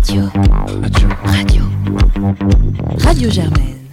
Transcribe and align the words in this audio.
Radio. 0.00 0.22
Radio. 0.80 1.08
Radio. 1.24 1.62
Radio 3.00 3.30
Germaine. 3.30 3.86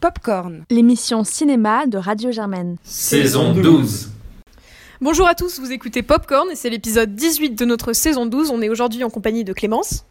Popcorn, 0.00 0.64
l'émission 0.70 1.24
cinéma 1.24 1.86
de 1.86 1.98
Radio 1.98 2.32
Germaine. 2.32 2.78
Saison 2.82 3.52
12. 3.52 4.10
Bonjour 5.02 5.28
à 5.28 5.34
tous, 5.34 5.60
vous 5.60 5.70
écoutez 5.70 6.02
Popcorn 6.02 6.50
et 6.50 6.56
c'est 6.56 6.70
l'épisode 6.70 7.14
18 7.14 7.50
de 7.50 7.66
notre 7.66 7.92
saison 7.92 8.24
12. 8.24 8.48
On 8.50 8.62
est 8.62 8.70
aujourd'hui 8.70 9.04
en 9.04 9.10
compagnie 9.10 9.44
de 9.44 9.52
Clémence. 9.52 10.06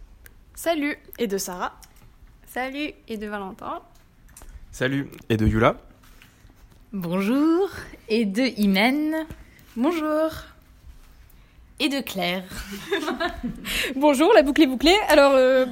Salut. 0.53 0.99
Et 1.17 1.25
de 1.25 1.39
Sarah. 1.39 1.73
Salut. 2.45 2.91
Et 3.07 3.17
de 3.17 3.25
Valentin. 3.25 3.79
Salut. 4.71 5.09
Et 5.29 5.37
de 5.37 5.47
Yula. 5.47 5.77
Bonjour. 6.93 7.71
Et 8.09 8.25
de 8.25 8.43
Imen. 8.59 9.25
Bonjour. 9.75 10.29
Et 11.81 11.87
de 11.87 12.01
Claire. 12.01 12.43
Bonjour, 13.95 14.33
la 14.33 14.41
boucle 14.41 14.63
est 14.63 14.67
bouclée. 14.67 14.97
Alors, 15.07 15.31
euh, 15.35 15.65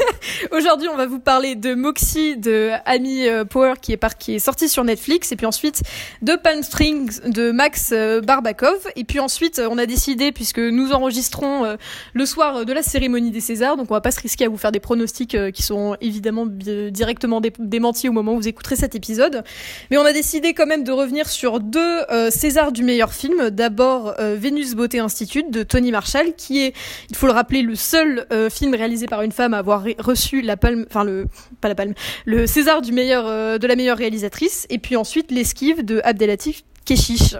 aujourd'hui, 0.52 0.86
on 0.86 0.96
va 0.96 1.06
vous 1.06 1.18
parler 1.18 1.56
de 1.56 1.74
Moxie 1.74 2.36
de 2.36 2.70
Amy 2.86 3.26
euh, 3.26 3.44
Power 3.44 3.74
qui 3.82 3.90
est, 3.90 3.96
par... 3.96 4.12
sorti 4.38 4.68
sur 4.68 4.84
Netflix, 4.84 5.32
et 5.32 5.36
puis 5.36 5.46
ensuite 5.46 5.82
de 6.22 6.36
Pan 6.36 6.62
Strings 6.62 7.28
de 7.28 7.50
Max 7.50 7.90
euh, 7.92 8.20
Barbakov. 8.20 8.86
Et 8.94 9.02
puis 9.02 9.18
ensuite, 9.18 9.60
on 9.68 9.78
a 9.78 9.86
décidé, 9.86 10.30
puisque 10.30 10.60
nous 10.60 10.92
enregistrons 10.92 11.76
le 12.12 12.26
soir 12.26 12.64
de 12.64 12.72
la 12.72 12.82
cérémonie 12.82 13.32
des 13.32 13.40
Césars, 13.40 13.76
donc 13.76 13.90
on 13.90 13.94
va 13.94 14.00
pas 14.00 14.12
se 14.12 14.20
risquer 14.20 14.44
à 14.44 14.48
vous 14.48 14.58
faire 14.58 14.70
des 14.70 14.78
pronostics 14.78 15.36
qui 15.52 15.62
sont 15.62 15.96
évidemment 16.00 16.46
directement 16.46 17.40
dé 17.40 17.52
démentis 17.58 18.08
au 18.08 18.12
moment 18.12 18.34
où 18.34 18.36
vous 18.36 18.48
écouterez 18.48 18.76
cet 18.76 18.94
épisode. 18.94 19.42
Mais 19.90 19.98
on 19.98 20.04
a 20.04 20.12
décidé 20.12 20.54
quand 20.54 20.66
même 20.66 20.84
de 20.84 20.92
revenir 20.92 21.28
sur 21.28 21.58
deux 21.58 22.02
Césars 22.30 22.70
du 22.70 22.84
meilleur 22.84 23.12
film. 23.12 23.50
D'abord, 23.50 24.14
Vénus 24.18 24.76
Beauté 24.76 25.00
Institute 25.00 25.47
de 25.50 25.62
Tony 25.62 25.90
Marshall, 25.90 26.34
qui 26.36 26.64
est, 26.64 26.74
il 27.10 27.16
faut 27.16 27.26
le 27.26 27.32
rappeler, 27.32 27.62
le 27.62 27.74
seul 27.74 28.26
euh, 28.32 28.50
film 28.50 28.74
réalisé 28.74 29.06
par 29.06 29.22
une 29.22 29.32
femme 29.32 29.54
à 29.54 29.58
avoir 29.58 29.84
reçu 29.98 30.42
la 30.42 30.56
palme, 30.56 30.86
enfin 30.88 31.04
le, 31.04 31.26
pas 31.60 31.68
la 31.68 31.74
palme, 31.74 31.94
le 32.24 32.46
César 32.46 32.82
du 32.82 32.92
meilleur, 32.92 33.26
euh, 33.26 33.58
de 33.58 33.66
la 33.66 33.76
meilleure 33.76 33.98
réalisatrice, 33.98 34.66
et 34.70 34.78
puis 34.78 34.96
ensuite 34.96 35.30
l'esquive 35.30 35.84
de 35.84 36.00
Abdelatif 36.04 36.62
Keshish. 36.84 37.36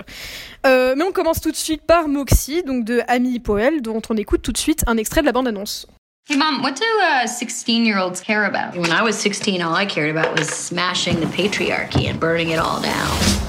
Euh, 0.66 0.94
mais 0.96 1.04
on 1.04 1.12
commence 1.12 1.40
tout 1.40 1.50
de 1.50 1.56
suite 1.56 1.82
par 1.82 2.08
Moxie, 2.08 2.62
donc 2.62 2.84
de 2.84 3.00
Amy 3.08 3.38
Poel, 3.38 3.80
dont 3.80 4.02
on 4.10 4.16
écoute 4.16 4.42
tout 4.42 4.52
de 4.52 4.58
suite 4.58 4.84
un 4.86 4.96
extrait 4.96 5.20
de 5.20 5.26
la 5.26 5.32
bande-annonce. 5.32 5.86
Hey, 6.28 6.36
Mom, 6.36 6.62
what 6.62 6.72
do 6.72 6.84
16-year-olds 7.24 8.20
uh, 8.20 8.24
care 8.24 8.44
about? 8.44 8.78
When 8.78 8.92
I 8.92 9.02
was 9.02 9.12
16, 9.12 9.62
all 9.62 9.74
I 9.74 9.86
cared 9.86 10.14
about 10.14 10.38
was 10.38 10.46
smashing 10.46 11.20
the 11.20 11.26
patriarchy 11.26 12.06
and 12.06 12.20
burning 12.20 12.50
it 12.50 12.58
all 12.58 12.82
down. 12.82 13.47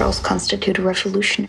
Girls 0.00 0.18
constitute 0.20 0.78
a 0.78 0.82
revolution. 0.82 1.46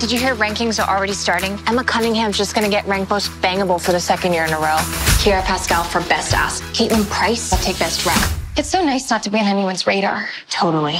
Did 0.00 0.10
you 0.10 0.18
hear 0.18 0.34
rankings 0.34 0.82
are 0.82 0.88
already 0.88 1.12
starting? 1.12 1.58
Emma 1.66 1.84
Cunningham's 1.84 2.38
just 2.38 2.54
gonna 2.54 2.70
get 2.70 2.86
ranked 2.86 3.10
most 3.10 3.28
bangable 3.42 3.78
for 3.78 3.92
the 3.92 4.00
second 4.00 4.32
year 4.32 4.44
in 4.46 4.52
a 4.54 4.58
row. 4.58 4.78
Kiera 5.20 5.42
Pascal 5.42 5.84
for 5.84 6.00
best 6.08 6.32
ass. 6.32 6.62
Caitlin 6.76 7.04
Price, 7.10 7.52
I'll 7.52 7.62
take 7.62 7.78
best 7.78 8.06
rap. 8.06 8.24
It's 8.56 8.70
so 8.70 8.82
nice 8.82 9.10
not 9.10 9.22
to 9.24 9.30
be 9.30 9.38
on 9.38 9.46
anyone's 9.46 9.86
radar. 9.86 10.28
Totally. 10.48 10.98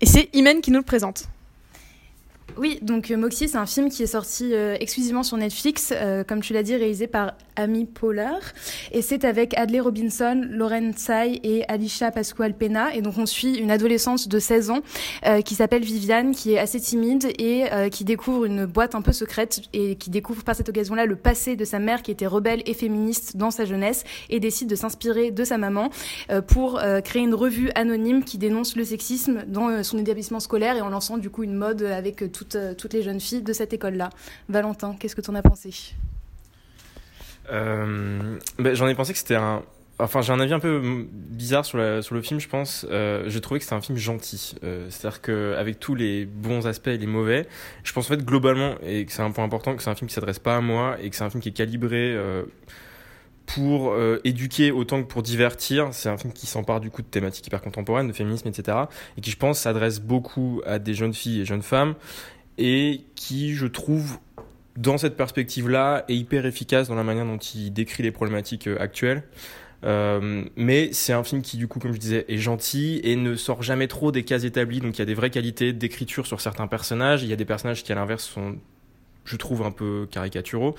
Et 0.00 0.06
c'est 0.06 0.30
Imen 0.32 0.62
qui 0.62 0.70
nous 0.70 0.78
le 0.78 0.84
présente. 0.84 1.28
Oui, 2.58 2.80
donc 2.82 3.12
euh, 3.12 3.16
Moxie, 3.16 3.46
c'est 3.46 3.56
un 3.56 3.66
film 3.66 3.88
qui 3.88 4.02
est 4.02 4.08
sorti 4.08 4.52
euh, 4.52 4.76
exclusivement 4.80 5.22
sur 5.22 5.36
Netflix, 5.36 5.92
euh, 5.94 6.24
comme 6.24 6.40
tu 6.40 6.52
l'as 6.52 6.64
dit, 6.64 6.74
réalisé 6.74 7.06
par 7.06 7.34
Amy 7.54 7.84
Poehler. 7.84 8.38
Et 8.90 9.00
c'est 9.00 9.24
avec 9.24 9.56
Adley 9.56 9.78
Robinson, 9.78 10.44
Lauren 10.50 10.90
Tsai 10.92 11.38
et 11.44 11.64
Alicia 11.68 12.10
Pascual 12.10 12.54
Pena. 12.54 12.92
Et 12.96 13.00
donc 13.00 13.14
on 13.16 13.26
suit 13.26 13.54
une 13.58 13.70
adolescente 13.70 14.26
de 14.26 14.38
16 14.38 14.70
ans 14.70 14.80
qui 15.44 15.54
s'appelle 15.54 15.82
Viviane, 15.82 16.32
qui 16.32 16.52
est 16.52 16.58
assez 16.58 16.78
timide 16.78 17.26
et 17.38 17.64
qui 17.90 18.04
découvre 18.04 18.44
une 18.44 18.64
boîte 18.64 18.94
un 18.94 19.02
peu 19.02 19.12
secrète 19.12 19.62
et 19.72 19.96
qui 19.96 20.08
découvre 20.08 20.44
par 20.44 20.54
cette 20.54 20.68
occasion-là 20.68 21.04
le 21.04 21.16
passé 21.16 21.56
de 21.56 21.64
sa 21.64 21.80
mère 21.80 22.02
qui 22.02 22.12
était 22.12 22.28
rebelle 22.28 22.62
et 22.66 22.74
féministe 22.74 23.36
dans 23.36 23.50
sa 23.50 23.64
jeunesse 23.64 24.04
et 24.30 24.38
décide 24.38 24.68
de 24.68 24.76
s'inspirer 24.76 25.32
de 25.32 25.42
sa 25.42 25.58
maman 25.58 25.90
pour 26.46 26.80
créer 27.02 27.22
une 27.22 27.34
revue 27.34 27.70
anonyme 27.74 28.22
qui 28.22 28.38
dénonce 28.38 28.76
le 28.76 28.84
sexisme 28.84 29.42
dans 29.48 29.82
son 29.82 29.98
établissement 29.98 30.40
scolaire 30.40 30.76
et 30.76 30.80
en 30.80 30.90
lançant 30.90 31.18
du 31.18 31.28
coup 31.28 31.42
une 31.42 31.54
mode 31.54 31.82
avec 31.82 32.30
toute 32.30 32.47
euh, 32.54 32.74
toutes, 32.74 32.94
les 32.94 33.02
jeunes 33.02 33.20
filles 33.20 33.42
de 33.42 33.52
cette 33.52 33.72
école-là. 33.72 34.10
Valentin, 34.48 34.94
qu'est-ce 34.98 35.16
que 35.16 35.20
tu 35.20 35.30
en 35.30 35.34
as 35.34 35.42
pensé? 35.42 35.94
Euh, 37.50 38.38
ben, 38.58 38.74
J'en 38.74 38.88
ai 38.88 38.94
pensé 38.94 39.12
que 39.12 39.18
c'était 39.18 39.36
un... 39.36 39.62
Enfin, 40.00 40.20
j'ai 40.20 40.32
un 40.32 40.38
avis 40.38 40.52
un 40.52 40.60
peu 40.60 40.80
bizarre 41.12 41.64
sur, 41.64 41.76
la, 41.76 42.02
sur 42.02 42.14
le 42.14 42.22
film, 42.22 42.38
je 42.38 42.48
pense. 42.48 42.86
Euh, 42.88 43.24
j'ai 43.26 43.40
trouvé 43.40 43.58
que 43.58 43.64
c'était 43.64 43.74
un 43.74 43.80
film 43.80 43.98
gentil. 43.98 44.54
C'est-à-dire 44.88 45.20
qu'avec 45.20 45.80
tous 45.80 45.96
les 45.96 46.24
bons 46.24 46.68
aspects 46.68 46.86
et 46.86 46.98
les 46.98 47.08
mauvais, 47.08 47.48
je 47.82 47.92
pense 47.92 48.06
en 48.06 48.08
fait 48.10 48.24
globalement, 48.24 48.76
et 48.84 49.06
que 49.06 49.12
c'est 49.12 49.22
un 49.22 49.32
point 49.32 49.42
important, 49.42 49.74
que 49.74 49.82
c'est 49.82 49.90
un 49.90 49.96
film 49.96 50.06
qui 50.06 50.14
s'adresse 50.14 50.38
pas 50.38 50.56
à 50.56 50.60
moi 50.60 50.96
et 51.02 51.10
que 51.10 51.16
c'est 51.16 51.24
un 51.24 51.30
film 51.30 51.42
qui 51.42 51.48
est 51.48 51.52
calibré 51.52 52.16
pour 53.46 53.96
éduquer 54.22 54.70
autant 54.70 55.02
que 55.02 55.08
pour 55.08 55.24
divertir. 55.24 55.88
C'est 55.90 56.08
un 56.08 56.16
film 56.16 56.32
qui 56.32 56.46
s'empare 56.46 56.78
du 56.78 56.90
coup 56.90 57.02
de 57.02 57.08
thématiques 57.08 57.48
hyper 57.48 57.60
contemporaines, 57.60 58.06
de 58.06 58.12
féminisme, 58.12 58.46
etc. 58.46 58.78
Et 59.16 59.20
qui, 59.20 59.32
je 59.32 59.36
pense, 59.36 59.58
s'adresse 59.58 59.98
beaucoup 59.98 60.62
à 60.64 60.78
des 60.78 60.94
jeunes 60.94 61.14
filles 61.14 61.40
et 61.40 61.44
jeunes 61.44 61.62
femmes 61.62 61.96
et 62.58 63.04
qui, 63.14 63.54
je 63.54 63.66
trouve, 63.66 64.18
dans 64.76 64.98
cette 64.98 65.16
perspective-là, 65.16 66.04
est 66.08 66.16
hyper 66.16 66.44
efficace 66.44 66.88
dans 66.88 66.94
la 66.96 67.04
manière 67.04 67.24
dont 67.24 67.38
il 67.38 67.72
décrit 67.72 68.02
les 68.02 68.10
problématiques 68.10 68.66
euh, 68.66 68.76
actuelles. 68.80 69.22
Euh, 69.84 70.44
mais 70.56 70.92
c'est 70.92 71.12
un 71.12 71.22
film 71.22 71.40
qui, 71.40 71.56
du 71.56 71.68
coup, 71.68 71.78
comme 71.78 71.92
je 71.92 71.98
disais, 71.98 72.24
est 72.28 72.38
gentil 72.38 73.00
et 73.04 73.14
ne 73.14 73.36
sort 73.36 73.62
jamais 73.62 73.86
trop 73.86 74.10
des 74.10 74.24
cases 74.24 74.44
établies. 74.44 74.80
Donc 74.80 74.96
il 74.96 74.98
y 74.98 75.02
a 75.02 75.06
des 75.06 75.14
vraies 75.14 75.30
qualités 75.30 75.72
d'écriture 75.72 76.26
sur 76.26 76.40
certains 76.40 76.66
personnages. 76.66 77.22
Il 77.22 77.28
y 77.28 77.32
a 77.32 77.36
des 77.36 77.44
personnages 77.44 77.84
qui, 77.84 77.92
à 77.92 77.94
l'inverse, 77.94 78.24
sont, 78.24 78.56
je 79.24 79.36
trouve, 79.36 79.62
un 79.62 79.70
peu 79.70 80.08
caricaturaux. 80.10 80.74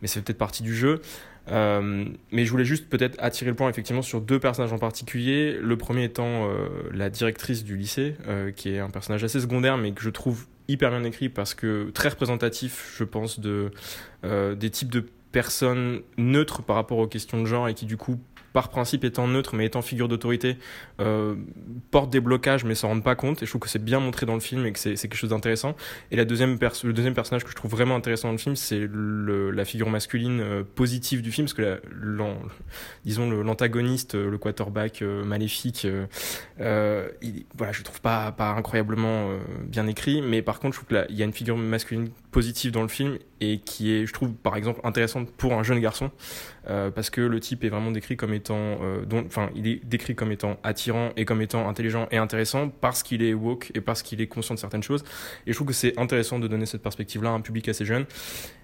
Mais 0.00 0.08
c'est 0.08 0.22
peut-être 0.22 0.38
partie 0.38 0.62
du 0.62 0.74
jeu. 0.74 1.02
Euh, 1.48 2.06
mais 2.30 2.44
je 2.46 2.50
voulais 2.50 2.64
juste 2.64 2.88
peut-être 2.88 3.16
attirer 3.18 3.50
le 3.50 3.56
point 3.56 3.68
effectivement 3.68 4.02
sur 4.02 4.22
deux 4.22 4.38
personnages 4.38 4.72
en 4.72 4.78
particulier. 4.78 5.58
Le 5.60 5.76
premier 5.76 6.04
étant 6.04 6.48
la 6.92 7.10
directrice 7.10 7.62
du 7.62 7.76
lycée, 7.76 8.16
qui 8.56 8.70
est 8.70 8.78
un 8.78 8.88
personnage 8.88 9.22
assez 9.22 9.40
secondaire, 9.40 9.76
mais 9.76 9.92
que 9.92 10.00
je 10.00 10.10
trouve 10.10 10.46
hyper 10.70 10.90
bien 10.90 11.04
écrit 11.04 11.28
parce 11.28 11.54
que 11.54 11.90
très 11.90 12.08
représentatif, 12.08 12.94
je 12.96 13.04
pense, 13.04 13.40
de, 13.40 13.70
euh, 14.24 14.54
des 14.54 14.70
types 14.70 14.90
de 14.90 15.04
personnes 15.32 16.02
neutres 16.16 16.62
par 16.62 16.76
rapport 16.76 16.98
aux 16.98 17.06
questions 17.06 17.40
de 17.40 17.46
genre 17.46 17.68
et 17.68 17.74
qui 17.74 17.86
du 17.86 17.96
coup 17.96 18.18
par 18.52 18.68
principe 18.68 19.04
étant 19.04 19.28
neutre 19.28 19.54
mais 19.54 19.66
étant 19.66 19.82
figure 19.82 20.08
d'autorité, 20.08 20.56
euh, 21.00 21.34
porte 21.90 22.10
des 22.10 22.20
blocages 22.20 22.64
mais 22.64 22.74
s'en 22.74 22.88
rendent 22.88 23.04
pas 23.04 23.16
compte. 23.16 23.42
Et 23.42 23.46
je 23.46 23.50
trouve 23.50 23.62
que 23.62 23.68
c'est 23.68 23.82
bien 23.82 24.00
montré 24.00 24.26
dans 24.26 24.34
le 24.34 24.40
film 24.40 24.66
et 24.66 24.72
que 24.72 24.78
c'est 24.78 24.96
quelque 24.96 25.16
chose 25.16 25.30
d'intéressant. 25.30 25.74
Et 26.10 26.16
la 26.16 26.24
deuxième 26.24 26.58
le 26.84 26.92
deuxième 26.92 27.14
personnage 27.14 27.44
que 27.44 27.50
je 27.50 27.56
trouve 27.56 27.70
vraiment 27.70 27.96
intéressant 27.96 28.28
dans 28.28 28.32
le 28.32 28.38
film, 28.38 28.56
c'est 28.56 28.88
la 28.90 29.64
figure 29.64 29.90
masculine 29.90 30.40
euh, 30.40 30.62
positive 30.74 31.22
du 31.22 31.32
film, 31.32 31.46
parce 31.46 31.54
que 31.54 31.80
disons 33.04 33.30
l'antagoniste, 33.30 34.14
le, 34.14 34.38
quarterback 34.38 35.02
euh, 35.02 35.24
maléfique, 35.24 35.86
euh, 36.60 37.08
il, 37.22 37.44
voilà, 37.56 37.72
je 37.72 37.82
trouve 37.82 38.00
pas, 38.00 38.32
pas 38.32 38.50
incroyablement 38.50 39.30
bien 39.64 39.86
écrit, 39.86 40.22
mais 40.22 40.42
par 40.42 40.60
contre, 40.60 40.74
je 40.76 40.84
trouve 40.84 41.06
qu'il 41.06 41.16
y 41.16 41.22
a 41.22 41.24
une 41.24 41.32
figure 41.32 41.56
masculine 41.56 42.10
positive 42.30 42.72
dans 42.72 42.82
le 42.82 42.88
film 42.88 43.18
et 43.40 43.58
qui 43.58 43.92
est, 43.92 44.06
je 44.06 44.12
trouve, 44.12 44.32
par 44.32 44.56
exemple, 44.56 44.80
intéressante 44.84 45.30
pour 45.32 45.54
un 45.54 45.62
jeune 45.62 45.80
garçon, 45.80 46.10
parce 46.66 47.10
que 47.10 47.20
le 47.20 47.40
type 47.40 47.64
est 47.64 47.68
vraiment 47.68 47.90
décrit 47.90 48.16
comme 48.16 48.32
étant, 48.40 48.78
euh, 48.82 49.04
enfin, 49.26 49.50
il 49.54 49.66
est 49.66 49.84
décrit 49.84 50.14
comme 50.14 50.32
étant 50.32 50.58
attirant 50.62 51.10
et 51.16 51.24
comme 51.24 51.40
étant 51.42 51.68
intelligent 51.68 52.08
et 52.10 52.16
intéressant 52.16 52.68
parce 52.68 53.02
qu'il 53.02 53.22
est 53.22 53.34
woke 53.34 53.70
et 53.74 53.80
parce 53.80 54.02
qu'il 54.02 54.20
est 54.20 54.26
conscient 54.26 54.54
de 54.54 54.60
certaines 54.60 54.82
choses. 54.82 55.04
Et 55.46 55.52
je 55.52 55.56
trouve 55.56 55.68
que 55.68 55.72
c'est 55.72 55.98
intéressant 55.98 56.38
de 56.38 56.48
donner 56.48 56.66
cette 56.66 56.82
perspective-là 56.82 57.30
à 57.30 57.32
un 57.32 57.40
public 57.40 57.68
assez 57.68 57.84
jeune. 57.84 58.06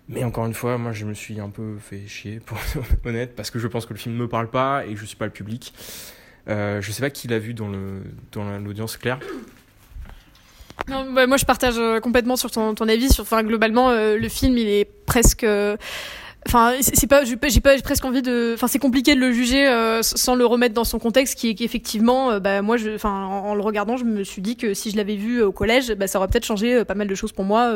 Mais 0.08 0.24
encore 0.24 0.46
une 0.46 0.54
fois, 0.54 0.78
moi, 0.78 0.92
je 0.92 1.04
me 1.04 1.14
suis 1.14 1.40
un 1.40 1.50
peu 1.50 1.76
fait 1.78 2.06
chier, 2.06 2.40
pour 2.40 2.58
être 2.92 3.06
honnête, 3.06 3.34
parce 3.36 3.50
que 3.50 3.58
je 3.58 3.68
pense 3.68 3.86
que 3.86 3.92
le 3.92 3.98
film 3.98 4.14
ne 4.14 4.20
me 4.20 4.28
parle 4.28 4.50
pas 4.50 4.84
et 4.86 4.94
que 4.94 5.00
je 5.00 5.04
suis 5.04 5.16
pas 5.16 5.26
le 5.26 5.32
public. 5.32 5.72
Euh, 6.48 6.80
je 6.80 6.92
sais 6.92 7.02
pas 7.02 7.10
qui 7.10 7.28
l'a 7.28 7.38
vu 7.38 7.54
dans 7.54 7.68
l'audience 8.58 8.96
claire. 8.96 9.18
Bah, 10.88 11.26
moi 11.26 11.36
je 11.36 11.44
partage 11.44 11.78
euh, 11.78 12.00
complètement 12.00 12.36
sur 12.36 12.50
ton, 12.50 12.74
avis. 12.74 13.08
Enfin, 13.18 13.42
globalement, 13.42 13.90
euh, 13.90 14.16
le 14.16 14.28
film 14.28 14.56
il 14.56 14.68
est 14.68 14.84
presque 15.06 15.46
Enfin, 16.46 16.74
c'est 16.80 17.08
pas, 17.08 17.24
j'ai 17.24 17.60
pas, 17.60 17.76
presque 17.82 18.04
envie 18.04 18.22
de. 18.22 18.52
Enfin, 18.54 18.68
c'est 18.68 18.78
compliqué 18.78 19.16
de 19.16 19.20
le 19.20 19.32
juger 19.32 19.66
euh, 19.66 20.00
sans 20.02 20.36
le 20.36 20.46
remettre 20.46 20.74
dans 20.74 20.84
son 20.84 21.00
contexte, 21.00 21.36
qui 21.36 21.50
est 21.50 21.54
qu'effectivement, 21.54 22.30
euh, 22.30 22.40
bah 22.40 22.62
moi, 22.62 22.76
je, 22.76 22.94
enfin, 22.94 23.24
en, 23.24 23.54
le 23.54 23.62
regardant, 23.62 23.96
je 23.96 24.04
me 24.04 24.22
suis 24.22 24.42
dit 24.42 24.56
que 24.56 24.72
si 24.72 24.92
je 24.92 24.96
l'avais 24.96 25.16
vu 25.16 25.42
au 25.42 25.50
collège, 25.50 25.92
bah 25.94 26.06
ça 26.06 26.18
aurait 26.18 26.28
peut-être 26.28 26.44
changé 26.44 26.72
euh, 26.72 26.84
pas 26.84 26.94
mal 26.94 27.08
de 27.08 27.14
choses 27.16 27.32
pour 27.32 27.44
moi. 27.44 27.72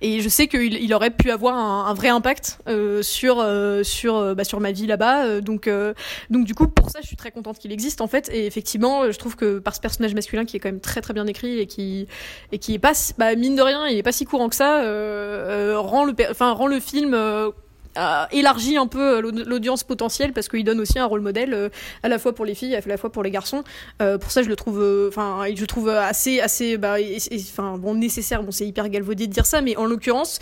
et 0.00 0.20
je 0.20 0.28
sais 0.28 0.46
qu'il 0.46 0.74
il 0.74 0.94
aurait 0.94 1.10
pu 1.10 1.32
avoir 1.32 1.56
un, 1.56 1.86
un 1.90 1.94
vrai 1.94 2.08
impact 2.08 2.58
sur 3.02 3.44
sur 3.82 4.34
bah, 4.34 4.44
sur 4.44 4.60
ma 4.60 4.70
vie 4.70 4.86
là-bas. 4.86 5.40
donc 5.40 5.68
donc 6.30 6.44
du 6.44 6.54
coup, 6.54 6.68
pour 6.68 6.90
ça, 6.90 7.00
je 7.02 7.06
suis 7.06 7.16
très 7.16 7.32
contente 7.32 7.58
qu'il 7.58 7.72
existe 7.72 8.00
en 8.00 8.06
fait. 8.06 8.30
Et 8.32 8.46
effectivement, 8.46 9.10
je 9.10 9.18
trouve 9.18 9.34
que 9.34 9.58
par 9.58 9.74
ce 9.74 9.80
personnage 9.80 10.14
masculin 10.14 10.44
qui 10.44 10.56
est 10.56 10.60
quand 10.60 10.68
même 10.68 10.80
très 10.80 11.00
très 11.00 11.12
bien 11.12 11.26
écrit 11.26 11.58
et 11.58 11.66
qui 11.66 12.06
et 12.52 12.58
qui 12.58 12.74
est 12.74 12.78
pas, 12.78 12.92
bah, 13.18 13.34
mine 13.34 13.56
de 13.56 13.62
rien, 13.62 13.88
il 13.88 13.98
est 13.98 14.02
pas 14.02 14.12
si 14.12 14.24
courant 14.24 14.48
que 14.48 14.56
ça, 14.56 14.78
rend 15.76 16.04
le, 16.04 16.14
enfin 16.30 16.52
rend 16.52 16.68
le 16.68 16.78
film 16.78 17.16
élargit 18.30 18.76
un 18.76 18.86
peu 18.86 19.20
l'audience 19.20 19.84
potentielle 19.84 20.32
parce 20.32 20.48
qu'il 20.48 20.64
donne 20.64 20.80
aussi 20.80 20.98
un 20.98 21.06
rôle 21.06 21.20
modèle 21.20 21.70
à 22.02 22.08
la 22.08 22.18
fois 22.18 22.34
pour 22.34 22.44
les 22.44 22.54
filles, 22.54 22.74
à 22.74 22.80
la 22.86 22.96
fois 22.96 23.10
pour 23.10 23.22
les 23.22 23.30
garçons. 23.30 23.62
pour 23.98 24.30
ça, 24.30 24.42
je 24.42 24.48
le 24.48 24.56
trouve, 24.56 24.82
enfin, 25.08 25.44
je 25.54 25.64
trouve 25.64 25.88
assez, 25.88 26.40
assez, 26.40 26.76
bah, 26.78 26.96
bon, 27.78 27.94
nécessaire. 27.94 28.42
Bon, 28.42 28.50
c'est 28.50 28.66
hyper 28.66 28.88
galvaudé 28.88 29.26
de 29.26 29.32
dire 29.32 29.46
ça, 29.46 29.60
mais 29.60 29.76
en 29.76 29.84
l'occurrence, 29.84 30.38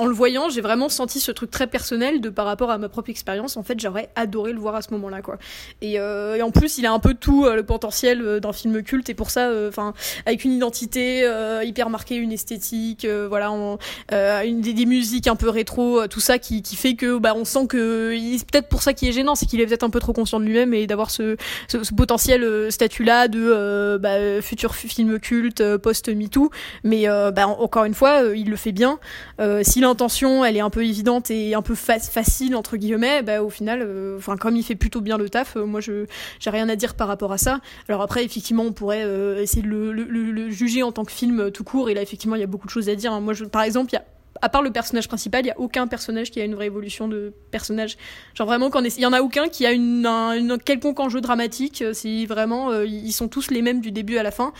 en 0.00 0.06
le 0.06 0.14
voyant, 0.14 0.48
j'ai 0.48 0.62
vraiment 0.62 0.88
senti 0.88 1.20
ce 1.20 1.30
truc 1.30 1.50
très 1.50 1.66
personnel 1.66 2.22
de 2.22 2.30
par 2.30 2.46
rapport 2.46 2.70
à 2.70 2.78
ma 2.78 2.88
propre 2.88 3.10
expérience. 3.10 3.58
En 3.58 3.62
fait, 3.62 3.78
j'aurais 3.78 4.08
adoré 4.16 4.54
le 4.54 4.58
voir 4.58 4.74
à 4.74 4.80
ce 4.80 4.92
moment-là, 4.92 5.20
quoi. 5.20 5.36
Et, 5.82 6.00
euh, 6.00 6.40
en 6.40 6.50
plus, 6.50 6.78
il 6.78 6.86
a 6.86 6.92
un 6.92 6.98
peu 6.98 7.12
tout 7.12 7.44
euh, 7.44 7.54
le 7.54 7.64
potentiel 7.64 8.22
euh, 8.22 8.40
d'un 8.40 8.54
film 8.54 8.82
culte 8.82 9.10
et 9.10 9.14
pour 9.14 9.30
ça, 9.30 9.50
enfin, 9.68 9.92
avec 10.24 10.44
une 10.44 10.52
identité 10.52 11.28
hyper 11.62 11.90
marquée, 11.90 12.14
une 12.14 12.32
esthétique, 12.32 13.06
voilà, 13.28 13.50
une 14.44 14.60
des, 14.62 14.86
musiques 14.86 15.26
un 15.26 15.36
peu 15.36 15.50
rétro, 15.50 16.06
tout 16.06 16.20
ça 16.20 16.38
qui, 16.38 16.62
fait 16.74 16.94
que, 16.94 17.18
bah, 17.18 17.34
on 17.36 17.44
sent 17.44 17.66
que 17.66 18.16
c'est 18.38 18.50
peut-être 18.50 18.68
pour 18.68 18.82
ça 18.82 18.94
qui 18.94 19.06
est 19.06 19.12
gênant, 19.12 19.34
c'est 19.34 19.44
qu'il 19.44 19.60
est 19.60 19.66
peut-être 19.66 19.82
un 19.82 19.90
peu 19.90 20.00
trop 20.00 20.14
conscient 20.14 20.40
de 20.40 20.46
lui-même 20.46 20.72
et 20.72 20.86
d'avoir 20.86 21.10
ce, 21.10 21.36
potentiel 21.94 22.72
statut-là 22.72 23.28
de 23.28 23.98
bah, 24.00 24.40
futur 24.40 24.74
film 24.74 25.20
culte 25.20 25.76
post-MeToo. 25.76 26.50
Mais 26.84 27.06
bah, 27.06 27.48
encore 27.48 27.84
une 27.84 27.94
fois, 27.94 28.22
il 28.34 28.48
le 28.48 28.56
fait 28.56 28.72
bien. 28.72 28.98
L'intention 29.90 30.44
elle 30.44 30.56
est 30.56 30.60
un 30.60 30.70
peu 30.70 30.84
évidente 30.84 31.30
et 31.30 31.54
un 31.54 31.62
peu 31.62 31.74
facile 31.74 32.54
entre 32.54 32.76
guillemets, 32.76 33.22
bah, 33.22 33.42
au 33.42 33.50
final, 33.50 33.82
euh, 33.82 34.16
enfin 34.16 34.36
comme 34.36 34.56
il 34.56 34.62
fait 34.62 34.76
plutôt 34.76 35.00
bien 35.00 35.18
le 35.18 35.28
taf, 35.28 35.56
euh, 35.56 35.66
moi 35.66 35.80
je 35.80 36.06
j'ai 36.38 36.50
rien 36.50 36.68
à 36.68 36.76
dire 36.76 36.94
par 36.94 37.08
rapport 37.08 37.32
à 37.32 37.38
ça. 37.38 37.60
Alors 37.88 38.00
après 38.00 38.24
effectivement 38.24 38.62
on 38.62 38.72
pourrait 38.72 39.02
euh, 39.04 39.42
essayer 39.42 39.62
de 39.62 39.68
le, 39.68 40.50
juger 40.50 40.82
en 40.82 40.92
tant 40.92 41.04
que 41.04 41.12
film 41.12 41.50
tout 41.50 41.64
court 41.64 41.90
et 41.90 41.94
là 41.94 42.02
effectivement 42.02 42.36
il 42.36 42.40
y 42.40 42.44
a 42.44 42.46
beaucoup 42.46 42.66
de 42.66 42.72
choses 42.72 42.88
à 42.88 42.94
dire. 42.94 43.20
Moi 43.20 43.34
je, 43.34 43.44
par 43.44 43.62
exemple 43.62 43.90
il 43.92 43.96
y 43.96 43.98
a 43.98 44.04
à 44.42 44.48
part 44.48 44.62
le 44.62 44.70
personnage 44.70 45.08
principal, 45.08 45.44
il 45.44 45.48
y 45.48 45.50
a 45.50 45.58
aucun 45.58 45.86
personnage 45.86 46.30
qui 46.30 46.40
a 46.40 46.44
une 46.44 46.54
vraie 46.54 46.66
évolution 46.66 47.08
de 47.08 47.32
personnage. 47.50 47.96
Genre 48.34 48.46
vraiment, 48.46 48.70
il 48.74 49.00
y 49.00 49.06
en 49.06 49.12
a 49.12 49.20
aucun 49.20 49.48
qui 49.48 49.66
a 49.66 49.72
une, 49.72 50.06
un, 50.06 50.58
quelconque 50.58 51.00
enjeu 51.00 51.20
dramatique. 51.20 51.82
Euh, 51.82 51.92
c'est 51.92 52.24
vraiment, 52.26 52.70
euh, 52.70 52.86
ils 52.86 53.12
sont 53.12 53.28
tous 53.28 53.50
les 53.50 53.62
mêmes 53.62 53.80
du 53.80 53.90
début 53.90 54.18
à 54.18 54.22
la 54.22 54.30
fin, 54.30 54.52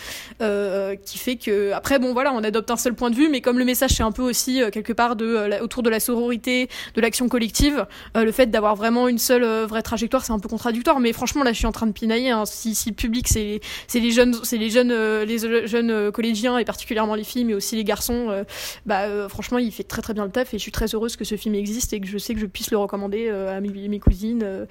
euh, 0.43 0.97
qui 0.97 1.19
fait 1.19 1.37
que 1.37 1.73
après, 1.73 1.99
bon 1.99 2.13
voilà, 2.13 2.33
on 2.33 2.43
adopte 2.43 2.71
un 2.71 2.77
seul 2.77 2.95
point 2.95 3.11
de 3.11 3.17
vue, 3.17 3.29
mais 3.29 3.41
comme 3.41 3.59
le 3.59 3.65
message 3.65 3.91
c'est 3.93 4.03
un 4.03 4.13
peu 4.13 4.23
aussi 4.23 4.61
quelque 4.73 4.93
part 4.93 5.17
de 5.17 5.61
autour 5.63 5.83
de 5.83 5.91
la 5.91 6.01
sororité, 6.01 6.69
de 6.95 7.01
l'action 7.01 7.29
collective, 7.29 7.87
le 8.15 8.33
fait 8.33 8.47
d'avoir 8.47 8.77
vraiment 8.77 9.09
une 9.09 9.19
seule 9.19 9.45
vraie 9.65 9.83
trajectoire, 9.83 10.25
c'est 10.25 10.33
un 10.33 10.39
peu 10.39 10.49
contradictoire. 10.49 11.01
Mais 11.01 11.13
franchement, 11.13 11.43
là, 11.43 11.53
je 11.53 11.59
suis 11.59 11.67
en 11.67 11.73
train 11.73 11.87
de 11.87 11.93
pinailler. 11.93 12.31
Hein. 12.31 12.45
Si, 12.47 12.75
si, 12.75 12.91
le 12.91 12.95
public, 12.95 13.29
c'est 13.29 13.61
c'est 13.87 14.01
les 14.01 14.11
jeunes, 14.11 14.35
c'est 14.43 14.59
les 14.59 14.71
jeunes, 14.71 14.93
les 15.23 15.39
jeunes 15.39 16.13
collégiens 16.13 16.59
et 16.59 16.65
particulièrement 16.65 17.15
les 17.15 17.25
filles, 17.25 17.45
mais 17.45 17.55
aussi 17.55 17.77
les 17.77 17.85
garçons, 17.85 18.45
bah 18.87 19.29
franchement, 19.29 19.59
il 19.63 19.73
fait 19.73 19.85
très 19.85 20.03
très 20.03 20.15
bien 20.15 20.25
le 20.25 20.31
taf 20.31 20.53
et 20.55 20.59
je 20.59 20.63
suis 20.63 20.73
très 20.73 20.95
heureuse 20.95 21.17
que 21.17 21.25
ce 21.25 21.37
film 21.37 21.55
existe 21.55 21.93
et 21.93 22.01
que 22.01 22.07
je 22.07 22.19
sais 22.19 22.35
que 22.35 22.41
je 22.41 22.47
puisse 22.47 22.71
le 22.71 22.79
recommander 22.79 23.29
euh, 23.29 23.57
à 23.57 23.61
mes, 23.61 24.01
cousines. 24.01 24.43
Euh. 24.43 24.67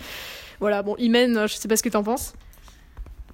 voilà, 0.60 0.84
bon, 0.84 0.96
Imen, 0.98 1.48
je 1.48 1.56
sais 1.56 1.68
pas 1.68 1.78
ce 1.78 1.84
que 1.84 1.90
t'en 1.90 2.04
penses. 2.04 2.34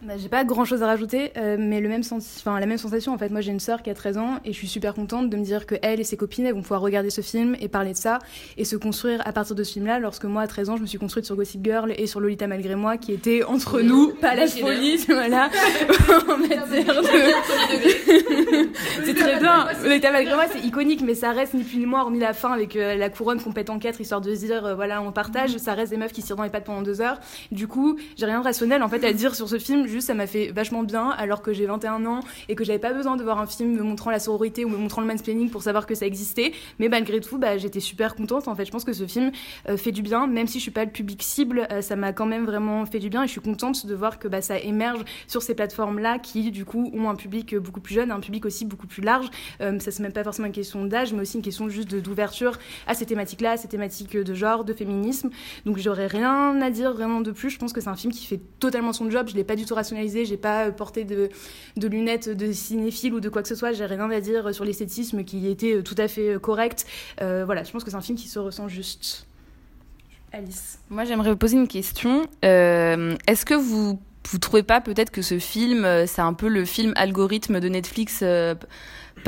Bah, 0.01 0.13
j'ai 0.17 0.29
pas 0.29 0.43
grand 0.43 0.65
chose 0.65 0.83
à 0.83 0.87
rajouter, 0.87 1.31
euh, 1.37 1.55
mais 1.57 1.79
le 1.79 1.87
même 1.87 2.03
sens... 2.03 2.37
enfin, 2.39 2.59
la 2.59 2.65
même 2.65 2.77
sensation. 2.77 3.13
En 3.13 3.17
fait, 3.17 3.29
moi 3.29 3.41
j'ai 3.41 3.51
une 3.51 3.59
sœur 3.59 3.81
qui 3.81 3.89
a 3.89 3.93
13 3.93 4.17
ans 4.17 4.39
et 4.43 4.51
je 4.51 4.57
suis 4.57 4.67
super 4.67 4.93
contente 4.93 5.29
de 5.29 5.37
me 5.37 5.43
dire 5.43 5.65
que 5.65 5.75
elle 5.81 5.99
et 5.99 6.03
ses 6.03 6.17
copines 6.17 6.45
elles 6.45 6.53
vont 6.53 6.61
pouvoir 6.61 6.81
regarder 6.81 7.09
ce 7.09 7.21
film 7.21 7.55
et 7.61 7.69
parler 7.69 7.93
de 7.93 7.97
ça 7.97 8.19
et 8.57 8.65
se 8.65 8.75
construire 8.75 9.21
à 9.25 9.31
partir 9.31 9.55
de 9.55 9.63
ce 9.63 9.73
film-là. 9.73 9.99
Lorsque 9.99 10.25
moi 10.25 10.41
à 10.41 10.47
13 10.47 10.69
ans 10.69 10.77
je 10.77 10.81
me 10.81 10.87
suis 10.87 10.97
construite 10.97 11.25
sur 11.25 11.35
Gossip 11.35 11.63
Girl 11.63 11.93
et 11.97 12.07
sur 12.07 12.19
Lolita 12.19 12.47
malgré 12.47 12.75
moi 12.75 12.97
qui 12.97 13.13
était 13.13 13.43
entre 13.43 13.81
nous, 13.81 14.13
pas 14.21 14.35
la 14.35 14.47
folie, 14.47 14.97
voilà. 15.07 15.49
c'est 19.05 19.13
très 19.13 19.39
bien. 19.39 19.67
Lolita 19.83 20.11
malgré 20.11 20.35
moi 20.35 20.45
c'est 20.51 20.59
iconique, 20.59 21.01
mais 21.01 21.15
ça 21.15 21.31
reste 21.31 21.53
ni 21.53 21.63
plus 21.63 21.77
ni 21.77 21.85
moins 21.85 22.01
hormis 22.01 22.19
la 22.19 22.33
fin 22.33 22.51
avec 22.51 22.75
euh, 22.75 22.95
la 22.95 23.09
couronne 23.09 23.41
qu'on 23.41 23.53
pète 23.53 23.69
en 23.69 23.79
quatre 23.79 24.01
histoire 24.01 24.21
de 24.21 24.35
se 24.35 24.41
dire 24.41 24.65
euh, 24.65 24.75
voilà 24.75 25.01
on 25.01 25.11
partage. 25.11 25.57
Ça 25.57 25.73
reste 25.73 25.91
des 25.91 25.97
meufs 25.97 26.11
qui 26.11 26.21
se 26.21 26.27
tirent 26.27 26.35
dans 26.35 26.43
les 26.43 26.49
pattes 26.49 26.65
pendant 26.65 26.81
deux 26.81 27.01
heures. 27.01 27.19
Du 27.51 27.67
coup 27.67 27.97
j'ai 28.17 28.25
rien 28.25 28.39
de 28.39 28.43
rationnel 28.43 28.83
en 28.83 28.89
fait 28.89 29.03
à 29.05 29.13
dire 29.13 29.35
sur 29.35 29.47
ce 29.47 29.57
film 29.57 29.87
ça 30.01 30.13
m'a 30.13 30.27
fait 30.27 30.51
vachement 30.51 30.83
bien 30.83 31.09
alors 31.09 31.41
que 31.41 31.53
j'ai 31.53 31.65
21 31.65 32.05
ans 32.05 32.19
et 32.49 32.55
que 32.55 32.63
j'avais 32.63 32.79
pas 32.79 32.93
besoin 32.93 33.15
de 33.17 33.23
voir 33.23 33.39
un 33.39 33.47
film 33.47 33.75
me 33.75 33.83
montrant 33.83 34.11
la 34.11 34.19
sororité 34.19 34.65
ou 34.65 34.69
me 34.69 34.77
montrant 34.77 35.01
le 35.01 35.07
mansplaining 35.07 35.49
pour 35.49 35.63
savoir 35.63 35.85
que 35.85 35.95
ça 35.95 36.05
existait. 36.05 36.53
Mais 36.79 36.89
malgré 36.89 37.19
tout, 37.19 37.37
bah, 37.37 37.57
j'étais 37.57 37.79
super 37.79 38.15
contente. 38.15 38.47
En 38.47 38.55
fait, 38.55 38.65
je 38.65 38.71
pense 38.71 38.83
que 38.83 38.93
ce 38.93 39.05
film 39.05 39.31
euh, 39.69 39.77
fait 39.77 39.91
du 39.91 40.01
bien, 40.01 40.27
même 40.27 40.47
si 40.47 40.59
je 40.59 40.63
suis 40.63 40.71
pas 40.71 40.85
le 40.85 40.91
public 40.91 41.21
cible, 41.23 41.67
euh, 41.71 41.81
ça 41.81 41.95
m'a 41.95 42.13
quand 42.13 42.25
même 42.25 42.45
vraiment 42.45 42.85
fait 42.85 42.99
du 42.99 43.09
bien 43.09 43.23
et 43.23 43.27
je 43.27 43.31
suis 43.31 43.41
contente 43.41 43.85
de 43.85 43.95
voir 43.95 44.19
que 44.19 44.27
bah, 44.27 44.41
ça 44.41 44.59
émerge 44.59 45.03
sur 45.27 45.41
ces 45.41 45.55
plateformes-là 45.55 46.19
qui, 46.19 46.51
du 46.51 46.65
coup, 46.65 46.91
ont 46.93 47.09
un 47.09 47.15
public 47.15 47.55
beaucoup 47.55 47.81
plus 47.81 47.95
jeune, 47.95 48.11
un 48.11 48.19
public 48.19 48.45
aussi 48.45 48.65
beaucoup 48.65 48.87
plus 48.87 49.01
large. 49.01 49.29
Euh, 49.61 49.79
ça, 49.79 49.91
c'est 49.91 50.03
même 50.03 50.13
pas 50.13 50.23
forcément 50.23 50.47
une 50.47 50.53
question 50.53 50.85
d'âge, 50.85 51.13
mais 51.13 51.21
aussi 51.21 51.37
une 51.37 51.43
question 51.43 51.69
juste 51.69 51.95
d'ouverture 51.95 52.57
à 52.87 52.93
ces 52.93 53.05
thématiques-là, 53.05 53.51
à 53.51 53.57
ces 53.57 53.67
thématiques 53.67 54.17
de 54.17 54.33
genre, 54.33 54.65
de 54.65 54.73
féminisme. 54.73 55.29
Donc, 55.65 55.77
j'aurais 55.77 56.07
rien 56.07 56.59
à 56.61 56.69
dire 56.69 56.93
vraiment 56.93 57.21
de 57.21 57.31
plus. 57.31 57.49
Je 57.49 57.59
pense 57.59 57.73
que 57.73 57.81
c'est 57.81 57.89
un 57.89 57.95
film 57.95 58.11
qui 58.11 58.25
fait 58.25 58.39
totalement 58.59 58.93
son 58.93 59.09
job. 59.09 59.27
Je 59.29 59.35
l'ai 59.35 59.43
pas 59.43 59.55
du 59.55 59.65
tout 59.65 59.74
rationalisé 59.75 60.25
j'ai 60.25 60.37
pas 60.37 60.71
porté 60.71 61.03
de, 61.03 61.29
lunettes 61.81 62.29
de 62.29 62.51
cinéphile 62.51 63.13
ou 63.13 63.19
de 63.19 63.29
quoi 63.29 63.41
que 63.41 63.47
ce 63.47 63.55
soit, 63.55 63.73
j'ai 63.73 63.85
rien 63.85 64.09
à 64.09 64.19
dire 64.19 64.53
sur 64.53 64.65
l'esthétisme 64.65 65.23
qui 65.23 65.47
était 65.47 65.81
tout 65.83 65.95
à 65.97 66.07
fait 66.07 66.39
correct. 66.41 66.85
Euh, 67.21 67.43
voilà, 67.45 67.63
je 67.63 67.71
pense 67.71 67.83
que 67.83 67.89
c'est 67.89 67.97
un 67.97 68.01
film 68.01 68.17
qui 68.17 68.27
se 68.27 68.39
ressent 68.39 68.67
juste. 68.67 69.27
Alice. 70.31 70.79
Moi, 70.89 71.05
j'aimerais 71.05 71.29
vous 71.29 71.37
poser 71.37 71.57
une 71.57 71.67
question. 71.67 72.27
Euh, 72.43 73.15
est-ce 73.27 73.45
que 73.45 73.53
vous 73.53 73.99
vous 74.31 74.39
trouvez 74.39 74.63
pas 74.63 74.81
peut-être 74.81 75.11
que 75.11 75.21
ce 75.21 75.37
film, 75.37 75.85
euh, 75.85 76.07
c'est 76.07 76.21
un 76.21 76.33
peu 76.33 76.47
le 76.47 76.65
film 76.65 76.93
algorithme 76.95 77.59
de 77.59 77.69
Netflix 77.69 78.23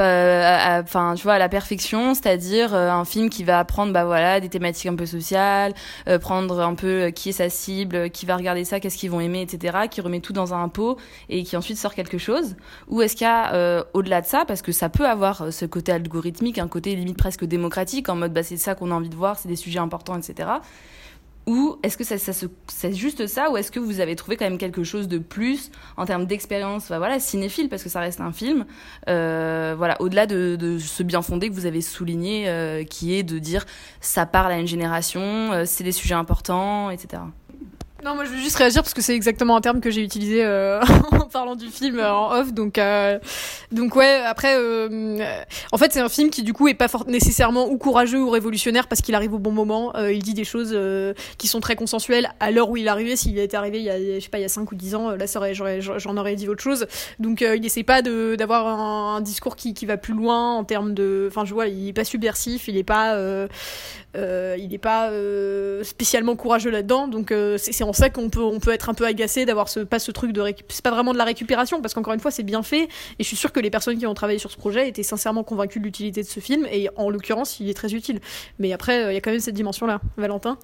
enfin 0.03 1.13
tu 1.15 1.23
vois 1.23 1.33
à 1.33 1.39
la 1.39 1.49
perfection 1.49 2.13
c'est-à-dire 2.13 2.73
euh, 2.73 2.89
un 2.89 3.05
film 3.05 3.29
qui 3.29 3.43
va 3.43 3.63
prendre 3.65 3.93
bah 3.93 4.05
voilà 4.05 4.39
des 4.39 4.49
thématiques 4.49 4.87
un 4.87 4.95
peu 4.95 5.05
sociales 5.05 5.73
euh, 6.07 6.19
prendre 6.19 6.59
un 6.59 6.75
peu 6.75 7.03
euh, 7.03 7.11
qui 7.11 7.29
est 7.29 7.33
sa 7.33 7.49
cible 7.49 8.09
qui 8.09 8.25
va 8.25 8.35
regarder 8.35 8.65
ça 8.65 8.79
qu'est-ce 8.79 8.97
qu'ils 8.97 9.11
vont 9.11 9.19
aimer 9.19 9.41
etc 9.41 9.77
qui 9.89 10.01
remet 10.01 10.19
tout 10.19 10.33
dans 10.33 10.53
un 10.53 10.69
pot 10.69 10.97
et 11.29 11.43
qui 11.43 11.57
ensuite 11.57 11.77
sort 11.77 11.93
quelque 11.93 12.17
chose. 12.17 12.55
Ou 12.87 13.01
est-ce 13.01 13.15
qu'il 13.15 13.25
y 13.25 13.29
a 13.29 13.83
au-delà 13.93 14.21
de 14.21 14.25
ça 14.25 14.45
parce 14.45 14.61
que 14.61 14.71
ça 14.71 14.89
peut 14.89 15.07
avoir 15.07 15.51
ce 15.51 15.65
côté 15.65 15.91
algorithmique 15.91 16.57
un 16.57 16.67
côté 16.67 16.95
limite 16.95 17.17
presque 17.17 17.45
démocratique 17.45 18.09
en 18.09 18.15
mode 18.15 18.33
bah 18.33 18.43
c'est 18.43 18.57
ça 18.57 18.75
qu'on 18.75 18.91
a 18.91 18.93
envie 18.93 19.09
de 19.09 19.15
voir 19.15 19.37
c'est 19.37 19.47
des 19.47 19.55
sujets 19.55 19.79
importants 19.79 20.17
etc 20.17 20.49
ou 21.47 21.79
est-ce 21.81 21.97
que 21.97 22.03
c'est 22.03 22.93
juste 22.93 23.25
ça 23.25 23.49
ou 23.49 23.57
est-ce 23.57 23.71
que 23.71 23.79
vous 23.79 24.01
avez 24.01 24.15
trouvé 24.17 24.35
quand 24.35 24.45
même 24.45 24.57
quelque 24.57 24.83
chose 24.83 25.07
de 25.07 25.17
plus 25.17 25.71
en 25.95 26.05
termes 26.05 26.25
d'expérience 26.25 26.87
voilà 26.89 27.19
cinéphile 27.19 27.69
parce 27.69 27.83
que 27.83 27.89
ça 27.89 28.01
reste 28.01 28.19
un 28.19 28.33
film 28.33 28.65
euh, 29.07 29.73
voilà 29.77 29.99
au-delà 30.01 30.27
de, 30.27 30.57
de, 30.57 30.77
ce 30.77 31.03
bien 31.03 31.21
fondé 31.21 31.49
que 31.49 31.53
vous 31.53 31.65
avez 31.65 31.81
souligné 31.81 32.49
euh, 32.49 32.83
qui 32.83 33.15
est 33.15 33.23
de 33.23 33.39
dire 33.39 33.65
ça 34.01 34.25
parle 34.25 34.51
à 34.51 34.59
une 34.59 34.67
génération 34.67 35.21
euh, 35.21 35.63
c'est 35.65 35.85
des 35.85 35.93
sujets 35.93 36.15
importants 36.15 36.91
etc 36.91 37.23
non, 38.05 38.13
moi 38.13 38.25
je 38.25 38.29
veux 38.29 38.37
juste 38.37 38.57
réagir 38.57 38.83
parce 38.83 38.93
que 38.93 39.01
c'est 39.01 39.15
exactement 39.15 39.57
un 39.57 39.61
terme 39.61 39.81
que 39.81 39.89
j'ai 39.89 40.03
utilisé 40.03 40.45
euh, 40.45 40.79
en 41.11 41.25
parlant 41.25 41.55
du 41.55 41.67
film 41.67 41.97
euh, 41.97 42.13
en 42.13 42.31
off. 42.31 42.53
Donc, 42.53 42.77
euh, 42.77 43.17
donc 43.71 43.95
ouais. 43.95 44.21
Après, 44.23 44.55
en 45.71 45.77
fait, 45.77 45.91
c'est 45.91 45.99
un 45.99 46.09
film 46.09 46.29
qui 46.29 46.43
du 46.43 46.53
coup 46.53 46.67
est 46.67 46.75
pas 46.75 46.87
nécessairement 47.07 47.67
ou 47.67 47.77
courageux 47.77 48.21
ou 48.21 48.29
révolutionnaire 48.29 48.87
parce 48.87 49.01
qu'il 49.01 49.15
arrive 49.15 49.33
au 49.33 49.39
bon 49.39 49.51
moment. 49.51 49.93
il 49.97 50.21
dit 50.21 50.35
des 50.35 50.43
choses 50.43 50.77
qui 51.37 51.47
sont 51.47 51.59
très 51.59 51.75
consensuelles 51.75 52.29
à 52.39 52.51
l'heure 52.51 52.69
où 52.69 52.77
il 52.77 52.87
arrivé. 52.87 53.15
S'il 53.15 53.37
était 53.39 53.57
arrivé 53.57 53.79
il 53.79 53.85
y 53.85 53.89
a, 53.89 53.97
je 53.97 54.19
sais 54.19 54.29
pas, 54.29 54.37
il 54.37 54.41
y 54.41 54.45
a 54.45 54.49
5 54.49 54.71
ou 54.71 54.75
10 54.75 54.95
ans, 54.95 55.11
là, 55.11 55.25
j'en 55.79 56.17
aurais 56.17 56.35
dit 56.35 56.47
autre 56.47 56.63
chose. 56.63 56.85
Donc, 57.19 57.41
il 57.41 57.65
essaie 57.65 57.83
pas 57.83 58.01
d'avoir 58.01 58.67
un, 58.67 59.15
un, 59.17 59.21
discours 59.21 59.55
qui, 59.55 59.73
qui 59.73 59.85
va 59.85 59.97
plus 59.97 60.13
loin 60.13 60.53
en 60.53 60.63
termes 60.63 60.93
de. 60.93 61.27
Enfin, 61.29 61.45
je 61.45 61.53
vois, 61.53 61.67
il 61.67 61.89
est 61.89 61.93
pas 61.93 62.03
subversif, 62.03 62.67
il 62.67 62.77
est 62.77 62.83
pas, 62.83 63.17
il 64.15 64.73
est 64.73 64.81
pas 64.81 65.11
spécialement 65.83 66.35
courageux 66.35 66.71
là-dedans. 66.71 67.07
Donc, 67.07 67.33
c'est 67.57 67.86
en 67.87 67.93
ça 67.93 68.09
qu'on 68.09 68.29
peut, 68.29 68.41
on 68.41 68.59
peut 68.59 68.71
être 68.71 68.89
un 68.89 68.93
peu 68.93 69.05
agacé 69.05 69.45
d'avoir 69.45 69.69
ce, 69.69 69.81
pas 69.81 69.99
ce 69.99 70.11
truc 70.11 70.31
de 70.31 70.43
c'est 70.69 70.83
pas 70.83 70.91
vraiment 70.91 71.13
de 71.13 71.17
la 71.17 71.23
récupération 71.23 71.81
parce 71.81 71.93
qu'encore 71.93 72.13
une 72.13 72.19
fois 72.19 72.31
c'est 72.31 72.43
bien 72.43 72.63
fait 72.63 72.83
et 72.83 72.89
je 73.19 73.23
suis 73.23 73.37
sûre 73.37 73.51
que 73.51 73.59
les 73.59 73.69
personnes 73.69 73.97
qui 73.97 74.07
ont 74.07 74.13
travaillé 74.13 74.39
sur 74.39 74.51
ce 74.51 74.57
projet 74.57 74.87
étaient 74.87 75.03
sincèrement 75.03 75.43
convaincues 75.43 75.79
de 75.79 75.85
l'utilité 75.85 76.21
de 76.21 76.27
ce 76.27 76.39
film 76.39 76.65
et 76.71 76.89
en 76.95 77.09
l'occurrence 77.09 77.59
il 77.59 77.69
est 77.69 77.73
très 77.73 77.93
utile. 77.93 78.19
Mais 78.59 78.73
après 78.73 79.03
euh, 79.03 79.11
il 79.11 79.15
y 79.15 79.17
a 79.17 79.21
quand 79.21 79.31
même 79.31 79.39
cette 79.39 79.55
dimension 79.55 79.85
là, 79.85 80.01
Valentin? 80.17 80.57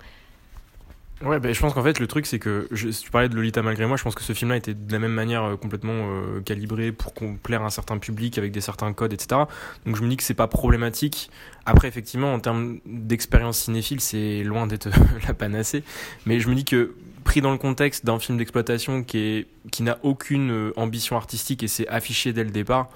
Ouais, 1.23 1.39
bah, 1.39 1.53
je 1.53 1.59
pense 1.59 1.73
qu'en 1.73 1.83
fait, 1.83 1.99
le 1.99 2.07
truc, 2.07 2.25
c'est 2.25 2.39
que 2.39 2.67
je, 2.71 2.89
tu 2.89 3.09
parlais 3.09 3.29
de 3.29 3.35
Lolita 3.35 3.61
malgré 3.61 3.85
moi, 3.85 3.95
je 3.95 4.03
pense 4.03 4.15
que 4.15 4.23
ce 4.23 4.33
film-là 4.33 4.57
était 4.57 4.73
de 4.73 4.91
la 4.91 4.99
même 4.99 5.13
manière 5.13 5.43
euh, 5.43 5.55
complètement 5.55 5.93
euh, 5.93 6.41
calibré 6.41 6.91
pour 6.91 7.13
plaire 7.13 7.61
à 7.61 7.65
un 7.65 7.69
certain 7.69 7.97
public 7.97 8.37
avec 8.37 8.51
des 8.51 8.59
certains 8.59 8.91
codes, 8.91 9.13
etc. 9.13 9.43
Donc 9.85 9.95
je 9.95 10.01
me 10.03 10.09
dis 10.09 10.17
que 10.17 10.23
c'est 10.23 10.33
pas 10.33 10.47
problématique. 10.47 11.29
Après, 11.65 11.87
effectivement, 11.87 12.33
en 12.33 12.39
termes 12.39 12.79
d'expérience 12.85 13.59
cinéphile, 13.59 14.01
c'est 14.01 14.43
loin 14.43 14.67
d'être 14.67 14.89
la 15.27 15.33
panacée. 15.33 15.83
Mais 16.25 16.41
je 16.41 16.49
me 16.49 16.55
dis 16.55 16.65
que 16.65 16.93
pris 17.23 17.41
dans 17.41 17.51
le 17.51 17.57
contexte 17.57 18.05
d'un 18.05 18.19
film 18.19 18.37
d'exploitation 18.37 19.03
qui 19.03 19.17
est 19.17 19.47
qui 19.71 19.83
n'a 19.83 19.97
aucune 20.03 20.51
euh, 20.51 20.73
ambition 20.75 21.15
artistique 21.15 21.63
et 21.63 21.67
c'est 21.67 21.87
affiché 21.87 22.33
dès 22.33 22.43
le 22.43 22.51
départ 22.51 22.89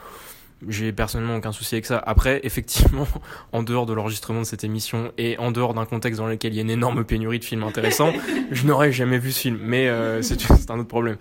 j'ai 0.67 0.91
personnellement 0.91 1.35
aucun 1.35 1.51
souci 1.51 1.75
avec 1.75 1.85
ça. 1.85 2.01
Après, 2.05 2.39
effectivement, 2.43 3.07
en 3.51 3.63
dehors 3.63 3.85
de 3.85 3.93
l'enregistrement 3.93 4.41
de 4.41 4.45
cette 4.45 4.63
émission 4.63 5.11
et 5.17 5.37
en 5.37 5.51
dehors 5.51 5.73
d'un 5.73 5.85
contexte 5.85 6.19
dans 6.19 6.27
lequel 6.27 6.53
il 6.53 6.55
y 6.55 6.59
a 6.59 6.63
une 6.63 6.69
énorme 6.69 7.03
pénurie 7.03 7.39
de 7.39 7.45
films 7.45 7.63
intéressants, 7.63 8.13
je 8.51 8.65
n'aurais 8.65 8.91
jamais 8.91 9.19
vu 9.19 9.31
ce 9.31 9.41
film. 9.41 9.59
Mais 9.61 9.87
euh, 9.87 10.21
c'est 10.21 10.71
un 10.71 10.79
autre 10.79 10.87
problème. 10.87 11.17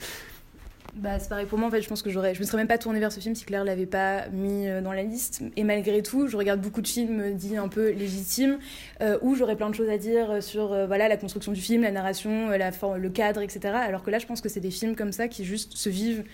Bah, 0.96 1.18
c'est 1.18 1.28
pareil 1.28 1.44
pour 1.44 1.58
moi, 1.58 1.68
en 1.68 1.70
fait, 1.70 1.82
je 1.82 1.88
pense 1.90 2.00
que 2.00 2.08
j'aurais, 2.08 2.34
je 2.34 2.40
me 2.40 2.46
serais 2.46 2.56
même 2.56 2.68
pas 2.68 2.78
tournée 2.78 3.00
vers 3.00 3.12
ce 3.12 3.20
film 3.20 3.34
si 3.34 3.44
Claire 3.44 3.64
l'avait 3.64 3.84
pas 3.84 4.28
mis 4.30 4.66
euh, 4.66 4.80
dans 4.80 4.94
la 4.94 5.02
liste. 5.02 5.42
Et 5.54 5.62
malgré 5.62 6.02
tout, 6.02 6.26
je 6.26 6.38
regarde 6.38 6.58
beaucoup 6.62 6.80
de 6.80 6.88
films 6.88 7.34
dits 7.34 7.58
un 7.58 7.68
peu 7.68 7.90
légitimes, 7.90 8.58
euh, 9.02 9.18
où 9.20 9.34
j'aurais 9.34 9.56
plein 9.56 9.68
de 9.68 9.74
choses 9.74 9.90
à 9.90 9.98
dire 9.98 10.42
sur 10.42 10.72
euh, 10.72 10.86
voilà, 10.86 11.06
la 11.08 11.18
construction 11.18 11.52
du 11.52 11.60
film, 11.60 11.82
la 11.82 11.90
narration, 11.90 12.48
la 12.48 12.72
forme, 12.72 12.96
le 12.96 13.10
cadre, 13.10 13.42
etc. 13.42 13.74
Alors 13.74 14.02
que 14.02 14.10
là, 14.10 14.18
je 14.18 14.24
pense 14.24 14.40
que 14.40 14.48
c'est 14.48 14.60
des 14.60 14.70
films 14.70 14.96
comme 14.96 15.12
ça 15.12 15.28
qui 15.28 15.44
juste 15.44 15.76
se 15.76 15.90
vivent 15.90 16.24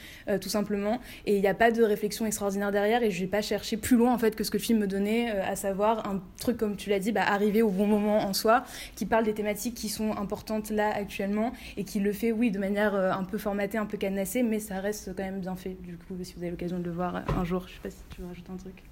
tout 0.40 0.49
simplement. 0.49 1.00
Et 1.26 1.35
il 1.35 1.40
n'y 1.40 1.49
a 1.49 1.54
pas 1.54 1.73
de 1.73 1.83
réflexion 1.83 2.25
extraordinaire 2.25 2.71
derrière, 2.71 3.02
et 3.02 3.11
je 3.11 3.21
vais 3.21 3.26
pas 3.26 3.42
chercher 3.42 3.76
plus 3.76 3.97
loin 3.97 4.14
en 4.14 4.19
fait 4.19 4.37
que 4.37 4.45
ce 4.45 4.52
que 4.52 4.59
le 4.59 4.62
film 4.62 4.78
me 4.78 4.87
donnait, 4.87 5.31
à 5.31 5.57
savoir 5.57 6.09
un 6.09 6.23
truc, 6.38 6.57
comme 6.57 6.76
tu 6.76 6.88
l'as 6.88 7.00
dit, 7.00 7.11
bah, 7.11 7.25
arriver 7.26 7.62
au 7.62 7.71
bon 7.71 7.87
moment 7.87 8.19
en 8.19 8.33
soi, 8.33 8.64
qui 8.95 9.07
parle 9.07 9.25
des 9.25 9.35
thématiques 9.35 9.75
qui 9.75 9.88
sont 9.88 10.16
importantes 10.16 10.71
là 10.71 10.92
actuellement, 10.95 11.52
et 11.76 11.85
qui 11.85 11.99
le 11.99 12.12
fait, 12.12 12.31
oui, 12.31 12.50
de 12.50 12.59
manière 12.59 12.95
un 12.95 13.25
peu 13.25 13.38
formatée, 13.38 13.78
un 13.78 13.87
peu 13.87 13.97
cadenassée, 13.97 14.42
mais 14.52 14.61
ça 14.61 14.80
reste 14.80 15.16
quand 15.16 15.23
même 15.23 15.40
bien 15.40 15.56
fait. 15.56 15.75
Du 15.80 15.97
coup, 15.97 16.14
si 16.23 16.35
vous 16.35 16.42
avez 16.42 16.50
l'occasion 16.50 16.78
de 16.78 16.85
le 16.85 16.90
voir 16.90 17.25
un 17.38 17.42
jour, 17.42 17.66
je 17.66 17.73
sais 17.73 17.80
pas 17.82 17.88
si 17.88 18.02
tu 18.11 18.21
veux 18.21 18.26
rajouter 18.26 18.52
un 18.52 18.59
truc. 18.59 18.82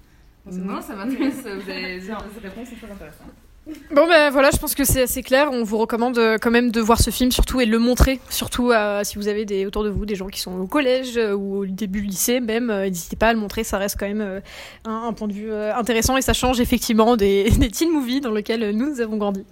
Non, 0.51 0.81
ça 0.81 0.95
m'intéresse. 0.95 1.43
Vous 1.43 1.69
avez 1.69 1.99
des 2.41 2.47
réponses 2.47 2.69
très 2.69 2.91
intéressantes. 2.91 3.35
Bon 3.67 4.07
ben 4.07 4.31
voilà, 4.31 4.49
je 4.51 4.57
pense 4.57 4.73
que 4.73 4.83
c'est 4.83 5.03
assez 5.03 5.21
clair. 5.21 5.49
On 5.51 5.63
vous 5.63 5.77
recommande 5.77 6.17
euh, 6.17 6.37
quand 6.41 6.49
même 6.49 6.71
de 6.71 6.81
voir 6.81 6.99
ce 6.99 7.11
film 7.11 7.31
surtout 7.31 7.61
et 7.61 7.67
de 7.67 7.71
le 7.71 7.77
montrer, 7.77 8.19
surtout 8.29 8.71
euh, 8.71 9.03
si 9.03 9.17
vous 9.17 9.27
avez 9.27 9.45
des, 9.45 9.67
autour 9.67 9.83
de 9.83 9.89
vous 9.89 10.07
des 10.07 10.15
gens 10.15 10.27
qui 10.27 10.39
sont 10.39 10.59
au 10.59 10.65
collège 10.65 11.15
euh, 11.17 11.33
ou 11.33 11.57
au 11.57 11.65
début 11.67 12.01
lycée 12.01 12.39
même. 12.39 12.67
N'hésitez 12.67 13.15
pas 13.15 13.27
à 13.27 13.33
le 13.33 13.39
montrer, 13.39 13.63
ça 13.63 13.77
reste 13.77 13.97
quand 13.99 14.07
même 14.07 14.41
un, 14.85 15.13
point 15.13 15.27
de 15.27 15.33
vue 15.33 15.53
intéressant 15.53 16.17
et 16.17 16.23
ça 16.23 16.33
change 16.33 16.59
effectivement 16.59 17.15
des, 17.15 17.51
des 17.59 17.69
teen 17.69 17.91
movies 17.91 18.19
dans 18.19 18.31
lesquels 18.31 18.71
nous 18.71 18.99
avons 18.99 19.17
grandi. 19.17 19.45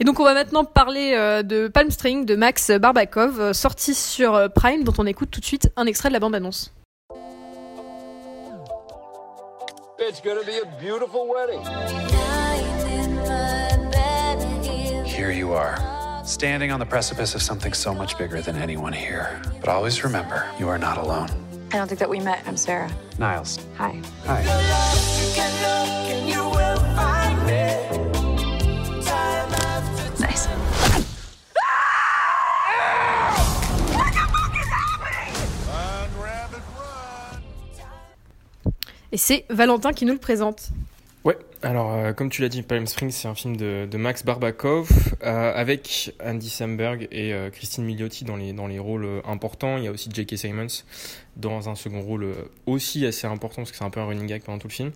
Et 0.00 0.04
donc 0.04 0.18
on 0.18 0.24
va 0.24 0.34
maintenant 0.34 0.64
parler 0.64 1.12
de 1.44 1.68
Palm 1.68 1.90
String 1.90 2.26
de 2.26 2.34
Max 2.34 2.72
Barbakov, 2.72 3.52
sorti 3.52 3.94
sur 3.94 4.50
Prime, 4.54 4.82
dont 4.82 4.94
on 4.98 5.06
écoute 5.06 5.30
tout 5.30 5.40
de 5.40 5.46
suite 5.46 5.70
un 5.76 5.86
extrait 5.86 6.08
de 6.08 6.14
la 6.14 6.20
bande-annonce. 6.20 6.72
It's 10.00 10.20
gonna 10.20 10.42
be 10.42 10.58
a 10.60 10.66
beautiful 10.82 11.28
wedding. 11.28 11.62
You 15.32 15.52
are, 15.52 15.76
standing 16.24 16.70
on 16.70 16.80
the 16.80 16.86
precipice 16.86 17.34
of 17.34 17.42
something 17.42 17.72
so 17.72 17.94
much 17.94 18.16
bigger 18.18 18.40
than 18.40 18.56
anyone 18.56 18.92
here. 18.92 19.40
But 19.60 19.68
always 19.68 20.04
remember, 20.04 20.46
you 20.58 20.68
are 20.68 20.78
not 20.78 20.98
alone. 20.98 21.28
I 21.72 21.78
don't 21.78 21.88
think 21.88 22.00
that 22.00 22.10
we 22.10 22.20
met. 22.20 22.42
I'm 22.46 22.56
Sarah. 22.56 22.90
Niles. 23.18 23.58
Hi. 23.78 24.00
Hi. 24.26 24.42
Nice. 30.20 30.48
Et 39.12 39.18
c'est 39.18 39.44
Valentin 39.50 39.92
qui 39.92 40.06
nous 40.06 40.14
le 40.14 40.18
présente. 40.18 40.70
Ouais, 41.24 41.36
alors 41.62 41.92
euh, 41.92 42.12
comme 42.12 42.28
tu 42.28 42.42
l'as 42.42 42.48
dit, 42.48 42.62
Palm 42.62 42.86
Springs, 42.86 43.10
c'est 43.10 43.28
un 43.28 43.34
film 43.34 43.56
de, 43.56 43.86
de 43.90 43.96
Max 43.96 44.24
Barbakov 44.24 44.88
euh, 45.22 45.52
avec 45.54 46.14
Andy 46.24 46.50
Samberg 46.50 47.08
et 47.10 47.32
euh, 47.32 47.50
Christine 47.50 47.84
Milioti 47.84 48.24
dans 48.24 48.36
les, 48.36 48.52
dans 48.52 48.66
les 48.66 48.78
rôles 48.78 49.04
euh, 49.04 49.20
importants. 49.24 49.76
Il 49.76 49.84
y 49.84 49.88
a 49.88 49.92
aussi 49.92 50.10
J.K. 50.12 50.36
Simons 50.36 50.84
dans 51.36 51.68
un 51.68 51.74
second 51.74 52.02
rôle 52.02 52.24
euh, 52.24 52.34
aussi 52.66 53.06
assez 53.06 53.26
important 53.26 53.62
parce 53.62 53.70
que 53.70 53.76
c'est 53.76 53.84
un 53.84 53.90
peu 53.90 54.00
un 54.00 54.06
running 54.06 54.26
gag 54.26 54.42
pendant 54.42 54.58
tout 54.58 54.68
le 54.68 54.72
film. 54.72 54.90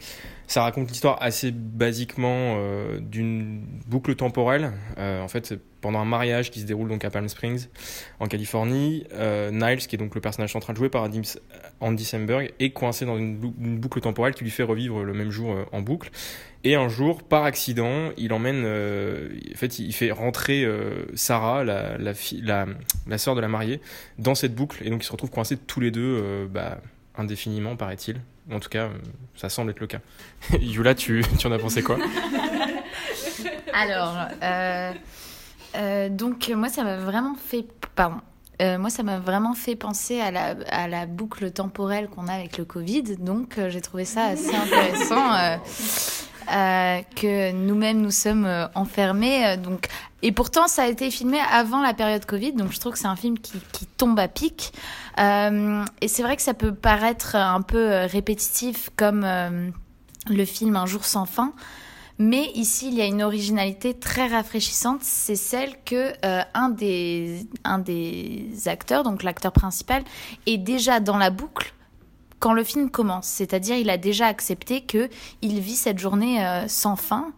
Ça 0.46 0.62
raconte 0.62 0.88
l'histoire 0.88 1.18
assez 1.22 1.50
basiquement 1.50 2.56
d'une 3.00 3.60
boucle 3.86 4.14
temporelle. 4.14 4.72
en 4.96 5.26
fait, 5.26 5.54
pendant 5.80 5.98
un 5.98 6.04
mariage 6.04 6.52
qui 6.52 6.60
se 6.60 6.66
déroule 6.66 6.88
donc 6.88 7.04
à 7.04 7.10
Palm 7.10 7.28
Springs, 7.28 7.66
en 8.20 8.26
Californie. 8.26 9.04
Niles, 9.50 9.78
qui 9.88 9.96
est 9.96 9.98
donc 9.98 10.14
le 10.14 10.20
personnage 10.20 10.52
central 10.52 10.76
joué 10.76 10.88
par 10.88 11.08
Andy 11.80 12.04
Samberg, 12.04 12.52
est 12.60 12.70
coincé 12.70 13.06
dans 13.06 13.18
une, 13.18 13.38
boucle 13.38 14.00
temporelle 14.00 14.34
qui 14.34 14.44
lui 14.44 14.52
fait 14.52 14.62
revivre 14.62 15.02
le 15.02 15.14
même 15.14 15.32
jour 15.32 15.52
en 15.72 15.80
boucle. 15.80 16.12
Et 16.66 16.74
un 16.74 16.88
jour, 16.88 17.22
par 17.22 17.44
accident, 17.44 18.10
il 18.16 18.32
emmène, 18.32 18.62
euh, 18.64 19.28
en 19.52 19.56
fait, 19.56 19.78
il 19.78 19.92
fait 19.92 20.10
rentrer 20.10 20.66
Sarah, 21.14 21.62
la, 21.62 21.96
la, 21.98 23.18
sœur 23.18 23.36
de 23.36 23.40
la 23.40 23.48
mariée, 23.48 23.80
dans 24.18 24.34
cette 24.34 24.54
boucle, 24.54 24.82
et 24.84 24.90
donc 24.90 25.02
ils 25.02 25.06
se 25.06 25.12
retrouvent 25.12 25.30
coincés 25.30 25.56
tous 25.56 25.80
les 25.80 25.92
deux, 25.92 26.48
bah, 26.50 26.78
indéfiniment, 27.16 27.76
paraît-il. 27.76 28.20
En 28.50 28.58
tout 28.58 28.68
cas, 28.68 28.90
ça 29.36 29.48
semble 29.48 29.70
être 29.70 29.80
le 29.80 29.86
cas. 29.86 30.00
Yula, 30.60 30.94
tu, 30.94 31.24
tu 31.38 31.46
en 31.46 31.52
as 31.52 31.58
pensé 31.58 31.82
quoi? 31.82 31.98
Alors, 33.72 34.16
euh, 34.42 34.92
euh, 35.76 36.08
donc 36.08 36.50
moi 36.54 36.68
ça 36.68 36.84
m'a 36.84 36.96
vraiment 36.96 37.34
fait 37.34 37.66
pardon 37.94 38.20
euh, 38.62 38.78
moi 38.78 38.88
ça 38.88 39.02
m'a 39.02 39.18
vraiment 39.18 39.52
fait 39.52 39.76
penser 39.76 40.20
à 40.20 40.30
la, 40.30 40.54
à 40.70 40.88
la 40.88 41.04
boucle 41.04 41.50
temporelle 41.50 42.08
qu'on 42.08 42.28
a 42.28 42.32
avec 42.32 42.56
le 42.56 42.64
Covid 42.64 43.16
donc 43.18 43.58
euh, 43.58 43.68
j'ai 43.68 43.82
trouvé 43.82 44.06
ça 44.06 44.24
assez 44.26 44.54
intéressant 44.54 45.58
que 46.46 47.52
nous-mêmes 47.52 48.00
nous 48.00 48.10
sommes 48.10 48.68
enfermés 48.74 49.56
donc 49.56 49.88
et 50.22 50.32
pourtant 50.32 50.68
ça 50.68 50.84
a 50.84 50.86
été 50.86 51.10
filmé 51.10 51.38
avant 51.50 51.82
la 51.82 51.94
période 51.94 52.24
Covid 52.24 52.52
donc 52.52 52.72
je 52.72 52.80
trouve 52.80 52.92
que 52.92 52.98
c'est 52.98 53.06
un 53.06 53.16
film 53.16 53.38
qui, 53.38 53.60
tombe 53.96 54.18
à 54.18 54.28
pic. 54.28 54.72
Et 55.18 56.08
c'est 56.08 56.22
vrai 56.22 56.36
que 56.36 56.42
ça 56.42 56.54
peut 56.54 56.74
paraître 56.74 57.36
un 57.36 57.62
peu 57.62 58.04
répétitif 58.06 58.90
comme 58.96 59.26
le 60.28 60.44
film 60.44 60.76
Un 60.76 60.86
jour 60.86 61.04
sans 61.04 61.26
fin 61.26 61.52
mais 62.18 62.50
ici, 62.54 62.88
il 62.88 62.94
y 62.94 63.02
a 63.02 63.04
une 63.04 63.22
originalité 63.22 63.92
très 63.92 64.26
rafraîchissante, 64.26 65.02
c'est 65.02 65.36
celle 65.36 65.74
que 65.84 66.12
euh, 66.24 66.42
un, 66.54 66.70
des, 66.70 67.46
un 67.64 67.78
des 67.78 68.48
acteurs, 68.66 69.02
donc 69.02 69.22
l'acteur 69.22 69.52
principal, 69.52 70.02
est 70.46 70.56
déjà 70.56 71.00
dans 71.00 71.18
la 71.18 71.28
boucle 71.28 71.74
quand 72.38 72.52
le 72.52 72.64
film 72.64 72.90
commence. 72.90 73.26
C'est-à-dire, 73.26 73.76
il 73.76 73.90
a 73.90 73.98
déjà 73.98 74.26
accepté 74.26 74.82
que 74.82 75.08
il 75.42 75.60
vit 75.60 75.76
cette 75.76 75.98
journée 75.98 76.44
euh, 76.44 76.68
sans 76.68 76.96
fin 76.96 77.32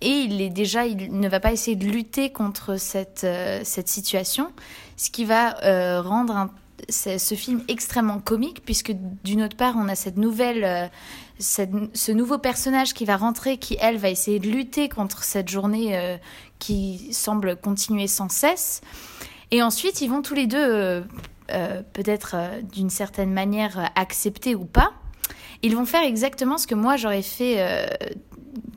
et 0.00 0.08
il 0.10 0.40
est 0.40 0.50
déjà, 0.50 0.86
il 0.86 1.18
ne 1.18 1.28
va 1.28 1.40
pas 1.40 1.52
essayer 1.52 1.76
de 1.76 1.86
lutter 1.86 2.30
contre 2.30 2.76
cette, 2.76 3.24
euh, 3.24 3.60
cette 3.64 3.88
situation, 3.88 4.52
ce 4.96 5.10
qui 5.10 5.24
va 5.24 5.54
rendre 6.00 6.36
un, 6.36 6.50
ce 6.88 7.34
film 7.34 7.62
extrêmement 7.68 8.18
comique 8.18 8.64
puisque 8.64 8.92
d'une 9.24 9.42
autre 9.42 9.56
part, 9.56 9.74
on 9.76 9.88
a 9.88 9.94
cette 9.94 10.16
nouvelle 10.16 10.90
ce 11.40 12.12
nouveau 12.12 12.38
personnage 12.38 12.92
qui 12.94 13.04
va 13.04 13.16
rentrer, 13.16 13.56
qui 13.56 13.76
elle 13.80 13.96
va 13.96 14.10
essayer 14.10 14.38
de 14.38 14.48
lutter 14.48 14.88
contre 14.88 15.24
cette 15.24 15.48
journée 15.48 15.96
euh, 15.96 16.16
qui 16.58 17.12
semble 17.12 17.56
continuer 17.56 18.06
sans 18.06 18.28
cesse. 18.28 18.82
Et 19.50 19.62
ensuite, 19.62 20.00
ils 20.00 20.08
vont 20.08 20.22
tous 20.22 20.34
les 20.34 20.46
deux, 20.46 20.58
euh, 20.58 21.00
euh, 21.00 21.02
peut-être 21.92 22.36
d'une 22.72 22.90
certaine 22.90 23.32
manière, 23.32 23.90
accepter 23.96 24.54
ou 24.54 24.64
pas. 24.64 24.92
Ils 25.62 25.76
vont 25.76 25.84
faire 25.84 26.02
exactement 26.02 26.58
ce 26.58 26.66
que 26.66 26.74
moi 26.74 26.96
j'aurais 26.96 27.22
fait 27.22 27.88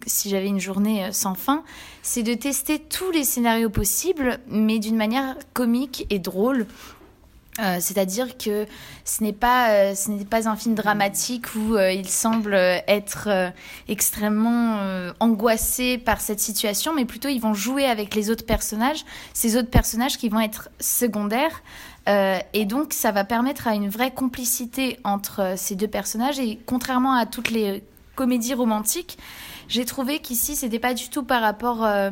si 0.06 0.30
j'avais 0.30 0.48
une 0.48 0.60
journée 0.60 1.12
sans 1.12 1.36
fin, 1.36 1.64
c'est 2.02 2.24
de 2.24 2.34
tester 2.34 2.80
tous 2.80 3.12
les 3.12 3.24
scénarios 3.24 3.70
possibles, 3.70 4.40
mais 4.48 4.80
d'une 4.80 4.98
manière 4.98 5.36
comique 5.54 6.06
et 6.10 6.20
drôle. 6.20 6.68
Euh, 7.60 7.78
c'est-à-dire 7.80 8.36
que 8.38 8.66
ce 9.06 9.24
n'est 9.24 9.34
pas 9.34 9.92
euh, 9.92 9.94
pas 10.28 10.50
un 10.50 10.56
film 10.56 10.74
dramatique 10.74 11.54
où 11.56 11.76
euh, 11.76 11.92
il 11.92 12.10
semble 12.10 12.56
être 12.56 13.54
extrêmement 13.88 14.80
angoissé 15.20 16.00
par 16.00 16.20
cette 16.20 16.40
situation, 16.40 16.94
mais 16.96 17.06
plutôt 17.06 17.30
ils 17.30 17.40
vont 17.40 17.54
jouer 17.54 17.86
avec 17.86 18.16
les 18.16 18.32
autres 18.32 18.46
personnages, 18.46 19.06
ces 19.34 19.56
autres 19.56 19.70
personnages 19.70 20.18
qui 20.18 20.30
vont 20.30 20.40
être 20.40 20.70
secondaires, 20.80 21.62
et 22.08 22.66
donc 22.66 22.94
ça 22.94 23.12
va 23.12 23.24
permettre 23.24 23.68
à 23.68 23.76
une 23.76 23.90
vraie 23.90 24.12
complicité 24.12 25.00
entre 25.04 25.54
ces 25.58 25.76
deux 25.76 25.88
personnages. 25.88 26.40
Et 26.40 26.60
contrairement 26.66 27.14
à 27.14 27.26
toutes 27.26 27.52
les 27.52 27.84
comédies 28.16 28.54
romantiques, 28.54 29.18
j'ai 29.68 29.86
trouvé 29.86 30.20
qu'ici 30.20 30.56
c'était 30.56 30.80
pas 30.80 30.94
du 30.94 31.10
tout 31.10 31.24
par 31.24 31.42
rapport 31.42 31.84
euh, 31.84 32.12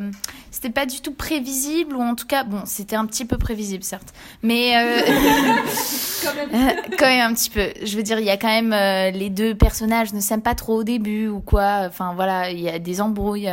c'était 0.51 0.69
pas 0.69 0.85
du 0.85 1.01
tout 1.01 1.13
prévisible 1.13 1.95
ou 1.95 2.01
en 2.01 2.15
tout 2.15 2.27
cas 2.27 2.43
bon 2.43 2.61
c'était 2.65 2.95
un 2.95 3.05
petit 3.05 3.25
peu 3.25 3.37
prévisible 3.37 3.83
certes 3.83 4.13
mais 4.41 4.77
euh, 4.77 5.01
quand, 6.23 6.35
même. 6.35 6.49
Euh, 6.53 6.95
quand, 6.97 7.05
même. 7.05 7.31
un 7.31 7.33
petit 7.33 7.49
peu 7.49 7.69
je 7.83 7.95
veux 7.95 8.03
dire 8.03 8.19
il 8.19 8.25
y 8.25 8.29
a 8.29 8.37
quand 8.37 8.47
même 8.47 8.71
les 9.13 9.29
deux 9.29 9.55
personnages 9.55 10.13
ne 10.13 10.19
s'aiment 10.19 10.41
pas 10.41 10.55
trop 10.55 10.77
au 10.77 10.83
début 10.83 11.27
ou 11.27 11.39
quoi 11.39 11.83
enfin 11.87 12.13
voilà 12.15 12.51
il 12.51 12.59
y 12.59 12.69
a 12.69 12.79
des 12.79 13.01
embrouilles 13.01 13.51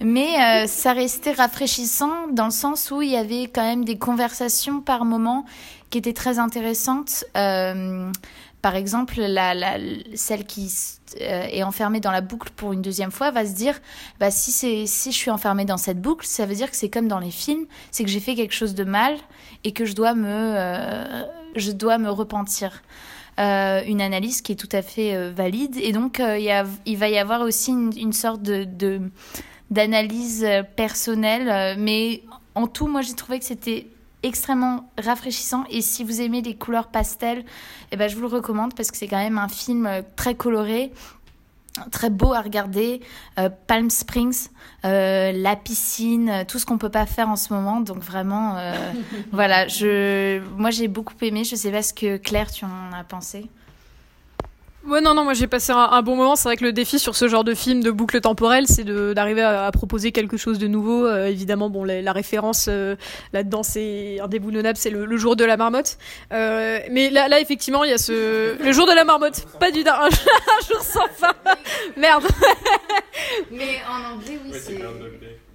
mais 0.00 0.66
ça 0.66 0.92
restait 0.92 1.32
rafraîchissant 1.32 2.28
dans 2.32 2.46
le 2.46 2.50
sens 2.50 2.90
où 2.90 3.02
il 3.02 3.10
y 3.10 3.16
avait 3.16 3.44
quand 3.44 3.62
même 3.62 3.84
des 3.84 3.98
conversations 3.98 4.80
par 4.80 5.04
moment 5.04 5.44
qui 5.90 5.98
étaient 5.98 6.12
très 6.12 6.38
intéressantes 6.38 7.24
par 8.62 8.74
exemple, 8.74 9.20
celle 10.14 10.44
qui 10.44 10.72
euh, 11.20 11.46
est 11.50 11.62
enfermée 11.62 12.00
dans 12.00 12.10
la 12.10 12.20
boucle 12.20 12.50
pour 12.56 12.72
une 12.72 12.82
deuxième 12.82 13.12
fois 13.12 13.30
va 13.30 13.46
se 13.46 13.54
dire 13.54 13.78
bah, 14.18 14.30
si, 14.30 14.86
je 14.86 15.16
suis 15.16 15.30
enfermée 15.30 15.64
dans 15.64 15.76
cette 15.76 16.00
boucle, 16.00 16.26
ça 16.26 16.44
veut 16.44 16.54
dire 16.54 16.70
que 16.70 16.76
c'est 16.76 16.90
comme 16.90 17.06
dans 17.06 17.20
les 17.20 17.30
films, 17.30 17.66
c'est 17.92 18.04
que 18.04 18.10
j'ai 18.10 18.20
fait 18.20 18.34
quelque 18.34 18.54
chose 18.54 18.74
de 18.74 18.84
mal 18.84 19.16
et 19.62 19.72
que 19.72 19.84
je 19.84 19.94
dois 19.94 20.14
me, 20.14 20.28
euh, 20.28 21.22
je 21.54 21.70
dois 21.70 21.98
me 21.98 22.10
repentir. 22.10 22.82
Euh, 23.38 23.82
une 23.86 24.00
analyse 24.00 24.42
qui 24.42 24.50
est 24.50 24.56
tout 24.56 24.68
à 24.72 24.82
fait 24.82 25.30
valide. 25.30 25.76
Et 25.76 25.92
donc, 25.92 26.18
il, 26.18 26.96
va 26.96 27.08
y 27.08 27.18
avoir 27.18 27.42
aussi 27.42 27.70
une, 27.70 28.12
sorte 28.12 28.42
d'analyse 29.70 30.44
personnelle. 30.74 31.78
mais 31.78 32.24
en 32.56 32.66
tout, 32.66 32.88
moi, 32.88 33.02
j'ai 33.02 33.14
trouvé 33.14 33.38
que 33.38 33.44
c'était 33.44 33.86
extrêmement 34.22 34.90
rafraîchissant 34.98 35.64
et 35.70 35.80
si 35.80 36.04
vous 36.04 36.20
aimez 36.20 36.42
les 36.42 36.56
couleurs 36.56 36.88
pastel, 36.88 37.44
eh 37.92 37.96
ben, 37.96 38.08
je 38.08 38.16
vous 38.16 38.22
le 38.22 38.28
recommande 38.28 38.74
parce 38.74 38.90
que 38.90 38.96
c'est 38.96 39.08
quand 39.08 39.18
même 39.18 39.38
un 39.38 39.48
film 39.48 39.86
euh, 39.86 40.02
très 40.16 40.34
coloré 40.34 40.92
très 41.90 42.10
beau 42.10 42.32
à 42.32 42.40
regarder. 42.40 43.00
Euh, 43.38 43.48
Palm 43.66 43.90
Springs, 43.90 44.48
euh, 44.84 45.32
la 45.32 45.56
piscine, 45.56 46.44
tout 46.46 46.58
ce 46.58 46.66
qu'on 46.66 46.78
peut 46.78 46.90
pas 46.90 47.06
faire 47.06 47.28
en 47.28 47.36
ce 47.36 47.52
moment. 47.52 47.80
Donc 47.80 47.98
vraiment, 47.98 48.56
euh, 48.56 48.74
voilà. 49.32 49.68
Je, 49.68 50.40
moi 50.56 50.70
j'ai 50.70 50.88
beaucoup 50.88 51.14
aimé. 51.22 51.44
Je 51.44 51.56
sais 51.56 51.70
pas 51.70 51.82
ce 51.82 51.92
que 51.92 52.16
Claire 52.16 52.50
tu 52.50 52.64
en 52.64 52.92
as 52.92 53.04
pensé. 53.04 53.48
Ouais, 54.86 55.00
non, 55.02 55.12
non, 55.12 55.24
moi 55.24 55.34
j'ai 55.34 55.48
passé 55.48 55.72
un, 55.72 55.76
un 55.76 56.02
bon 56.02 56.16
moment. 56.16 56.36
C'est 56.36 56.48
vrai 56.48 56.56
que 56.56 56.64
le 56.64 56.72
défi 56.72 56.98
sur 56.98 57.14
ce 57.16 57.28
genre 57.28 57.44
de 57.44 57.52
film 57.52 57.82
de 57.82 57.90
boucle 57.90 58.20
temporelle, 58.20 58.66
c'est 58.68 58.84
d'arriver 58.84 59.42
à, 59.42 59.66
à 59.66 59.72
proposer 59.72 60.12
quelque 60.12 60.36
chose 60.36 60.58
de 60.58 60.66
nouveau. 60.66 61.04
Euh, 61.04 61.26
évidemment, 61.26 61.68
bon, 61.68 61.84
la, 61.84 62.00
la 62.00 62.12
référence 62.12 62.66
euh, 62.68 62.94
là-dedans, 63.32 63.62
c'est 63.62 64.18
indéboulonnable, 64.20 64.78
c'est 64.78 64.90
le, 64.90 65.04
le 65.04 65.16
jour 65.16 65.36
de 65.36 65.44
la 65.44 65.56
marmotte. 65.56 65.98
Euh, 66.32 66.78
mais 66.90 67.10
là, 67.10 67.28
là, 67.28 67.40
effectivement, 67.40 67.84
il 67.84 67.90
y 67.90 67.92
a 67.92 67.98
ce 67.98 68.56
le 68.62 68.72
jour 68.72 68.86
de 68.86 68.92
la 68.92 69.04
marmotte, 69.04 69.46
pas 69.58 69.70
du 69.70 69.80
un, 69.80 69.84
un 70.06 70.66
jour 70.66 70.80
sans 70.80 71.08
fin. 71.16 71.32
Merde. 71.96 72.24
Mais 73.50 73.80
en 73.90 74.14
anglais, 74.14 74.38
oui, 74.44 74.52
c'est. 74.54 74.78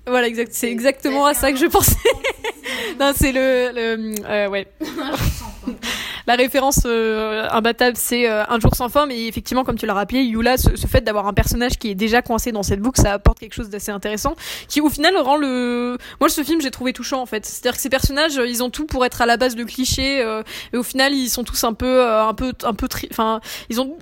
Voilà, 0.05 0.27
exact. 0.27 0.51
C'est 0.53 0.69
exactement 0.69 1.25
à 1.25 1.33
ça 1.33 1.51
que 1.51 1.57
je 1.57 1.65
pensais. 1.65 1.95
non, 2.99 3.13
c'est 3.15 3.31
le, 3.31 3.71
le 3.73 4.15
euh, 4.29 4.47
ouais. 4.49 4.67
La 6.25 6.35
référence 6.35 6.81
euh, 6.85 7.47
imbattable, 7.51 7.97
c'est 7.97 8.29
euh, 8.29 8.43
Un 8.47 8.59
jour 8.59 8.75
sans 8.75 8.87
fin, 8.87 9.05
mais 9.05 9.27
effectivement, 9.27 9.63
comme 9.63 9.77
tu 9.77 9.85
l'as 9.85 9.93
rappelé, 9.93 10.21
Yula, 10.23 10.57
ce, 10.57 10.75
ce 10.75 10.87
fait 10.87 11.01
d'avoir 11.01 11.27
un 11.27 11.33
personnage 11.33 11.77
qui 11.77 11.89
est 11.89 11.95
déjà 11.95 12.21
coincé 12.21 12.51
dans 12.51 12.63
cette 12.63 12.79
boucle, 12.79 13.01
ça 13.01 13.13
apporte 13.13 13.39
quelque 13.39 13.53
chose 13.53 13.69
d'assez 13.69 13.91
intéressant, 13.91 14.35
qui 14.69 14.79
au 14.79 14.89
final 14.89 15.17
rend 15.17 15.35
le. 15.35 15.97
Moi, 16.21 16.29
ce 16.29 16.43
film, 16.43 16.61
j'ai 16.61 16.71
trouvé 16.71 16.93
touchant 16.93 17.21
en 17.21 17.25
fait. 17.25 17.45
C'est-à-dire 17.45 17.75
que 17.75 17.81
ces 17.81 17.89
personnages, 17.89 18.37
euh, 18.37 18.47
ils 18.47 18.63
ont 18.63 18.69
tout 18.69 18.85
pour 18.85 19.05
être 19.05 19.21
à 19.21 19.25
la 19.25 19.35
base 19.35 19.55
de 19.55 19.63
clichés, 19.63 20.23
et 20.73 20.77
au 20.77 20.83
final, 20.83 21.13
ils 21.13 21.29
sont 21.29 21.43
tous 21.43 21.63
un 21.63 21.73
peu, 21.73 22.07
un 22.09 22.33
peu, 22.33 22.53
un 22.63 22.73
peu, 22.73 22.87
enfin, 23.11 23.41
ils 23.69 23.81
ont 23.81 23.97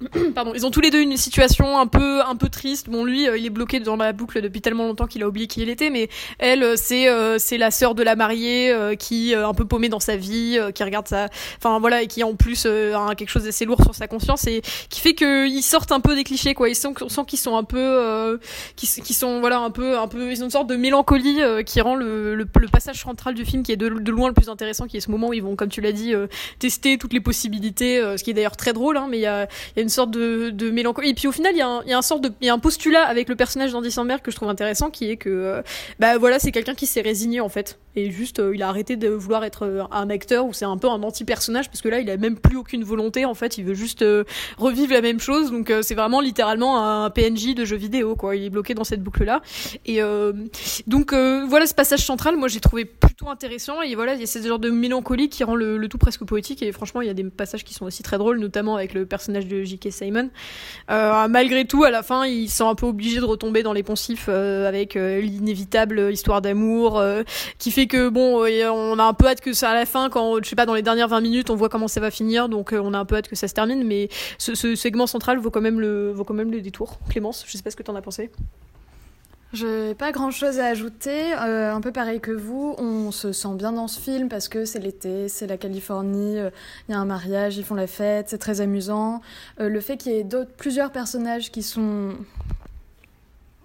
Pardon, 0.34 0.52
ils 0.54 0.66
ont 0.66 0.72
tous 0.72 0.80
les 0.80 0.90
deux 0.90 1.00
une 1.00 1.16
situation 1.16 1.78
un 1.78 1.86
peu 1.86 2.20
un 2.22 2.34
peu 2.34 2.48
triste. 2.48 2.90
Bon, 2.90 3.04
lui, 3.04 3.28
euh, 3.28 3.38
il 3.38 3.46
est 3.46 3.50
bloqué 3.50 3.78
dans 3.78 3.94
la 3.94 4.12
boucle 4.12 4.40
depuis 4.40 4.60
tellement 4.60 4.86
longtemps 4.86 5.06
qu'il 5.06 5.22
a 5.22 5.28
oublié 5.28 5.46
qui 5.46 5.62
il 5.62 5.68
était, 5.68 5.90
mais 5.90 6.08
elle, 6.40 6.64
euh, 6.64 6.74
c'est 6.76 7.08
euh, 7.08 7.38
c'est 7.38 7.58
la 7.58 7.70
sœur 7.70 7.94
de 7.94 8.02
la 8.02 8.16
mariée 8.16 8.72
euh, 8.72 8.96
qui 8.96 9.34
euh, 9.34 9.46
un 9.46 9.54
peu 9.54 9.64
paumée 9.64 9.88
dans 9.88 10.00
sa 10.00 10.16
vie, 10.16 10.58
qui 10.74 10.82
regarde 10.82 11.06
sa, 11.06 11.28
enfin 11.58 11.78
voilà, 11.78 12.02
et 12.02 12.08
qui 12.08 12.24
en 12.24 12.34
plus 12.34 12.66
a 12.66 13.14
quelque 13.14 13.28
chose 13.28 13.44
d'assez 13.44 13.64
lourd 13.64 13.82
sur 13.82 13.94
sa 13.94 14.08
conscience 14.08 14.46
et 14.48 14.62
qui 14.88 15.00
fait 15.00 15.14
que 15.14 15.46
ils 15.46 15.62
sortent 15.62 15.92
un 15.92 16.00
peu 16.00 16.16
des 16.16 16.24
clichés 16.24 16.54
quoi. 16.54 16.68
Ils 16.68 16.74
sont, 16.74 16.92
on 17.00 17.08
sent 17.08 17.22
qu'ils 17.28 17.38
sont 17.38 17.56
un 17.56 17.64
peu, 17.64 18.40
qui, 18.74 18.88
qui 18.88 19.14
sont 19.14 19.38
voilà 19.40 19.60
un 19.60 19.70
peu 19.70 19.96
un 19.96 20.08
peu, 20.08 20.32
ils 20.32 20.42
ont 20.42 20.46
une 20.46 20.50
sorte 20.50 20.68
de 20.68 20.76
mélancolie 20.76 21.40
qui 21.66 21.80
rend 21.80 21.94
le, 21.94 22.34
le, 22.34 22.46
le 22.54 22.68
passage 22.68 23.00
central 23.00 23.34
du 23.34 23.44
film 23.44 23.62
qui 23.62 23.70
est 23.70 23.76
de, 23.76 23.86
loin 23.86 24.28
le 24.28 24.34
plus 24.34 24.48
intéressant, 24.48 24.86
qui 24.86 24.96
est 24.96 25.00
ce 25.00 25.10
moment 25.10 25.28
où 25.28 25.32
ils 25.32 25.42
vont, 25.42 25.54
comme 25.54 25.68
tu 25.68 25.80
l'as 25.80 25.92
dit, 25.92 26.12
tester 26.58 26.98
toutes 26.98 27.12
les 27.12 27.20
possibilités, 27.20 28.00
ce 28.16 28.22
qui 28.24 28.30
est 28.30 28.34
d'ailleurs 28.34 28.56
très 28.56 28.72
drôle, 28.72 28.96
hein, 28.96 29.06
mais 29.08 29.18
il 29.18 29.22
y 29.22 29.26
a 29.26 29.48
y 29.76 29.80
a 29.80 29.82
une 29.82 29.88
sorte 29.94 30.10
de, 30.10 30.50
de 30.50 30.70
mélancolie. 30.70 31.10
Et 31.10 31.14
puis 31.14 31.28
au 31.28 31.32
final, 31.32 31.52
il 31.54 31.58
y 31.58 31.62
a 31.62 31.68
un, 31.68 31.82
y 31.84 31.92
a 31.92 31.98
un 31.98 32.02
sorte 32.02 32.22
de, 32.22 32.32
y 32.40 32.48
a 32.48 32.54
un 32.54 32.58
postulat 32.58 33.04
avec 33.04 33.28
le 33.28 33.36
personnage 33.36 33.72
d'Andy 33.72 33.90
Samberg 33.90 34.20
que 34.20 34.30
je 34.30 34.36
trouve 34.36 34.48
intéressant, 34.48 34.90
qui 34.90 35.10
est 35.10 35.16
que, 35.16 35.30
euh, 35.30 35.62
bah 35.98 36.18
voilà, 36.18 36.38
c'est 36.38 36.52
quelqu'un 36.52 36.74
qui 36.74 36.86
s'est 36.86 37.00
résigné 37.00 37.40
en 37.40 37.48
fait, 37.48 37.78
et 37.96 38.10
juste, 38.10 38.40
euh, 38.40 38.54
il 38.54 38.62
a 38.62 38.68
arrêté 38.68 38.96
de 38.96 39.08
vouloir 39.08 39.44
être 39.44 39.64
euh, 39.64 39.84
un 39.90 40.10
acteur 40.10 40.46
ou 40.46 40.52
c'est 40.52 40.64
un 40.64 40.76
peu 40.76 40.88
un 40.88 41.02
anti-personnage 41.02 41.68
parce 41.68 41.80
que 41.80 41.88
là, 41.88 42.00
il 42.00 42.10
a 42.10 42.16
même 42.16 42.36
plus 42.36 42.56
aucune 42.56 42.82
volonté 42.82 43.24
en 43.24 43.34
fait, 43.34 43.56
il 43.58 43.64
veut 43.64 43.74
juste 43.74 44.02
euh, 44.02 44.24
revivre 44.58 44.92
la 44.92 45.00
même 45.00 45.20
chose. 45.20 45.50
Donc 45.50 45.72
c'est 45.82 45.94
vraiment 45.94 46.20
littéralement 46.20 47.04
un 47.04 47.10
PNJ 47.10 47.54
de 47.54 47.64
jeu 47.64 47.76
vidéo 47.76 48.16
quoi. 48.16 48.36
Il 48.36 48.44
est 48.44 48.50
bloqué 48.50 48.74
dans 48.74 48.84
cette 48.84 49.02
boucle 49.02 49.24
là. 49.24 49.42
Et 49.86 50.00
donc 50.86 51.12
voilà 51.12 51.66
ce 51.66 51.74
passage 51.74 52.04
central, 52.04 52.36
moi 52.36 52.48
j'ai 52.48 52.60
trouvé 52.60 52.84
plutôt 52.84 53.28
intéressant 53.28 53.82
et 53.82 53.94
voilà, 53.94 54.14
il 54.14 54.20
y 54.20 54.24
a 54.24 54.26
ce 54.26 54.40
genre 54.40 54.58
de 54.58 54.70
mélancolie 54.70 55.28
qui 55.28 55.44
rend 55.44 55.54
le, 55.54 55.76
le 55.76 55.88
tout 55.88 55.98
presque 55.98 56.24
poétique 56.24 56.62
et 56.62 56.72
franchement, 56.72 57.00
il 57.00 57.06
y 57.06 57.10
a 57.10 57.14
des 57.14 57.24
passages 57.24 57.64
qui 57.64 57.74
sont 57.74 57.86
aussi 57.86 58.02
très 58.02 58.18
drôles, 58.18 58.38
notamment 58.38 58.76
avec 58.76 58.94
le 58.94 59.06
personnage 59.06 59.46
de 59.46 59.62
J.K. 59.62 59.90
Simon. 59.90 60.30
Euh, 60.90 61.28
malgré 61.28 61.64
tout, 61.64 61.84
à 61.84 61.90
la 61.90 62.02
fin, 62.02 62.26
ils 62.26 62.50
sont 62.50 62.68
un 62.68 62.74
peu 62.74 62.86
obligés 62.86 63.20
de 63.20 63.24
retomber 63.24 63.62
dans 63.62 63.72
les 63.72 63.82
poncifs 63.82 64.28
avec 64.28 64.94
l'inévitable 64.94 66.12
histoire 66.12 66.42
d'amour 66.42 67.02
qui 67.58 67.70
fait 67.70 67.83
que 67.86 68.08
bon, 68.08 68.44
euh, 68.44 68.68
on 68.70 68.98
a 68.98 69.04
un 69.04 69.14
peu 69.14 69.26
hâte 69.26 69.40
que 69.40 69.52
ça 69.52 69.70
à 69.70 69.74
la 69.74 69.86
fin, 69.86 70.10
quand 70.10 70.42
je 70.42 70.48
sais 70.48 70.56
pas 70.56 70.66
dans 70.66 70.74
les 70.74 70.82
dernières 70.82 71.08
20 71.08 71.20
minutes, 71.20 71.50
on 71.50 71.56
voit 71.56 71.68
comment 71.68 71.88
ça 71.88 72.00
va 72.00 72.10
finir, 72.10 72.48
donc 72.48 72.72
euh, 72.72 72.80
on 72.82 72.94
a 72.94 72.98
un 72.98 73.04
peu 73.04 73.16
hâte 73.16 73.28
que 73.28 73.36
ça 73.36 73.48
se 73.48 73.54
termine, 73.54 73.84
mais 73.84 74.08
ce, 74.38 74.74
segment 74.74 75.06
central 75.06 75.38
vaut 75.38 75.50
quand 75.50 75.60
même 75.60 75.80
le 75.80 76.12
vaut 76.12 76.24
quand 76.24 76.34
même 76.34 76.50
le 76.50 76.60
détour. 76.60 76.98
Clémence, 77.08 77.44
je 77.46 77.56
sais 77.56 77.62
pas 77.62 77.70
ce 77.70 77.76
que 77.76 77.82
t'en 77.82 77.96
as 77.96 78.02
pensé. 78.02 78.30
Je 79.52 79.88
n'ai 79.88 79.94
pas 79.94 80.10
grand 80.10 80.32
chose 80.32 80.58
à 80.58 80.66
ajouter. 80.66 81.32
Euh, 81.34 81.72
un 81.72 81.80
peu 81.80 81.92
pareil 81.92 82.20
que 82.20 82.32
vous, 82.32 82.74
on 82.78 83.12
se 83.12 83.30
sent 83.30 83.54
bien 83.54 83.70
dans 83.70 83.86
ce 83.86 84.00
film 84.00 84.28
parce 84.28 84.48
que 84.48 84.64
c'est 84.64 84.80
l'été, 84.80 85.28
c'est 85.28 85.46
la 85.46 85.56
Californie, 85.56 86.38
il 86.88 86.92
y 86.92 86.94
a 86.94 86.98
un 86.98 87.04
mariage, 87.04 87.56
ils 87.56 87.64
font 87.64 87.76
la 87.76 87.86
fête, 87.86 88.30
c'est 88.30 88.38
très 88.38 88.60
amusant. 88.60 89.20
Le 89.58 89.80
fait 89.80 89.96
qu'il 89.96 90.12
y 90.12 90.16
ait 90.16 90.26
plusieurs 90.56 90.90
personnages 90.90 91.52
qui 91.52 91.62
sont. 91.62 92.14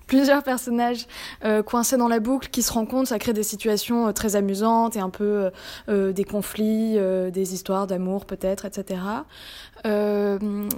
Plusieurs 0.10 0.42
personnages 0.42 1.06
euh, 1.46 1.62
coincés 1.62 1.96
dans 1.96 2.08
la 2.08 2.20
boucle 2.20 2.50
qui 2.50 2.64
se 2.64 2.74
rencontrent, 2.74 3.10
ça 3.10 3.20
crée 3.20 3.32
des 3.32 3.44
situations 3.44 4.08
euh, 4.08 4.12
très 4.12 4.36
amusantes 4.36 4.96
et 4.96 5.00
un 5.00 5.12
peu 5.12 5.24
euh, 5.24 5.50
euh, 5.88 6.12
des 6.14 6.24
conflits, 6.24 6.96
euh, 6.98 7.30
des 7.30 7.54
histoires 7.54 7.86
d'amour 7.86 8.26
peut-être, 8.26 8.66
etc. 8.66 9.00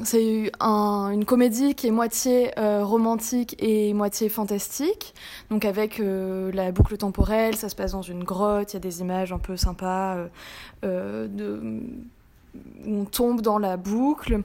C'est 0.04 0.52
un- 0.60 1.10
une 1.14 1.24
comédie 1.24 1.76
qui 1.76 1.88
est 1.88 1.92
moitié 1.92 2.52
romantique 2.58 3.56
et 3.60 3.94
moitié 3.94 4.28
fantastique. 4.28 5.14
Donc 5.50 5.64
avec 5.64 6.00
la 6.00 6.72
boucle 6.74 6.98
temporelle, 6.98 7.56
ça 7.56 7.70
se 7.70 7.76
passe 7.76 7.94
dans 7.94 8.02
une 8.02 8.24
grotte, 8.26 8.74
il 8.74 8.76
y 8.76 8.78
a 8.78 8.80
des 8.82 9.00
images 9.00 9.32
un 9.32 9.40
peu 9.40 9.56
sympas 9.56 10.18
de, 10.84 11.80
on 12.86 13.06
tombe 13.06 13.42
dans 13.42 13.58
la 13.58 13.78
boucle. 13.78 14.42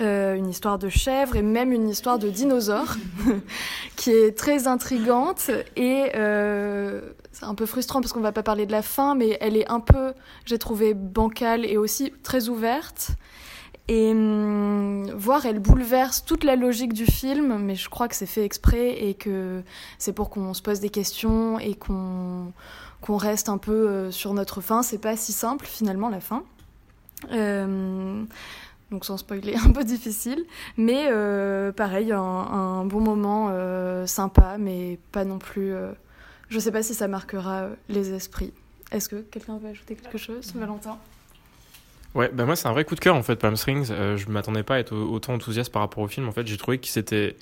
Euh, 0.00 0.34
une 0.34 0.48
histoire 0.48 0.78
de 0.78 0.88
chèvre 0.88 1.36
et 1.36 1.42
même 1.42 1.72
une 1.72 1.88
histoire 1.88 2.18
de 2.18 2.30
dinosaure 2.30 2.96
qui 3.96 4.10
est 4.10 4.36
très 4.36 4.66
intrigante 4.66 5.50
et 5.76 6.12
euh, 6.14 7.00
c'est 7.32 7.44
un 7.44 7.54
peu 7.54 7.66
frustrant 7.66 8.00
parce 8.00 8.12
qu'on 8.12 8.20
va 8.20 8.32
pas 8.32 8.42
parler 8.42 8.64
de 8.64 8.72
la 8.72 8.82
fin 8.82 9.14
mais 9.14 9.36
elle 9.40 9.56
est 9.56 9.70
un 9.70 9.80
peu 9.80 10.14
j'ai 10.46 10.58
trouvé 10.58 10.94
bancale 10.94 11.66
et 11.66 11.76
aussi 11.76 12.12
très 12.22 12.48
ouverte. 12.48 13.10
Et 13.88 14.12
hum, 14.12 15.10
voir 15.16 15.44
elle 15.44 15.58
bouleverse 15.58 16.24
toute 16.24 16.44
la 16.44 16.56
logique 16.56 16.92
du 16.94 17.04
film 17.04 17.58
mais 17.58 17.74
je 17.74 17.90
crois 17.90 18.08
que 18.08 18.14
c'est 18.14 18.26
fait 18.26 18.44
exprès 18.44 19.04
et 19.04 19.14
que 19.14 19.62
c'est 19.98 20.12
pour 20.12 20.30
qu'on 20.30 20.54
se 20.54 20.62
pose 20.62 20.80
des 20.80 20.90
questions 20.90 21.58
et 21.58 21.74
qu'on 21.74 22.52
qu'on 23.02 23.16
reste 23.16 23.48
un 23.48 23.58
peu 23.58 23.72
euh, 23.72 24.10
sur 24.10 24.34
notre 24.34 24.60
fin. 24.60 24.82
C'est 24.82 24.98
pas 24.98 25.16
si 25.16 25.32
simple 25.32 25.66
finalement 25.66 26.08
la 26.08 26.20
fin 26.20 26.44
donc 28.90 29.04
sans 29.04 29.16
spoiler, 29.16 29.54
un 29.64 29.70
peu 29.70 29.84
difficile. 29.84 30.44
Mais 30.76 31.06
euh, 31.10 31.72
pareil, 31.72 32.12
un, 32.12 32.20
un 32.20 32.84
bon 32.84 33.00
moment 33.00 33.48
euh, 33.50 34.06
sympa, 34.06 34.56
mais 34.58 34.98
pas 35.12 35.24
non 35.24 35.38
plus... 35.38 35.72
euh, 35.72 35.92
je 36.48 36.58
sais 36.58 36.72
pas 36.72 36.82
si 36.82 36.94
ça 36.94 37.06
marquera 37.08 37.62
euh, 37.62 37.74
les 37.88 38.12
esprits. 38.12 38.52
Est-ce 38.90 39.08
que 39.08 39.16
quelqu'un 39.20 39.58
veut 39.58 39.68
ajouter 39.68 39.94
quelque 39.94 40.18
chose, 40.18 40.52
Valentin? 40.54 40.98
Ouais, 42.16 42.28
bah 42.34 42.44
moi 42.44 42.56
c'est 42.56 42.66
un 42.66 42.72
vrai 42.72 42.84
coup 42.84 42.96
de 42.96 43.00
cœur 43.00 43.14
en 43.14 43.22
fait, 43.22 43.36
Palm 43.36 43.56
Springs. 43.56 43.88
Euh, 43.92 44.16
je 44.16 44.28
m'attendais 44.28 44.64
pas 44.64 44.74
à 44.74 44.78
être 44.80 44.92
au- 44.92 45.12
autant 45.12 45.32
enthousiaste 45.34 45.70
par 45.70 45.80
rapport 45.82 46.02
au 46.02 46.08
film. 46.08 46.26
En 46.28 46.32
fait, 46.32 46.44
j'ai 46.44 46.56
trouvé 46.56 46.78
que 46.78 46.88
c'était 46.88 47.36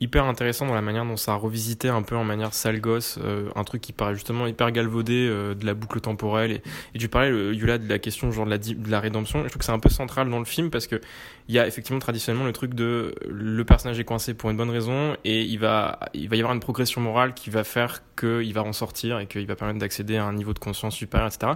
hyper 0.00 0.24
intéressant 0.24 0.66
dans 0.66 0.74
la 0.74 0.82
manière 0.82 1.04
dont 1.04 1.16
ça 1.16 1.32
a 1.32 1.36
revisité 1.36 1.88
un 1.88 2.02
peu 2.02 2.16
en 2.16 2.24
manière 2.24 2.54
sale 2.54 2.80
gosse, 2.80 3.18
euh, 3.22 3.50
un 3.54 3.64
truc 3.64 3.82
qui 3.82 3.92
paraît 3.92 4.14
justement 4.14 4.46
hyper 4.46 4.70
galvaudé 4.72 5.26
euh, 5.28 5.54
de 5.54 5.66
la 5.66 5.74
boucle 5.74 6.00
temporelle. 6.00 6.52
Et, 6.52 6.62
et 6.94 6.98
tu 6.98 7.08
parlais, 7.08 7.30
Yula, 7.30 7.78
de 7.78 7.88
la 7.88 7.98
question 7.98 8.30
genre 8.32 8.46
de 8.46 8.50
la, 8.50 8.58
de 8.58 8.90
la 8.90 9.00
rédemption. 9.00 9.42
Je 9.42 9.48
trouve 9.48 9.58
que 9.58 9.64
c'est 9.64 9.72
un 9.72 9.78
peu 9.78 9.90
central 9.90 10.30
dans 10.30 10.38
le 10.38 10.44
film 10.44 10.70
parce 10.70 10.86
que 10.86 11.00
il 11.48 11.54
y 11.54 11.58
a 11.58 11.66
effectivement 11.66 11.98
traditionnellement 11.98 12.46
le 12.46 12.52
truc 12.52 12.74
de 12.74 13.14
le 13.28 13.64
personnage 13.64 13.98
est 13.98 14.04
coincé 14.04 14.34
pour 14.34 14.50
une 14.50 14.56
bonne 14.56 14.70
raison 14.70 15.16
et 15.24 15.42
il 15.42 15.58
va, 15.58 15.98
il 16.14 16.28
va 16.28 16.36
y 16.36 16.38
avoir 16.38 16.54
une 16.54 16.60
progression 16.60 17.00
morale 17.00 17.34
qui 17.34 17.50
va 17.50 17.64
faire 17.64 18.02
qu'il 18.16 18.52
va 18.54 18.62
en 18.62 18.72
sortir 18.72 19.18
et 19.18 19.26
qu'il 19.26 19.46
va 19.46 19.56
permettre 19.56 19.80
d'accéder 19.80 20.16
à 20.16 20.24
un 20.24 20.32
niveau 20.32 20.54
de 20.54 20.58
conscience 20.60 20.94
supérieur, 20.94 21.28
etc. 21.28 21.52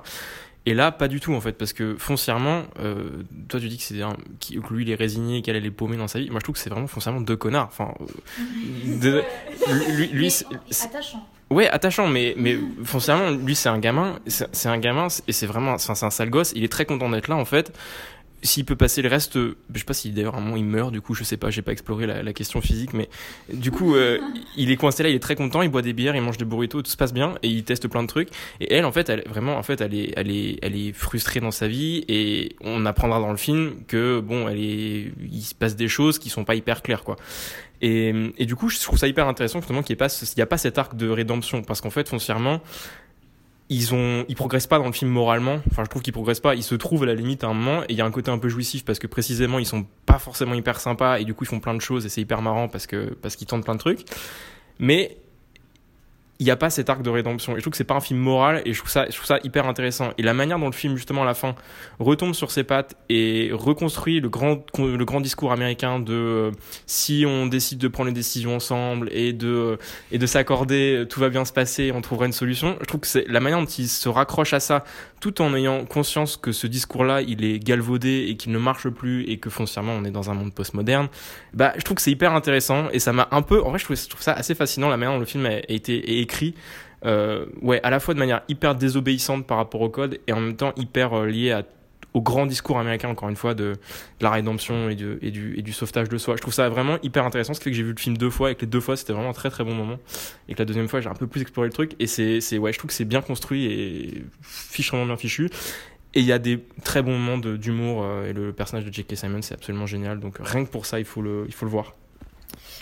Et 0.67 0.73
là, 0.73 0.91
pas 0.93 1.09
du 1.09 1.21
tout 1.21 1.35
en 1.35 1.41
fait, 1.43 1.53
parce 1.53 1.73
que 1.75 1.95
foncièrement, 1.99 2.63
euh, 2.81 3.23
toi 3.49 3.61
tu 3.61 3.69
dis 3.69 3.77
que 3.77 3.83
c'est 3.83 4.01
un, 4.01 4.17
qui- 4.41 4.59
que 4.59 4.73
lui 4.73 4.85
il 4.85 4.91
est 4.91 4.95
résigné, 4.95 5.43
qu'elle 5.43 5.57
elle 5.57 5.67
est 5.67 5.71
paumée 5.71 5.99
dans 5.99 6.09
sa 6.09 6.19
vie. 6.19 6.31
Moi 6.31 6.39
je 6.41 6.45
trouve 6.45 6.55
que 6.55 6.61
c'est 6.61 6.71
vraiment 6.71 6.87
foncièrement 6.87 7.21
deux 7.21 7.37
connards. 7.37 7.67
Enfin, 7.71 7.93
euh, 8.01 8.99
de- 9.01 9.23
lui, 9.97 10.09
lui, 10.09 10.31
c'est- 10.31 10.47
attachant. 10.85 11.27
ouais, 11.51 11.69
attachant, 11.69 12.07
mais 12.09 12.35
mais 12.39 12.57
foncièrement, 12.83 13.31
lui 13.31 13.55
c'est 13.55 13.69
un 13.69 13.79
gamin, 13.79 14.19
c'est 14.27 14.49
c'est 14.57 14.69
un 14.71 14.79
gamin 14.79 15.09
et 15.29 15.33
c'est 15.33 15.47
vraiment, 15.47 15.73
enfin, 15.75 15.95
c'est 15.95 16.07
un 16.07 16.11
sale 16.11 16.31
gosse. 16.31 16.53
Il 16.57 16.65
est 16.65 16.73
très 16.73 16.87
content 16.87 17.11
d'être 17.11 17.29
là 17.29 17.37
en 17.37 17.45
fait. 17.45 17.71
S'il 18.47 18.67
peut 18.67 18.77
passer 18.77 19.01
le 19.01 19.09
reste, 19.09 19.37
euh, 19.37 19.57
je 19.73 19.79
sais 19.79 19.85
pas 19.87 19.95
si 19.95 20.11
d'ailleurs 20.11 20.35
à 20.35 20.39
un 20.39 20.41
moment 20.43 20.57
il 20.57 20.65
meurt, 20.67 20.93
du 20.93 21.01
coup 21.01 21.15
je 21.15 21.25
sais 21.25 21.39
pas, 21.39 21.49
j'ai 21.49 21.63
pas 21.63 21.73
exploré 21.73 22.07
la, 22.07 22.23
la 22.23 22.33
question 22.35 22.61
physique, 22.61 22.93
mais 22.93 23.09
du 23.53 23.71
coup 23.71 23.95
euh, 23.95 24.21
il 24.59 24.71
est 24.71 24.77
coincé 24.77 25.03
là, 25.03 25.09
il 25.09 25.15
est 25.15 25.19
très 25.21 25.35
content, 25.35 25.63
il 25.63 25.71
boit 25.71 25.81
des 25.81 25.95
bières, 25.95 26.15
il 26.15 26.21
mange 26.23 26.37
des 26.37 26.45
burritos, 26.45 26.83
tout 26.83 26.91
se 26.91 26.97
passe 26.99 27.15
bien 27.15 27.37
et 27.43 27.49
il 27.49 27.65
teste 27.65 27.89
plein 27.89 28.03
de 28.03 28.09
trucs. 28.09 28.29
Et 28.61 28.73
elle 28.75 28.85
en 28.85 28.93
fait, 28.93 29.09
elle 29.09 29.25
vraiment 29.27 29.57
en 29.57 29.63
fait 29.63 29.81
elle 29.81 29.95
est 29.95 30.13
elle 30.17 30.31
est 30.31 30.59
elle 30.61 30.77
est 30.77 30.93
frustrée 30.93 31.41
dans 31.41 31.51
sa 31.51 31.69
vie 31.69 32.05
et 32.07 32.55
on 32.61 32.85
apprendra 32.85 33.19
dans 33.19 33.31
le 33.31 33.39
film 33.39 33.77
que 33.89 34.21
bon 34.21 34.47
elle 34.47 34.59
est 34.61 35.13
il 35.33 35.43
se 35.43 35.55
passe 35.55 35.75
des 35.75 35.89
choses 35.89 36.19
qui 36.19 36.29
sont 36.29 36.45
pas 36.45 36.55
hyper 36.55 36.83
claires 36.83 37.03
quoi. 37.03 37.17
Et, 37.81 38.15
et 38.39 38.47
du 38.47 38.55
coup 38.57 38.69
je 38.69 38.79
trouve 38.81 38.99
ça 38.99 39.09
hyper 39.09 39.27
intéressant 39.27 39.61
justement 39.61 39.83
qu'il 39.83 39.93
n'y 39.93 39.97
ait 39.97 40.05
pas 40.05 40.09
ce- 40.09 40.25
il 40.35 40.39
y 40.39 40.43
a 40.43 40.47
pas 40.47 40.59
cet 40.59 40.79
arc 40.79 40.97
de 40.97 41.09
rédemption 41.09 41.63
parce 41.63 41.81
qu'en 41.81 41.91
fait 41.91 42.09
foncièrement 42.09 42.61
ils 43.69 43.95
ont 43.95 44.25
ils 44.29 44.35
progressent 44.35 44.67
pas 44.67 44.79
dans 44.79 44.87
le 44.87 44.93
film 44.93 45.11
moralement. 45.11 45.61
Enfin 45.71 45.85
je 45.85 45.91
trouve 45.91 46.03
qu'ils 46.03 46.13
progressent 46.13 46.41
pas. 46.41 46.55
Ils 46.55 46.63
se 46.63 46.75
trouvent 46.75 47.03
à 47.05 47.07
la 47.07 47.15
limite 47.15 47.45
à 47.45 47.49
un 47.49 47.55
moment 47.55 47.83
et 47.83 47.87
il 47.91 47.97
y 47.97 48.01
a 48.01 48.05
un 48.05 48.11
côté 48.11 48.31
un 48.31 48.39
peu 48.39 48.49
jouissif 48.49 48.85
parce 48.85 48.99
que 48.99 49.07
précisément 49.07 49.59
ils 49.59 49.67
sont 49.67 49.87
pas 50.07 50.19
forcément 50.19 50.55
hyper 50.55 50.81
sympas 50.81 51.19
et 51.19 51.25
du 51.25 51.35
coup 51.35 51.45
ils 51.45 51.49
font 51.49 51.61
plein 51.61 51.75
de 51.75 51.81
choses 51.81 52.05
et 52.07 52.09
c'est 52.09 52.21
hyper 52.21 52.43
marrant 52.43 52.69
parce 52.69 52.87
que 52.87 53.15
parce 53.15 53.37
qu'ils 53.37 53.47
tentent 53.47 53.65
plein 53.65 53.75
de 53.75 53.81
trucs. 53.81 54.05
Mais 54.79 55.17
il 56.41 56.45
n'y 56.45 56.51
a 56.51 56.57
pas 56.57 56.71
cet 56.71 56.91
arc 56.91 57.03
de 57.03 57.11
rédemption. 57.11 57.53
Et 57.53 57.57
je 57.57 57.61
trouve 57.61 57.71
que 57.71 57.77
c'est 57.77 57.85
pas 57.85 57.95
un 57.95 58.01
film 58.01 58.19
moral 58.19 58.63
et 58.65 58.73
je 58.73 58.79
trouve 58.79 58.91
ça, 58.91 59.07
je 59.09 59.15
trouve 59.15 59.27
ça 59.27 59.39
hyper 59.45 59.69
intéressant. 59.69 60.11
Et 60.19 60.23
la 60.23 60.35
manière 60.35 60.59
dont 60.59 60.67
le 60.67 60.73
film, 60.73 60.97
justement, 60.97 61.23
à 61.23 61.25
la 61.25 61.35
fin, 61.35 61.55
retombe 62.01 62.35
sur 62.35 62.51
ses 62.51 62.65
pattes 62.65 62.97
et 63.09 63.51
reconstruit 63.53 64.21
le 64.21 64.29
grand, 64.29 64.65
le 64.79 65.05
grand 65.05 65.21
discours 65.21 65.53
américain 65.53 66.01
de 66.01 66.13
euh, 66.13 66.51
si 66.87 67.25
on 67.27 67.47
décide 67.47 67.79
de 67.79 67.89
prendre 67.89 68.09
les 68.09 68.15
décisions 68.15 68.57
ensemble 68.57 69.09
et 69.13 69.33
de, 69.33 69.49
euh, 69.49 69.77
et 70.11 70.19
de 70.19 70.27
s'accorder, 70.27 71.05
tout 71.09 71.21
va 71.21 71.29
bien 71.29 71.45
se 71.45 71.53
passer, 71.53 71.93
on 71.95 72.01
trouvera 72.01 72.27
une 72.27 72.33
solution. 72.33 72.77
Je 72.81 72.87
trouve 72.87 73.01
que 73.01 73.07
c'est 73.07 73.27
la 73.29 73.41
manière 73.41 73.61
dont 73.61 73.67
il 73.67 73.89
se 73.89 74.09
raccroche 74.09 74.53
à 74.53 74.61
ça, 74.61 74.85
tout 75.25 75.41
en 75.41 75.55
ayant 75.55 75.87
conscience 75.87 76.37
que 76.37 76.53
ce 76.53 76.67
discours-là, 76.67 77.23
il 77.23 77.47
est 77.47 77.59
galvaudé 77.59 78.27
et 78.29 78.37
qu'il 78.37 78.53
ne 78.53 78.59
marche 78.59 78.91
plus 78.91 79.23
et 79.23 79.39
que 79.39 79.49
foncièrement 79.49 79.95
on 79.95 80.05
est 80.05 80.11
dans 80.11 80.31
un 80.31 80.35
monde 80.35 80.53
postmoderne. 80.53 81.09
Bah, 81.55 81.73
je 81.79 81.81
trouve 81.81 81.95
que 81.95 82.03
c'est 82.03 82.11
hyper 82.11 82.35
intéressant 82.35 82.91
et 82.93 82.99
ça 82.99 83.15
m'a 83.15 83.29
un 83.31 83.41
peu, 83.41 83.63
en 83.63 83.71
vrai, 83.71 83.79
je 83.79 83.87
trouve, 83.87 84.21
ça 84.21 84.35
assez 84.35 84.55
fascinant 84.55 84.91
la 84.91 84.99
manière 84.99 85.15
dont 85.15 85.21
le 85.21 85.25
film 85.25 85.47
a 85.47 85.61
été 85.67 86.21
écrit, 86.21 86.55
euh, 87.07 87.47
ouais, 87.63 87.81
à 87.83 87.89
la 87.89 88.01
fois 88.01 88.13
de 88.13 88.19
manière 88.19 88.43
hyper 88.49 88.75
désobéissante 88.75 89.47
par 89.47 89.57
rapport 89.57 89.81
au 89.81 89.89
code 89.89 90.21
et 90.27 90.35
en 90.35 90.41
même 90.41 90.57
temps 90.57 90.75
hyper 90.77 91.15
euh, 91.15 91.27
lié 91.27 91.53
à, 91.53 91.63
au 92.15 92.23
grand 92.23 92.47
discours 92.47 92.79
américain, 92.79 93.09
encore 93.09 93.29
une 93.29 93.37
fois, 93.37 93.55
de, 93.55 93.75
la 94.21 94.31
rédemption 94.31 94.89
et, 94.89 94.97
et, 95.21 95.31
du, 95.31 95.59
et 95.59 95.63
du 95.63 95.73
sauvetage 95.73 96.09
de 96.09 96.17
soi. 96.17 96.37
Je 96.37 96.41
trouve 96.41 96.55
ça 96.55 96.69
vraiment 96.69 96.99
hyper 97.03 97.27
intéressant, 97.27 97.55
ce 97.55 97.59
qui 97.59 97.65
fait 97.65 97.71
que 97.71 97.77
j'ai 97.77 97.83
vu 97.83 97.93
le 97.93 98.01
film 98.01 98.17
deux 98.17 98.31
fois 98.31 98.53
et 98.53 98.55
que 98.55 98.63
les 98.63 98.67
deux 98.69 98.81
fois 98.81 98.97
c'était 98.97 99.13
vraiment 99.13 99.31
un 99.31 99.35
très 99.35 99.51
très 99.51 99.65
bon 99.65 99.75
moment. 99.75 99.99
Et 100.49 100.55
que 100.55 100.61
la 100.61 100.65
deuxième 100.65 100.89
fois 100.89 101.01
j'ai 101.01 101.09
un 101.09 101.15
peu 101.15 101.27
plus 101.27 101.43
exploré 101.43 101.69
le 101.69 101.73
truc 101.73 101.95
et 101.99 102.07
c'est, 102.07 102.41
c'est 102.41 102.57
ouais, 102.57 102.73
je 102.73 102.79
trouve 102.79 102.89
que 102.89 102.95
c'est 102.95 103.05
bien 103.05 103.21
construit 103.21 103.67
et 103.67 104.25
fichement 104.43 105.05
bien 105.05 105.17
fichu. 105.17 105.51
Et 106.15 106.21
il 106.21 106.27
y 106.27 106.33
a 106.33 106.39
des 106.39 106.65
très 106.85 107.03
bons 107.03 107.19
moments 107.19 107.39
d'humour 107.39 108.05
euh, 108.05 108.31
et 108.31 108.33
le 108.33 108.53
personnage 108.53 108.85
de 108.85 108.93
J.K. 108.93 109.17
Simon 109.17 109.43
c'est 109.43 109.55
absolument 109.55 109.87
génial. 109.87 110.21
Donc 110.21 110.37
rien 110.41 110.65
que 110.65 110.71
pour 110.71 110.87
ça, 110.87 111.01
il 111.01 111.05
faut 111.05 111.23
le, 111.23 111.45
il 111.49 111.53
faut 111.53 111.67
le 111.67 111.73
voir. 111.73 111.97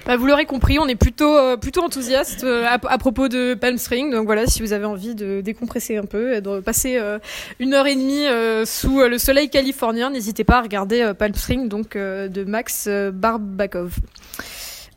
Bah, 0.06 0.16
vous 0.16 0.26
l'aurez 0.26 0.46
compris, 0.46 0.78
on 0.78 0.88
est 0.88 0.96
plutôt 0.96 1.37
euh, 1.37 1.56
plutôt 1.56 1.82
enthousiaste 1.82 2.42
euh, 2.42 2.66
à, 2.66 2.98
propos 2.98 3.28
de 3.28 3.54
Palm 3.54 3.78
Spring. 3.78 4.11
Donc 4.11 4.26
voilà, 4.26 4.46
si 4.46 4.61
vous 4.61 4.72
avez 4.72 4.85
envie 4.85 5.14
de 5.14 5.40
décompresser 5.40 5.96
un 5.96 6.04
peu 6.04 6.35
et 6.35 6.40
de 6.40 6.61
passer 6.61 6.98
euh, 6.98 7.18
une 7.61 7.74
heure 7.74 7.87
et 7.87 7.94
demie 7.94 8.26
sous 8.66 9.00
le 9.00 9.18
soleil 9.18 9.48
californien, 9.48 10.11
n'hésitez 10.11 10.44
pas 10.44 10.58
à 10.58 10.62
regarder 10.62 11.12
Palm 11.18 11.35
Spring 11.35 11.68
donc 11.68 11.96
de 11.96 12.44
Max 12.44 12.88
Barbakov. 13.12 13.96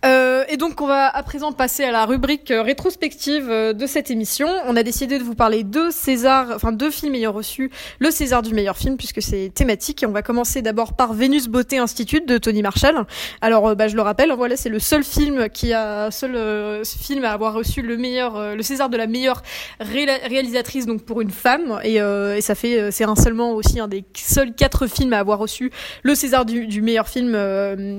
Euh, 0.05 0.43
et 0.49 0.57
donc 0.57 0.81
on 0.81 0.87
va 0.87 1.07
à 1.07 1.23
présent 1.23 1.51
passer 1.51 1.83
à 1.83 1.91
la 1.91 2.05
rubrique 2.05 2.51
euh, 2.51 2.61
rétrospective 2.61 3.49
euh, 3.49 3.73
de 3.73 3.87
cette 3.87 4.11
émission. 4.11 4.47
On 4.67 4.75
a 4.75 4.83
décidé 4.83 5.17
de 5.17 5.23
vous 5.23 5.33
parler 5.33 5.63
de 5.63 5.89
César, 5.89 6.51
enfin 6.53 6.71
deux 6.71 6.91
films 6.91 7.15
ayant 7.15 7.31
reçu 7.31 7.71
le 7.97 8.11
César 8.11 8.43
du 8.43 8.53
meilleur 8.53 8.77
film 8.77 8.97
puisque 8.97 9.21
c'est 9.21 9.51
thématique. 9.53 10.05
On 10.07 10.11
va 10.11 10.21
commencer 10.21 10.61
d'abord 10.61 10.93
par 10.93 11.13
Vénus 11.13 11.47
Beauté 11.47 11.79
Institute 11.79 12.27
de 12.27 12.37
Tony 12.37 12.61
Marshall. 12.61 13.05
Alors 13.41 13.75
bah, 13.75 13.87
je 13.87 13.95
le 13.95 14.01
rappelle, 14.03 14.31
voilà 14.33 14.55
c'est 14.55 14.69
le 14.69 14.79
seul 14.79 15.03
film 15.03 15.49
qui 15.49 15.73
a 15.73 16.11
seul 16.11 16.83
film 16.85 17.25
à 17.25 17.31
avoir 17.31 17.53
reçu 17.53 17.81
le 17.81 17.97
meilleur, 17.97 18.55
le 18.55 18.61
César 18.61 18.89
de 18.89 18.97
la 18.97 19.07
meilleure 19.07 19.41
réalisatrice 19.79 20.85
donc 20.85 21.03
pour 21.03 21.21
une 21.21 21.31
femme. 21.31 21.79
Et, 21.83 21.95
et 21.95 22.41
ça 22.41 22.53
fait 22.53 22.91
c'est 22.91 23.05
un 23.05 23.15
seulement 23.15 23.53
aussi 23.53 23.79
un 23.79 23.87
des 23.87 24.03
seuls 24.15 24.53
quatre 24.53 24.85
films 24.87 25.13
à 25.13 25.19
avoir 25.19 25.39
reçu 25.39 25.71
le 26.03 26.13
César 26.13 26.45
du, 26.45 26.67
du 26.67 26.81
meilleur 26.81 27.07
film 27.07 27.35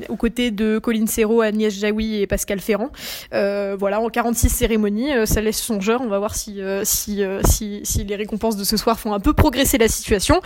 aux 0.09 0.17
côtés 0.17 0.53
de 0.53 0.79
Colin 0.79 1.07
Serrault, 1.07 1.41
Agnès 1.41 1.75
Jaoui 1.75 1.96
et 2.01 2.27
Pascal 2.27 2.61
Ferrand. 2.61 2.91
Euh, 3.33 3.77
voilà, 3.79 4.01
en 4.01 4.09
46 4.09 4.49
cérémonies, 4.49 5.13
euh, 5.13 5.27
ça 5.27 5.41
laisse 5.41 5.61
songeur. 5.61 6.01
On 6.01 6.09
va 6.09 6.19
voir 6.19 6.35
si, 6.35 6.61
euh, 6.61 6.83
si, 6.85 7.23
si, 7.45 7.81
si, 7.85 8.05
les 8.05 8.17
récompenses 8.17 8.57
de 8.57 8.65
ce 8.65 8.77
soir 8.77 8.99
font 8.99 9.13
un 9.13 9.21
peu 9.21 9.33
progresser 9.33 9.79
la 9.79 9.89
situation. 9.89 10.41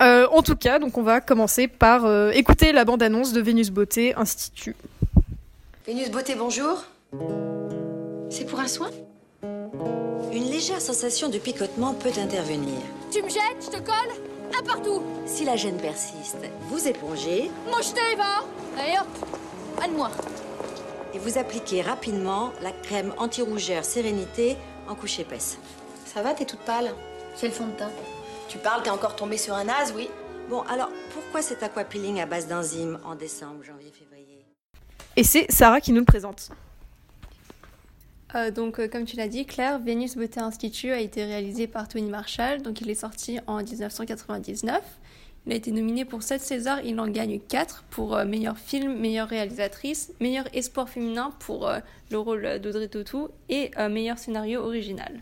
en 0.00 0.42
tout 0.42 0.56
cas, 0.56 0.78
donc 0.78 0.98
on 0.98 1.02
va 1.02 1.20
commencer 1.20 1.68
par 1.68 2.30
écouter 2.32 2.72
la 2.72 2.84
bande-annonce 2.84 3.32
de 3.32 3.40
Vénus 3.40 3.70
Beauté 3.70 4.14
Institut. 4.14 4.76
Vénus 5.86 6.10
Beauté, 6.10 6.34
bonjour. 6.34 6.84
C'est 8.30 8.44
pour 8.44 8.60
un 8.60 8.68
soin? 8.68 8.90
Une 10.32 10.50
légère 10.50 10.80
sensation 10.80 11.28
de 11.28 11.38
picotement 11.38 11.94
peut 11.94 12.12
intervenir. 12.20 12.78
Tu 13.10 13.22
me 13.22 13.28
jettes, 13.28 13.60
je 13.60 13.70
te 13.70 13.76
colle 13.76 14.12
N'importe 14.52 14.86
où 14.86 15.02
Si 15.26 15.44
la 15.44 15.56
gêne 15.56 15.76
persiste, 15.76 16.36
vous 16.68 16.86
épongez. 16.86 17.50
Moi 17.68 17.80
je 17.82 18.16
va 18.16 18.44
Allez 18.80 18.98
hop, 18.98 19.28
à 19.82 19.88
moi 19.88 20.10
et 21.16 21.18
vous 21.18 21.38
appliquez 21.38 21.80
rapidement 21.80 22.52
la 22.62 22.72
crème 22.72 23.14
anti-rougeur 23.16 23.86
Sérénité 23.86 24.54
en 24.86 24.94
couche 24.94 25.18
épaisse. 25.18 25.56
Ça 26.04 26.20
va, 26.20 26.34
t'es 26.34 26.44
toute 26.44 26.60
pâle? 26.60 26.90
C'est 27.34 27.46
le 27.46 27.54
fond 27.54 27.66
de 27.66 27.72
teint. 27.72 27.90
Tu 28.50 28.58
parles, 28.58 28.82
t'es 28.82 28.90
encore 28.90 29.16
tombée 29.16 29.38
sur 29.38 29.54
un 29.54 29.66
as, 29.66 29.94
oui 29.94 30.10
Bon, 30.50 30.60
alors 30.62 30.90
pourquoi 31.14 31.40
cet 31.40 31.62
aquapeeling 31.62 32.20
à 32.20 32.26
base 32.26 32.48
d'enzymes 32.48 32.98
en 33.02 33.14
décembre, 33.14 33.64
janvier, 33.64 33.90
février? 33.98 34.44
Et 35.16 35.24
c'est 35.24 35.50
Sarah 35.50 35.80
qui 35.80 35.92
nous 35.92 36.00
le 36.00 36.04
présente. 36.04 36.50
Euh, 38.34 38.50
donc, 38.50 38.78
euh, 38.78 38.86
comme 38.86 39.06
tu 39.06 39.16
l'as 39.16 39.28
dit, 39.28 39.46
Claire, 39.46 39.78
Venus 39.78 40.16
Beauté 40.16 40.40
Institute 40.40 40.90
a 40.90 41.00
été 41.00 41.24
réalisé 41.24 41.66
par 41.66 41.88
Tony 41.88 42.10
Marshall. 42.10 42.60
Donc, 42.60 42.82
il 42.82 42.90
est 42.90 42.94
sorti 42.94 43.40
en 43.46 43.62
1999. 43.62 44.82
Il 45.46 45.52
a 45.52 45.56
été 45.56 45.70
nominé 45.70 46.04
pour 46.04 46.24
7 46.24 46.40
Césars, 46.40 46.80
il 46.84 46.98
en 46.98 47.06
gagne 47.06 47.38
4 47.38 47.84
pour 47.90 48.16
euh, 48.16 48.24
meilleur 48.24 48.58
film, 48.58 48.98
meilleure 48.98 49.28
réalisatrice, 49.28 50.12
meilleur 50.20 50.44
espoir 50.52 50.88
féminin 50.88 51.30
pour 51.38 51.68
euh, 51.68 51.78
le 52.10 52.18
rôle 52.18 52.58
d'Audrey 52.58 52.88
Tautou 52.88 53.28
et 53.48 53.70
euh, 53.78 53.88
meilleur 53.88 54.18
scénario 54.18 54.62
original. 54.62 55.20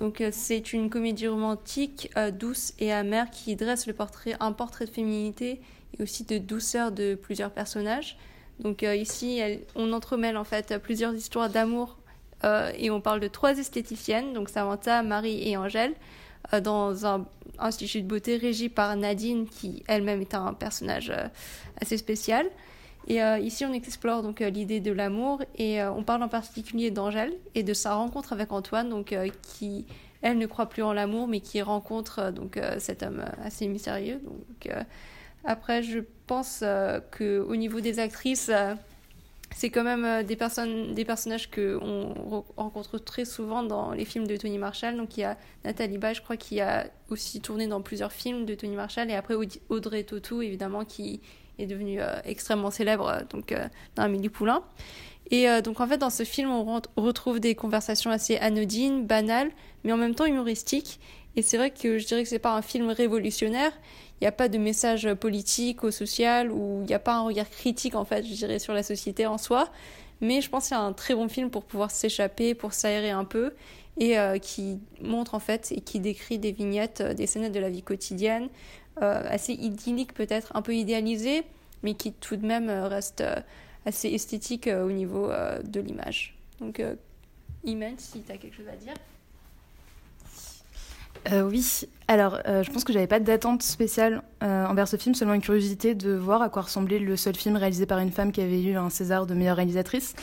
Donc 0.00 0.20
c'est 0.32 0.72
une 0.72 0.90
comédie 0.90 1.28
romantique 1.28 2.10
douce 2.32 2.74
et 2.80 2.92
amère 2.92 3.30
qui 3.30 3.54
dresse 3.54 3.86
le 3.86 3.92
portrait, 3.92 4.34
un 4.40 4.50
portrait 4.50 4.86
de 4.86 4.90
féminité 4.90 5.60
et 5.96 6.02
aussi 6.02 6.24
de 6.24 6.38
douceur 6.38 6.90
de 6.90 7.14
plusieurs 7.14 7.52
personnages. 7.52 8.18
Donc 8.58 8.82
ici 8.82 9.40
on 9.76 9.92
entremêle 9.92 10.36
en 10.36 10.42
fait 10.42 10.76
plusieurs 10.82 11.14
histoires 11.14 11.48
d'amour 11.48 11.96
et 12.76 12.90
on 12.90 13.00
parle 13.00 13.20
de 13.20 13.28
trois 13.28 13.56
esthéticiennes, 13.56 14.32
donc 14.32 14.48
Samantha, 14.48 15.04
Marie 15.04 15.48
et 15.48 15.56
Angèle, 15.56 15.94
dans 16.62 17.06
un 17.06 17.26
institut 17.58 18.02
de 18.02 18.08
beauté 18.08 18.36
régi 18.36 18.68
par 18.68 18.96
Nadine, 18.96 19.46
qui 19.46 19.82
elle-même 19.86 20.20
est 20.20 20.34
un 20.34 20.54
personnage 20.54 21.10
euh, 21.10 21.28
assez 21.80 21.96
spécial. 21.96 22.46
Et 23.06 23.22
euh, 23.22 23.38
ici, 23.38 23.64
on 23.64 23.72
explore 23.72 24.22
donc 24.22 24.40
euh, 24.40 24.48
l'idée 24.48 24.80
de 24.80 24.92
l'amour 24.92 25.42
et 25.58 25.82
on 25.82 26.02
parle 26.02 26.22
en 26.22 26.28
particulier 26.28 26.90
d'Angèle 26.90 27.34
et 27.54 27.62
de 27.62 27.74
sa 27.74 27.94
rencontre 27.94 28.32
avec 28.32 28.52
Antoine, 28.52 28.88
donc 28.88 29.14
qui 29.42 29.86
elle 30.22 30.38
ne 30.38 30.46
croit 30.46 30.70
plus 30.70 30.82
en 30.82 30.94
l'amour, 30.94 31.28
mais 31.28 31.40
qui 31.40 31.60
rencontre 31.60 32.32
donc 32.32 32.58
cet 32.78 33.02
homme 33.02 33.22
assez 33.44 33.68
mystérieux. 33.68 34.20
Donc 34.24 34.74
après, 35.44 35.82
je 35.82 35.98
pense 36.26 36.60
que 37.10 37.40
au 37.46 37.56
niveau 37.56 37.80
des 37.80 37.98
actrices, 37.98 38.50
c'est 39.54 39.70
quand 39.70 39.84
même 39.84 40.04
euh, 40.04 40.22
des 40.24 40.34
personnes, 40.34 40.94
des 40.94 41.04
personnages 41.04 41.48
que 41.48 41.78
on 41.80 42.44
rencontre 42.56 42.98
très 42.98 43.24
souvent 43.24 43.62
dans 43.62 43.92
les 43.92 44.04
films 44.04 44.26
de 44.26 44.36
Tony 44.36 44.58
Marshall. 44.58 44.96
Donc 44.96 45.16
il 45.16 45.20
y 45.20 45.24
a 45.24 45.38
Nathalie 45.64 45.96
Baye, 45.96 46.14
je 46.14 46.22
crois, 46.22 46.36
qui 46.36 46.60
a 46.60 46.88
aussi 47.08 47.40
tourné 47.40 47.68
dans 47.68 47.80
plusieurs 47.80 48.12
films 48.12 48.46
de 48.46 48.54
Tony 48.54 48.74
Marshall, 48.74 49.10
et 49.10 49.14
après 49.14 49.34
Audrey 49.68 50.02
Tautou, 50.02 50.42
évidemment, 50.42 50.84
qui 50.84 51.20
est 51.58 51.66
devenue 51.66 52.00
euh, 52.00 52.16
extrêmement 52.24 52.72
célèbre 52.72 53.08
euh, 53.08 53.20
donc 53.30 53.54
dans 53.94 54.02
Amélie 54.02 54.28
Poulain. 54.28 54.64
Et 55.30 55.46
donc 55.62 55.80
en 55.80 55.86
fait 55.86 55.96
dans 55.96 56.10
ce 56.10 56.22
film 56.22 56.50
on 56.50 56.82
retrouve 56.98 57.40
des 57.40 57.54
conversations 57.54 58.10
assez 58.10 58.36
anodines, 58.36 59.06
banales, 59.06 59.50
mais 59.82 59.90
en 59.90 59.96
même 59.96 60.14
temps 60.14 60.26
humoristiques. 60.26 61.00
Et 61.34 61.40
c'est 61.40 61.56
vrai 61.56 61.70
que 61.70 61.98
je 61.98 62.06
dirais 62.06 62.22
que 62.22 62.28
c'est 62.28 62.38
pas 62.38 62.54
un 62.54 62.60
film 62.60 62.90
révolutionnaire, 62.90 63.72
il 64.20 64.24
n'y 64.24 64.28
a 64.28 64.32
pas 64.32 64.48
de 64.48 64.58
message 64.58 65.12
politique 65.14 65.82
ou 65.82 65.90
social, 65.90 66.50
ou 66.50 66.80
il 66.82 66.86
n'y 66.86 66.94
a 66.94 66.98
pas 66.98 67.16
un 67.16 67.22
regard 67.22 67.50
critique, 67.50 67.94
en 67.94 68.04
fait, 68.04 68.24
je 68.24 68.32
dirais, 68.32 68.58
sur 68.58 68.72
la 68.72 68.82
société 68.82 69.26
en 69.26 69.38
soi. 69.38 69.68
Mais 70.20 70.40
je 70.40 70.48
pense 70.48 70.64
que 70.64 70.68
c'est 70.70 70.74
un 70.74 70.92
très 70.92 71.14
bon 71.14 71.28
film 71.28 71.50
pour 71.50 71.64
pouvoir 71.64 71.90
s'échapper, 71.90 72.54
pour 72.54 72.72
s'aérer 72.72 73.10
un 73.10 73.24
peu, 73.24 73.52
et 73.98 74.18
euh, 74.18 74.38
qui 74.38 74.80
montre, 75.02 75.34
en 75.34 75.40
fait, 75.40 75.72
et 75.72 75.80
qui 75.80 76.00
décrit 76.00 76.38
des 76.38 76.52
vignettes, 76.52 77.00
euh, 77.00 77.14
des 77.14 77.26
scènes 77.26 77.50
de 77.50 77.60
la 77.60 77.68
vie 77.68 77.82
quotidienne, 77.82 78.48
euh, 79.02 79.22
assez 79.28 79.52
idylliques 79.52 80.14
peut-être, 80.14 80.54
un 80.54 80.62
peu 80.62 80.74
idéalisées, 80.74 81.42
mais 81.82 81.94
qui 81.94 82.12
tout 82.12 82.36
de 82.36 82.46
même 82.46 82.70
restent 82.70 83.24
assez 83.84 84.08
esthétiques 84.08 84.68
au 84.68 84.90
niveau 84.90 85.30
de 85.62 85.80
l'image. 85.80 86.34
Donc, 86.60 86.82
Imen, 87.64 87.94
si 87.98 88.22
tu 88.22 88.32
as 88.32 88.38
quelque 88.38 88.56
chose 88.56 88.68
à 88.72 88.76
dire 88.76 88.94
oui, 91.44 91.86
alors 92.06 92.38
euh, 92.46 92.62
je 92.62 92.70
pense 92.70 92.84
que 92.84 92.92
j'avais 92.92 93.06
pas 93.06 93.20
d'attente 93.20 93.62
spéciale 93.62 94.22
euh, 94.42 94.66
envers 94.66 94.86
ce 94.86 94.96
film, 94.96 95.14
seulement 95.14 95.32
une 95.32 95.40
curiosité 95.40 95.94
de 95.94 96.12
voir 96.12 96.42
à 96.42 96.50
quoi 96.50 96.62
ressemblait 96.62 96.98
le 96.98 97.16
seul 97.16 97.34
film 97.34 97.56
réalisé 97.56 97.86
par 97.86 97.98
une 97.98 98.10
femme 98.10 98.30
qui 98.30 98.42
avait 98.42 98.62
eu 98.62 98.76
un 98.76 98.90
César 98.90 99.26
de 99.26 99.32
meilleure 99.32 99.56
réalisatrice. 99.56 100.14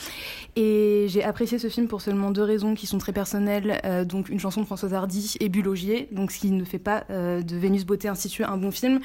Et 0.54 1.06
j'ai 1.08 1.24
apprécié 1.24 1.58
ce 1.58 1.68
film 1.68 1.88
pour 1.88 2.00
seulement 2.00 2.30
deux 2.30 2.42
raisons 2.42 2.74
qui 2.74 2.86
sont 2.86 2.98
très 2.98 3.12
personnelles, 3.12 3.80
euh, 3.84 4.04
donc 4.04 4.28
une 4.28 4.38
chanson 4.38 4.60
de 4.60 4.66
Françoise 4.66 4.94
Hardy 4.94 5.34
et 5.40 5.48
Bulogier, 5.48 6.08
donc 6.12 6.30
ce 6.30 6.38
qui 6.38 6.50
ne 6.52 6.64
fait 6.64 6.78
pas 6.78 7.04
de 7.08 7.56
Vénus 7.56 7.84
Beauté 7.84 8.08
Institut 8.08 8.44
un 8.44 8.56
bon 8.56 8.70
film. 8.70 9.00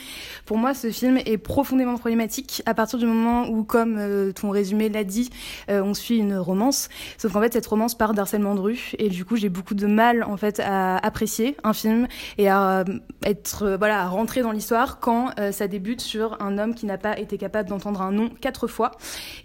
Pour 0.45 0.57
moi, 0.57 0.73
ce 0.73 0.91
film 0.91 1.17
est 1.17 1.37
profondément 1.37 1.97
problématique 1.97 2.61
à 2.65 2.73
partir 2.73 2.99
du 2.99 3.05
moment 3.05 3.47
où, 3.49 3.63
comme 3.63 4.31
ton 4.33 4.49
résumé 4.49 4.89
l'a 4.89 5.03
dit, 5.03 5.29
on 5.67 5.93
suit 5.93 6.17
une 6.17 6.37
romance. 6.37 6.89
Sauf 7.17 7.33
qu'en 7.33 7.41
fait, 7.41 7.53
cette 7.53 7.65
romance 7.65 7.95
part 7.95 8.13
d'harcèlement 8.13 8.55
de 8.55 8.67
et 8.97 9.09
du 9.09 9.23
coup, 9.23 9.35
j'ai 9.37 9.49
beaucoup 9.49 9.75
de 9.75 9.87
mal 9.87 10.23
en 10.23 10.35
fait 10.35 10.59
à 10.59 10.97
apprécier 10.97 11.55
un 11.63 11.73
film 11.73 12.07
et 12.37 12.49
à 12.49 12.66
euh, 12.67 12.83
être 13.25 13.63
euh, 13.63 13.77
voilà 13.77 14.01
à 14.01 14.07
rentrer 14.07 14.41
dans 14.41 14.51
l'histoire 14.51 14.99
quand 14.99 15.31
euh, 15.39 15.51
ça 15.51 15.67
débute 15.67 16.01
sur 16.01 16.41
un 16.41 16.57
homme 16.57 16.75
qui 16.75 16.85
n'a 16.85 16.97
pas 16.97 17.17
été 17.17 17.37
capable 17.37 17.69
d'entendre 17.69 18.01
un 18.01 18.11
nom 18.11 18.29
quatre 18.29 18.67
fois. 18.67 18.91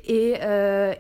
Et, 0.05 0.35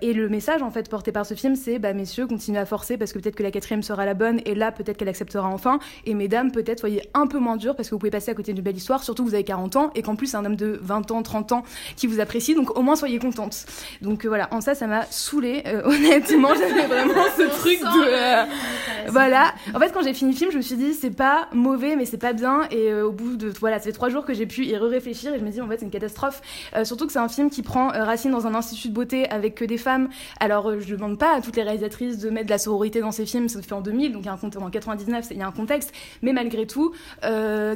et 0.01 0.13
le 0.13 0.29
message 0.29 0.63
en 0.63 0.71
fait 0.71 0.89
porté 0.89 1.11
par 1.11 1.27
ce 1.27 1.35
film 1.35 1.57
c'est 1.57 1.79
bah 1.79 1.93
messieurs 1.93 2.27
continuez 2.27 2.61
à 2.61 2.67
forcer 2.67 2.97
parce 2.97 3.13
que 3.13 3.19
peut-être 3.19 3.35
que 3.35 3.43
la 3.43 3.51
quatrième 3.51 3.83
sera 3.83 4.07
la 4.07 4.15
bonne 4.15 4.41
et 4.45 4.55
là 4.55 4.71
peut-être 4.71 4.97
qu'elle 4.97 5.09
acceptera 5.09 5.49
enfin. 5.49 5.81
Et 6.07 6.15
mesdames 6.15 6.53
peut-être 6.53 6.81
soyez 6.81 7.03
un 7.15 7.27
peu 7.27 7.39
moins 7.39 7.57
dur 7.57 7.75
parce 7.75 7.89
que 7.89 7.95
vous 7.95 7.99
pouvez 7.99 8.11
passer 8.11 8.31
à 8.31 8.35
côté 8.35 8.53
d'une 8.53 8.63
belle 8.63 8.77
histoire 8.77 9.03
surtout 9.03 9.25
que 9.25 9.29
vous 9.29 9.35
avez 9.35 9.45
40 9.45 9.77
ans 9.77 9.91
et 9.95 10.03
qu'en 10.03 10.15
plus 10.15 10.29
c'est 10.29 10.37
un 10.37 10.45
homme 10.45 10.57
de 10.57 10.79
20 10.83 11.11
ans 11.11 11.23
30 11.23 11.53
ans 11.53 11.63
qui 11.97 12.07
vous 12.07 12.21
apprécie 12.21 12.55
donc 12.55 12.77
au 12.79 12.83
moins 12.83 12.97
soyez 12.97 13.19
contente. 13.19 13.67
Donc 14.03 14.25
voilà 14.25 14.49
en 14.53 14.61
ça 14.61 14.75
ça 14.75 14.87
m'a 14.87 15.05
saoulé 15.11 15.65
honnêtement 15.85 16.51
j'avais 16.55 16.87
vraiment 16.87 17.25
ce 17.37 17.43
truc 17.59 17.81
de 17.81 19.11
voilà. 19.11 19.53
en 19.75 19.81
fait 19.81 19.93
quand 19.93 20.03
j'ai 20.03 20.15
fini 20.15 20.33
le 20.33 20.37
film 20.37 20.51
je 20.53 20.59
me 20.59 20.63
suis 20.63 20.77
dit 20.77 20.95
c'est 20.95 21.11
pas 21.11 21.49
mauvais 21.53 21.97
mais 21.97 22.05
c'est 22.13 22.19
pas 22.19 22.35
bien 22.35 22.65
et 22.71 22.91
euh, 22.93 23.07
au 23.07 23.11
bout 23.13 23.37
de 23.37 23.49
voilà 23.59 23.79
ça 23.79 23.85
fait 23.87 23.93
trois 23.93 24.11
jours 24.11 24.27
que 24.27 24.35
j'ai 24.35 24.45
pu 24.45 24.67
y 24.67 24.77
réfléchir 24.77 25.33
et 25.33 25.39
je 25.39 25.45
me 25.45 25.49
dis 25.51 25.63
en 25.63 25.67
fait 25.67 25.79
c'est 25.79 25.87
une 25.87 25.91
catastrophe. 25.91 26.43
Euh, 26.77 26.85
surtout 26.85 27.07
que 27.07 27.13
c'est 27.13 27.19
un 27.19 27.29
film 27.29 27.49
qui 27.49 27.63
prend 27.63 27.91
euh, 27.95 28.05
racine 28.05 28.31
dans 28.31 28.47
un 28.47 28.55
institut 28.55 28.91
de 28.91 28.93
beauté 28.95 29.27
avec 29.31 29.55
que 29.55 29.65
des 29.65 29.79
femmes. 29.79 30.11
Alors 30.39 30.79
je 30.79 30.95
demande 30.95 31.19
pas 31.19 31.35
à 31.35 31.41
toutes 31.41 31.57
les 31.57 31.63
réalisatrices 31.63 32.19
de 32.19 32.29
mettre 32.29 32.47
de 32.47 32.51
la 32.51 32.59
sororité 32.59 33.01
dans 33.01 33.13
ces 33.13 33.25
films 33.25 33.49
ça 33.49 33.63
se 33.63 33.67
fait 33.67 33.73
en 33.73 33.81
2000 33.81 34.13
donc 34.13 34.23
il 34.25 34.27
y 34.27 34.29
a 34.29 34.33
un 34.35 34.37
contexte 34.37 34.63
en 34.63 34.69
99 34.69 35.25
c'est- 35.27 35.35
il 35.35 35.41
y 35.41 35.43
a 35.43 35.47
un 35.47 35.53
contexte. 35.53 35.91
Mais 36.21 36.35
malgré 36.35 36.67
tout 36.67 36.93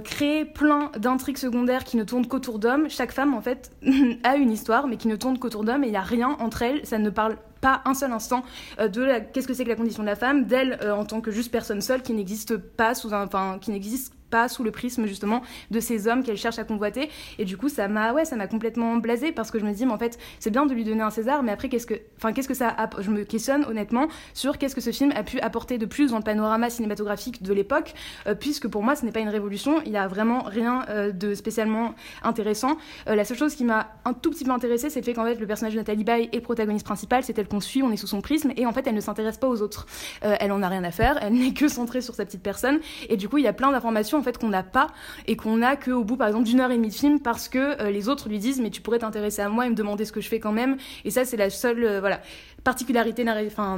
créer 0.05 0.45
plein 0.45 0.91
d'intrigues 0.99 1.39
secondaires 1.39 1.85
qui 1.85 1.97
ne 1.97 2.05
tournent 2.05 2.27
qu'autour 2.27 2.59
d'hommes 2.59 2.91
chaque 2.91 3.13
femme 3.13 3.33
en 3.33 3.41
fait 3.41 3.71
a 4.25 4.37
une 4.37 4.51
histoire 4.53 4.87
mais 4.87 4.99
qui 4.99 5.09
ne 5.09 5.17
tourne 5.17 5.39
qu'autour 5.39 5.65
d'hommes 5.65 5.85
et 5.85 5.87
il 5.89 5.93
y 5.95 5.97
a 5.97 6.03
rien 6.03 6.37
entre 6.41 6.61
elles. 6.61 6.85
Ça 6.85 6.99
ne 6.99 7.09
parle 7.09 7.37
pas 7.63 7.81
un 7.87 7.95
seul 7.95 8.13
instant 8.13 8.43
de 8.79 9.07
qu'est-ce 9.33 9.49
que 9.49 9.55
c'est 9.55 9.65
que 9.65 9.71
la 9.71 9.77
condition 9.77 10.03
de 10.03 10.09
la 10.09 10.15
femme, 10.15 10.45
d'elle 10.45 10.79
en 10.95 11.07
tant 11.07 11.23
que 11.23 11.31
juste 11.31 11.51
personne 11.51 11.81
seule 11.81 12.03
qui 12.03 12.13
n'existe 12.13 12.59
pas 12.59 12.95
sous 12.95 13.15
un, 13.15 13.25
enfin 13.25 13.57
qui 13.61 13.71
n'existe 13.71 14.13
pas 14.31 14.49
sous 14.49 14.65
le 14.65 14.71
prisme 14.71 15.07
justement 15.07 15.43
de 15.71 15.81
ces 15.81 16.09
hommes 16.09 16.23
qu'elle 16.23 16.37
cherche 16.37 16.59
à 16.59 16.65
convoiter. 16.65 17.11
Et 17.39 17.45
du 17.45 17.57
coup 17.57 17.69
ça 17.69 17.89
m'a 17.89 18.13
ouais 18.13 18.25
ça 18.25 18.37
m'a 18.37 18.47
complètement 18.47 18.97
blasé 18.97 19.33
parce 19.33 19.51
que 19.51 19.59
je 19.59 19.65
me 19.65 19.73
dis 19.73 19.87
mais 19.87 19.93
en 19.93 19.99
fait 19.99 20.19
c'est 20.39 20.51
bien 20.51 20.67
de 20.67 20.75
lui 20.75 20.85
donner 20.85 21.03
un 21.03 21.11
César 21.11 21.43
mais 21.43 21.53
après 21.53 21.69
qu'est-ce 21.69 21.87
que 21.87 21.95
enfin 22.17 22.33
qu'est-ce 22.33 22.49
que 22.49 22.55
ça 22.55 22.69
a, 22.69 22.89
je 23.01 23.11
me 23.11 23.25
questionne 23.25 23.65
honnêtement 23.65 24.09
sur 24.35 24.59
qu'est-ce 24.59 24.75
que 24.75 24.81
ce 24.81 24.91
film 24.91 25.13
a 25.15 25.23
pu 25.23 25.41
apporter 25.41 25.79
de 25.79 25.87
plus 25.87 26.11
dans 26.11 26.19
le 26.19 26.23
panorama 26.23 26.71
cinématographique 26.71 27.43
de 27.43 27.53
l'époque 27.53 27.95
euh, 28.27 28.35
puisque 28.35 28.69
pour 28.69 28.83
moi 28.83 28.97
ce 28.97 29.05
n'est 29.05 29.13
pas 29.13 29.21
une 29.21 29.29
révolution. 29.29 29.81
Il 29.87 29.97
a 29.97 30.09
vraiment 30.09 30.43
rien 30.43 30.85
euh, 30.89 31.13
de 31.13 31.35
spécialement 31.35 31.95
intéressant. 32.23 32.77
Euh, 33.09 33.15
la 33.15 33.25
seule 33.25 33.39
chose 33.39 33.55
qui 33.55 33.65
m'a 33.65 33.95
un 34.05 34.13
tout 34.13 34.31
petit 34.31 34.45
peu 34.45 34.51
intéressée 34.51 34.91
c'est 34.91 35.01
le 35.01 35.05
fait 35.05 35.15
qu'en 35.15 35.25
fait 35.25 35.37
le 35.37 35.47
personnage 35.47 35.75
de 35.75 35.79
Nathalie 35.79 36.05
Baye 36.05 36.29
est 36.33 36.41
protagoniste 36.41 36.85
principal. 36.87 37.23
C'est 37.25 37.39
elle 37.39 37.49
qu'on 37.49 37.61
suit 37.61 37.83
on 37.83 37.93
est 37.93 37.97
sous 37.97 38.07
son 38.07 38.21
prisme 38.21 38.53
et 38.57 38.67
en 38.67 38.73
fait 38.73 38.87
elle 38.87 38.95
ne 38.95 39.01
s'intéresse 39.01 39.39
pas 39.39 39.49
aux 39.49 39.63
autres. 39.63 39.87
Elle 40.23 40.53
en 40.53 40.63
a 40.63 40.69
rien 40.69 40.85
à 40.85 40.91
faire. 40.91 41.19
Elle 41.23 41.35
n'est 41.35 41.53
que 41.53 41.69
centrée 41.69 42.01
sur 42.01 42.15
sa 42.15 42.25
petite 42.25 42.43
personne. 42.43 42.81
Et 43.09 43.17
du 43.17 43.29
coup 43.29 43.39
il 43.39 43.45
y 43.45 43.49
a 43.49 43.53
plein 43.53 43.71
d'informations 43.71 44.23
qu'on 44.33 44.49
n'a 44.49 44.63
pas 44.63 44.89
et 45.27 45.37
qu'on 45.37 45.63
a 45.63 45.77
qu'au 45.77 46.05
bout 46.05 46.17
par 46.17 46.29
exemple 46.29 46.45
d'une 46.45 46.61
heure 46.61 46.71
et 46.71 46.77
demie 46.77 46.89
de 46.89 46.95
film 46.95 47.21
parce 47.21 47.49
que 47.49 47.81
euh, 47.81 47.91
les 47.91 48.09
autres 48.09 48.29
lui 48.29 48.39
disent 48.39 48.61
mais 48.61 48.71
tu 48.71 48.81
pourrais 48.81 48.99
t'intéresser 48.99 49.43
à 49.43 49.49
moi 49.49 49.67
et 49.67 49.71
me 49.71 49.75
demander 49.75 50.05
ce 50.05 50.13
que 50.13 50.21
je 50.21 50.29
fais 50.29 50.41
quand 50.41 50.53
même. 50.53 50.77
Et 51.05 51.11
ça 51.11 51.25
c'est 51.25 51.37
la 51.37 51.51
seule 51.51 51.85
euh, 51.85 52.01
voilà 52.01 52.21
particularité 52.65 53.25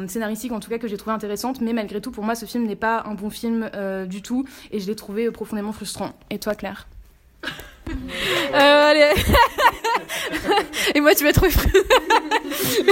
scénaristique 0.08 0.52
en 0.52 0.61
tout 0.61 0.70
cas 0.70 0.78
que 0.78 0.88
j'ai 0.88 0.96
trouvé 0.96 1.14
intéressante. 1.14 1.61
Mais 1.61 1.72
malgré 1.72 2.00
tout 2.00 2.11
pour 2.11 2.24
moi 2.24 2.34
ce 2.34 2.46
film 2.46 2.66
n'est 2.66 2.76
pas 2.76 3.02
un 3.06 3.14
bon 3.14 3.30
film 3.30 3.70
euh, 3.74 4.06
du 4.06 4.22
tout. 4.22 4.44
Et 4.70 4.80
je 4.80 4.87
l'ai 4.87 4.96
trouvé 4.96 5.30
profondément 5.30 5.72
frustrant. 5.72 6.12
Et 6.30 6.38
toi 6.38 6.54
Claire? 6.54 6.87
Euh, 8.55 8.90
allez. 8.90 9.12
Et 10.94 11.01
moi, 11.01 11.14
tu 11.14 11.24
vas 11.24 11.33
trouver. 11.33 11.53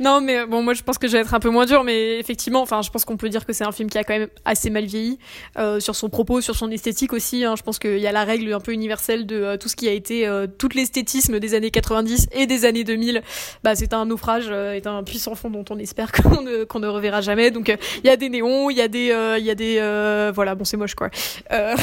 non, 0.00 0.20
mais 0.20 0.46
bon, 0.46 0.62
moi, 0.62 0.74
je 0.74 0.82
pense 0.82 0.98
que 0.98 1.06
je 1.08 1.12
vais 1.12 1.20
être 1.20 1.34
un 1.34 1.40
peu 1.40 1.50
moins 1.50 1.66
dur, 1.66 1.84
mais 1.84 2.18
effectivement, 2.18 2.62
enfin, 2.62 2.82
je 2.82 2.90
pense 2.90 3.04
qu'on 3.04 3.16
peut 3.16 3.28
dire 3.28 3.46
que 3.46 3.52
c'est 3.52 3.64
un 3.64 3.72
film 3.72 3.88
qui 3.88 3.98
a 3.98 4.04
quand 4.04 4.18
même 4.18 4.28
assez 4.44 4.70
mal 4.70 4.84
vieilli 4.84 5.18
euh, 5.58 5.80
sur 5.80 5.96
son 5.96 6.08
propos, 6.08 6.40
sur 6.40 6.56
son 6.56 6.70
esthétique 6.70 7.12
aussi. 7.12 7.44
hein. 7.44 7.54
Je 7.56 7.62
pense 7.62 7.78
qu'il 7.78 7.98
y 7.98 8.06
a 8.06 8.12
la 8.12 8.24
règle 8.24 8.52
un 8.52 8.60
peu 8.60 8.72
universelle 8.72 9.26
de 9.26 9.36
euh, 9.36 9.56
tout 9.56 9.68
ce 9.68 9.76
qui 9.76 9.88
a 9.88 9.92
été 9.92 10.26
euh, 10.26 10.46
tout 10.46 10.68
l'esthétisme 10.74 11.38
des 11.40 11.54
années 11.54 11.70
90 11.70 12.28
et 12.32 12.46
des 12.46 12.64
années 12.64 12.84
2000. 12.84 13.22
Bah, 13.62 13.74
c'est 13.74 13.92
un 13.94 14.06
naufrage, 14.06 14.46
euh, 14.48 14.72
est 14.72 14.86
un 14.86 15.02
puissant 15.02 15.34
fond 15.34 15.50
dont 15.50 15.64
on 15.70 15.78
espère 15.78 16.12
qu'on 16.12 16.42
ne, 16.42 16.64
qu'on 16.64 16.80
reverra 16.80 17.20
jamais. 17.20 17.50
Donc, 17.50 17.68
euh, 17.68 17.76
il 18.04 18.06
y 18.06 18.10
a 18.10 18.16
des 18.16 18.28
néons, 18.28 18.70
il 18.70 18.76
y 18.76 18.82
a 18.82 18.88
des, 18.88 19.10
euh, 19.10 19.38
il 19.38 19.44
y 19.44 19.50
a 19.50 19.54
des, 19.54 19.76
euh, 19.78 20.32
voilà, 20.34 20.54
bon, 20.54 20.64
c'est 20.64 20.76
moche 20.76 20.94
quoi. 20.94 21.10
Euh, 21.52 21.74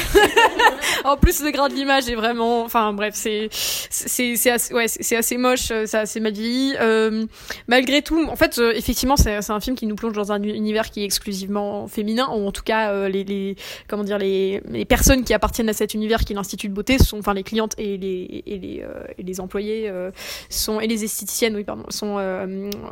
en 1.04 1.16
plus, 1.16 1.42
le 1.42 1.50
grain 1.50 1.68
de 1.68 1.74
l'image 1.74 1.99
est 2.08 2.14
vraiment, 2.14 2.62
enfin, 2.62 2.92
bref, 2.92 3.14
c'est, 3.14 3.48
c'est, 3.50 4.36
c'est 4.36 4.50
assez, 4.50 4.74
ouais, 4.74 4.86
c'est 4.88 5.16
assez 5.16 5.36
moche, 5.36 5.70
euh, 5.70 5.84
c'est 5.86 5.98
assez 5.98 6.20
mal 6.20 6.32
vieilli. 6.32 6.74
Euh, 6.80 7.26
malgré 7.68 8.02
tout, 8.02 8.24
en 8.28 8.36
fait, 8.36 8.58
euh, 8.58 8.72
effectivement, 8.74 9.16
c'est 9.16 9.40
c'est 9.42 9.52
un 9.52 9.60
film 9.60 9.76
qui 9.76 9.86
nous 9.86 9.94
plonge 9.94 10.12
dans 10.12 10.32
un 10.32 10.42
univers 10.42 10.90
qui 10.90 11.02
est 11.02 11.04
exclusivement 11.04 11.86
féminin, 11.88 12.28
ou 12.34 12.46
en 12.46 12.52
tout 12.52 12.62
cas, 12.62 12.90
euh, 12.90 13.08
les, 13.08 13.24
les, 13.24 13.56
comment 13.88 14.04
dire, 14.04 14.18
les, 14.18 14.60
les 14.68 14.84
personnes 14.84 15.24
qui 15.24 15.34
appartiennent 15.34 15.68
à 15.68 15.72
cet 15.72 15.94
univers 15.94 16.24
qui 16.24 16.32
est 16.32 16.36
l'Institut 16.36 16.68
de 16.68 16.74
beauté 16.74 16.98
sont, 16.98 17.18
enfin, 17.18 17.34
les 17.34 17.42
clientes 17.42 17.74
et 17.78 17.96
les, 17.96 18.42
et 18.46 18.58
les, 18.58 18.82
euh, 18.82 19.04
et 19.18 19.22
les 19.22 19.40
employés 19.40 19.88
euh, 19.88 20.10
sont, 20.48 20.80
et 20.80 20.86
les 20.86 21.04
esthéticiennes, 21.04 21.56
oui, 21.56 21.64
pardon, 21.64 21.84
sont, 21.88 22.18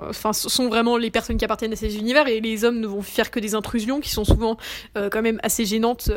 enfin, 0.08 0.32
sont 0.32 0.68
vraiment 0.68 0.96
les 0.96 1.10
personnes 1.10 1.36
qui 1.36 1.44
appartiennent 1.44 1.72
à 1.72 1.76
ces 1.76 1.96
univers, 1.96 2.26
et 2.28 2.40
les 2.40 2.64
hommes 2.64 2.80
ne 2.80 2.86
vont 2.86 3.02
faire 3.02 3.30
que 3.30 3.40
des 3.40 3.54
intrusions 3.54 4.00
qui 4.00 4.10
sont 4.10 4.24
souvent 4.24 4.56
quand 4.94 5.22
même 5.22 5.40
assez 5.42 5.64
gênantes, 5.64 6.10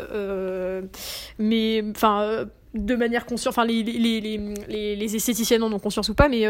mais, 1.37 1.83
enfin, 1.91 2.45
de 2.73 2.95
manière 2.95 3.25
consciente, 3.25 3.53
enfin 3.53 3.65
les, 3.65 3.83
les, 3.83 4.21
les, 4.21 4.95
les, 4.95 5.15
esthéticiennes 5.15 5.63
en 5.63 5.71
ont 5.71 5.79
conscience 5.79 6.09
ou 6.09 6.13
pas, 6.13 6.29
mais 6.29 6.45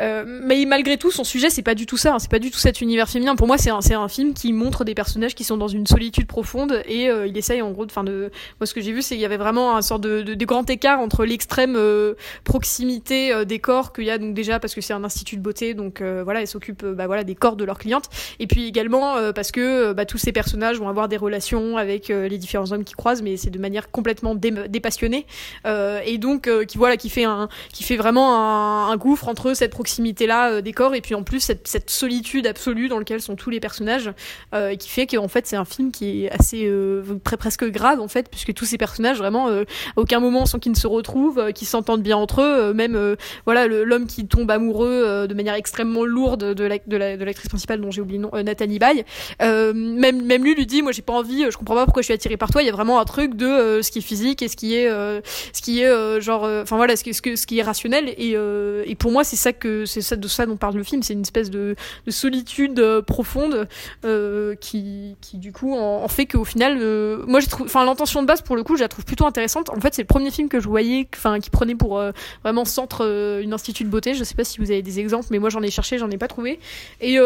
euh, 0.00 0.24
mais 0.26 0.64
malgré 0.64 0.96
tout, 0.96 1.10
son 1.10 1.24
sujet, 1.24 1.50
c'est 1.50 1.62
pas 1.62 1.74
du 1.74 1.86
tout 1.86 1.96
ça. 1.96 2.14
hein, 2.14 2.18
c'est 2.18 2.30
pas 2.30 2.38
du 2.38 2.50
tout 2.50 2.58
cet 2.58 2.80
univers 2.80 3.08
féminin. 3.08 3.36
Pour 3.36 3.46
moi, 3.46 3.58
c'est 3.58 3.70
un, 3.70 3.78
un 3.78 4.08
film 4.08 4.34
qui 4.34 4.52
montre 4.52 4.84
des 4.84 4.94
personnages 4.94 5.34
qui 5.34 5.44
sont 5.44 5.56
dans 5.56 5.68
une 5.68 5.86
solitude 5.86 6.26
profonde 6.26 6.82
et 6.86 7.08
euh, 7.10 7.26
il 7.26 7.36
essaye 7.36 7.60
en 7.60 7.70
gros, 7.70 7.84
enfin 7.84 8.04
de, 8.04 8.30
moi 8.58 8.66
ce 8.66 8.72
que 8.72 8.80
j'ai 8.80 8.92
vu, 8.92 9.02
c'est 9.02 9.14
qu'il 9.14 9.22
y 9.22 9.24
avait 9.26 9.36
vraiment 9.36 9.76
un 9.76 9.82
sort 9.82 9.98
de, 9.98 10.22
de, 10.22 10.34
de 10.34 10.44
grand 10.46 10.68
écart 10.70 11.00
entre 11.00 11.24
l'extrême 11.24 11.74
euh, 11.76 12.14
proximité 12.44 13.32
euh, 13.32 13.44
des 13.44 13.58
corps 13.58 13.92
qu'il 13.92 14.04
y 14.04 14.10
a 14.10 14.16
donc 14.16 14.32
déjà 14.32 14.58
parce 14.58 14.74
que 14.74 14.80
c'est 14.80 14.94
un 14.94 15.04
institut 15.04 15.36
de 15.36 15.42
beauté, 15.42 15.74
donc 15.74 16.00
euh, 16.00 16.22
voilà, 16.24 16.40
elle 16.40 16.46
s'occupe 16.46 16.84
bah, 16.86 17.06
voilà 17.06 17.24
des 17.24 17.34
corps 17.34 17.56
de 17.56 17.64
leurs 17.64 17.78
clientes 17.78 18.08
et 18.38 18.46
puis 18.46 18.66
également 18.66 19.16
parce 19.34 19.52
que 19.52 19.92
bah, 19.92 20.06
tous 20.06 20.18
ces 20.18 20.32
personnages 20.32 20.78
vont 20.78 20.88
avoir 20.88 21.08
des 21.08 21.16
relations 21.16 21.76
avec 21.76 22.08
les 22.08 22.38
différents 22.38 22.72
hommes 22.72 22.84
qui 22.84 22.94
croisent, 22.94 23.22
mais 23.22 23.36
c'est 23.36 23.50
de 23.50 23.58
manière 23.58 23.90
complètement 23.90 24.34
dé- 24.34 24.68
dépassionnée 24.68 25.26
et 25.66 26.18
donc 26.18 26.48
qui 26.66 26.78
voilà 26.78 26.96
qui 26.96 27.10
fait 27.10 27.24
un 27.24 27.48
qui 27.72 27.82
fait 27.82 27.96
vraiment 27.96 28.34
un, 28.34 28.90
un 28.90 28.96
gouffre 28.96 29.28
entre 29.28 29.52
cette 29.54 29.70
proximité 29.72 29.89
là 30.26 30.60
des 30.62 30.72
corps 30.72 30.94
et 30.94 31.00
puis 31.00 31.14
en 31.14 31.22
plus 31.22 31.40
cette, 31.40 31.90
solitude 31.90 32.46
absolue 32.46 32.88
dans 32.88 32.98
laquelle 32.98 33.20
sont 33.20 33.36
tous 33.36 33.50
les 33.50 33.60
personnages 33.60 34.10
euh, 34.54 34.74
qui 34.76 34.88
fait 34.88 35.06
qu'en 35.06 35.28
fait 35.28 35.46
c'est 35.46 35.56
un 35.56 35.64
film 35.64 35.90
qui 35.92 36.24
est 36.24 36.30
assez 36.30 36.66
euh, 36.66 37.02
pre- 37.24 37.36
presque 37.36 37.64
grave 37.64 38.00
en 38.00 38.08
fait 38.08 38.28
puisque 38.30 38.52
tous 38.54 38.64
ces 38.64 38.78
personnages 38.78 39.18
vraiment 39.18 39.48
euh, 39.48 39.62
à 39.96 40.00
aucun 40.00 40.20
moment 40.20 40.46
sans 40.46 40.58
qu'ils 40.58 40.72
ne 40.72 40.76
se 40.76 40.86
retrouvent 40.86 41.38
euh, 41.38 41.50
qu'ils 41.52 41.66
s'entendent 41.68 42.02
bien 42.02 42.16
entre 42.16 42.40
eux 42.42 42.44
euh, 42.70 42.74
même 42.74 42.94
euh, 42.96 43.16
voilà 43.44 43.66
l'homme 43.66 44.06
qui 44.06 44.26
tombe 44.26 44.50
amoureux 44.50 45.02
euh, 45.06 45.26
de 45.26 45.34
manière 45.34 45.54
extrêmement 45.54 46.04
lourde 46.04 46.54
de 46.54 46.64
la 46.64 46.78
de 46.86 46.96
la- 46.96 47.16
de 47.16 47.24
l'actrice 47.24 47.48
principale 47.48 47.80
dont 47.80 47.90
j'ai 47.90 48.00
oublié 48.02 48.18
le 48.18 48.24
nom 48.24 48.30
euh, 48.34 48.42
Nathalie 48.42 48.78
Baye 48.78 49.04
euh, 49.42 49.72
même 49.74 50.22
même 50.24 50.44
lui 50.44 50.54
lui 50.54 50.66
dit 50.66 50.82
moi 50.82 50.92
j'ai 50.92 51.02
pas 51.02 51.12
envie 51.14 51.44
euh, 51.44 51.50
je 51.50 51.56
comprends 51.58 51.74
pas 51.74 51.84
pourquoi 51.84 52.02
je 52.02 52.06
suis 52.06 52.14
attirée 52.14 52.36
par 52.36 52.50
toi 52.50 52.62
il 52.62 52.66
y 52.66 52.70
a 52.70 52.72
vraiment 52.72 53.00
un 53.00 53.04
truc 53.04 53.34
de 53.34 53.46
euh, 53.46 53.82
ce 53.82 53.90
qui 53.90 53.98
est 53.98 54.02
physique 54.02 54.42
et 54.42 54.48
ce 54.48 54.56
qui 54.56 54.74
est 54.74 54.88
euh, 54.88 55.20
ce 55.52 55.62
qui 55.62 55.80
est 55.80 55.86
euh, 55.86 56.20
genre 56.20 56.44
euh, 56.44 56.62
enfin 56.62 56.76
voilà 56.76 56.96
ce 56.96 57.04
qui, 57.04 57.12
que, 57.20 57.36
ce 57.36 57.46
qui 57.46 57.58
est 57.58 57.62
rationnel 57.62 58.08
et, 58.16 58.32
euh, 58.34 58.82
et 58.86 58.94
pour 58.94 59.10
moi 59.12 59.24
c'est 59.24 59.36
ça 59.36 59.52
que 59.52 59.68
c'est 59.86 60.00
ça 60.00 60.16
de 60.16 60.28
ça 60.28 60.46
dont 60.46 60.56
parle 60.56 60.76
le 60.76 60.84
film 60.84 61.02
c'est 61.02 61.12
une 61.12 61.22
espèce 61.22 61.50
de, 61.50 61.76
de 62.06 62.10
solitude 62.10 62.78
euh, 62.78 63.02
profonde 63.02 63.68
euh, 64.04 64.54
qui, 64.56 65.16
qui 65.20 65.38
du 65.38 65.52
coup 65.52 65.74
en, 65.74 66.02
en 66.04 66.08
fait 66.08 66.26
qu'au 66.26 66.44
final 66.44 66.78
euh, 66.80 67.24
moi 67.26 67.40
j'ai 67.40 67.46
trouvé 67.46 67.68
enfin 67.68 67.84
l'intention 67.84 68.22
de 68.22 68.26
base 68.26 68.42
pour 68.42 68.56
le 68.56 68.62
coup 68.62 68.76
je 68.76 68.82
la 68.82 68.88
trouve 68.88 69.04
plutôt 69.04 69.26
intéressante. 69.26 69.70
En 69.70 69.80
fait 69.80 69.94
c'est 69.94 70.02
le 70.02 70.06
premier 70.06 70.30
film 70.30 70.48
que 70.48 70.60
je 70.60 70.68
voyais 70.68 71.08
enfin 71.14 71.40
qui 71.40 71.50
prenait 71.50 71.74
pour 71.74 72.02
vraiment 72.44 72.64
centre 72.64 73.40
une 73.42 73.52
institut 73.52 73.84
de 73.84 73.88
beauté. 73.88 74.14
Je 74.14 74.24
sais 74.24 74.34
pas 74.34 74.44
si 74.44 74.58
vous 74.58 74.70
avez 74.70 74.82
des 74.82 75.00
exemples 75.00 75.28
mais 75.30 75.38
moi 75.38 75.50
j'en 75.50 75.62
ai 75.62 75.70
cherché 75.70 75.98
j'en 75.98 76.10
ai 76.10 76.18
pas 76.18 76.28
trouvé. 76.28 76.58
Et 77.00 77.18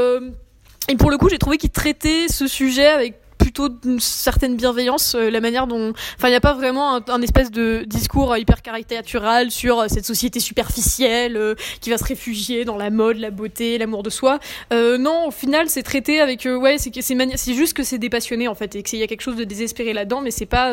et 0.89 0.97
pour 0.97 1.11
le 1.11 1.19
coup 1.19 1.29
j'ai 1.29 1.39
trouvé 1.39 1.59
qu'il 1.59 1.71
traitait 1.71 2.29
ce 2.29 2.47
sujet 2.47 2.87
avec 2.87 3.15
plutôt 3.39 3.69
d'une 3.69 4.01
certaine 4.01 4.57
bienveillance, 4.57 5.15
la 5.15 5.41
manière 5.41 5.67
dont, 5.67 5.93
enfin, 6.17 6.29
il 6.29 6.31
n'y 6.31 6.37
a 6.37 6.41
pas 6.41 6.55
vraiment 6.55 7.01
un, 7.09 7.23
espèce 7.23 7.51
de 7.51 7.85
discours 7.87 8.37
hyper 8.37 8.63
caricatural 8.63 9.51
sur 9.51 9.85
cette 9.89 10.05
société 10.05 10.41
superficielle 10.41 11.57
qui 11.81 11.91
va 11.91 11.99
se 11.99 12.05
réfugier 12.05 12.65
dans 12.65 12.77
la 12.77 12.91
mode, 12.91 13.19
la 13.19 13.31
beauté, 13.31 13.79
l'amour 13.79 14.03
de 14.03 14.11
soi. 14.11 14.39
non, 14.73 15.29
au 15.29 15.31
final, 15.31 15.69
c'est 15.69 15.83
traité 15.83 16.21
avec, 16.21 16.47
ouais, 16.47 16.79
c'est 16.79 16.93
c'est 16.95 17.55
juste 17.55 17.75
que 17.75 17.83
c'est 17.83 17.99
dépassionné 17.99 18.49
en 18.49 18.55
fait 18.55 18.77
et 18.77 18.83
qu'il 18.83 18.99
y 18.99 19.03
a 19.03 19.07
quelque 19.07 19.21
chose 19.21 19.37
de 19.37 19.45
désespéré 19.45 19.93
là-dedans, 19.93 20.21
mais 20.21 20.31
c'est 20.31 20.47
pas 20.47 20.73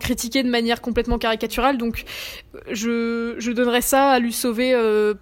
critiqué 0.00 0.42
de 0.42 0.48
manière 0.48 0.80
complètement 0.80 1.18
caricaturale. 1.18 1.78
Donc, 1.78 2.04
je, 2.70 3.34
je 3.38 3.52
donnerais 3.52 3.82
ça 3.82 4.10
à 4.10 4.18
lui 4.18 4.32
sauver 4.32 4.74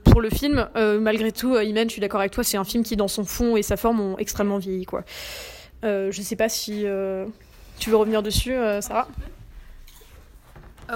pour 0.05 0.21
le 0.21 0.31
film. 0.31 0.69
malgré 1.01 1.33
tout, 1.33 1.57
Imen, 1.59 1.89
je 1.89 1.93
suis 1.93 2.01
d'accord 2.01 2.21
avec 2.21 2.33
toi, 2.33 2.45
c'est 2.45 2.57
un 2.57 2.65
film 2.65 2.85
qui, 2.85 2.97
dans 2.97 3.09
son 3.09 3.25
fond 3.25 3.57
et 3.57 3.63
sa 3.63 3.77
forme, 3.77 4.01
ont 4.01 4.19
extrêmement 4.19 4.59
vieilli, 4.59 4.85
quoi. 4.85 5.05
Euh, 5.85 6.13
je 6.13 6.23
sais 6.23 6.37
pas 6.37 6.49
si 6.49 6.83
euh, 6.85 7.27
tu 7.79 7.91
veux 7.91 7.97
revenir 7.97 8.23
dessus, 8.23 8.53
euh, 8.53 8.81
Sarah. 8.81 9.09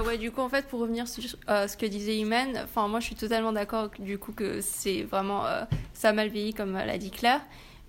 ouais, 0.05 0.19
du 0.19 0.31
coup, 0.31 0.41
en 0.41 0.49
fait, 0.49 0.67
pour 0.67 0.81
revenir 0.81 1.09
sur 1.09 1.23
ce 1.23 1.77
que 1.77 1.87
disait 1.87 2.17
Imen, 2.17 2.61
enfin, 2.65 2.89
moi, 2.89 3.01
je 3.01 3.07
suis 3.07 3.15
totalement 3.15 3.53
d'accord, 3.53 3.91
du 3.99 4.19
coup, 4.19 4.33
que 4.33 4.61
c'est 4.61 5.03
vraiment 5.03 5.45
ça 5.93 6.11
a 6.11 6.13
mal 6.13 6.29
vieilli, 6.29 6.55
comme 6.55 6.73
l'a 6.73 6.99
dit 6.99 7.11
Claire. 7.11 7.41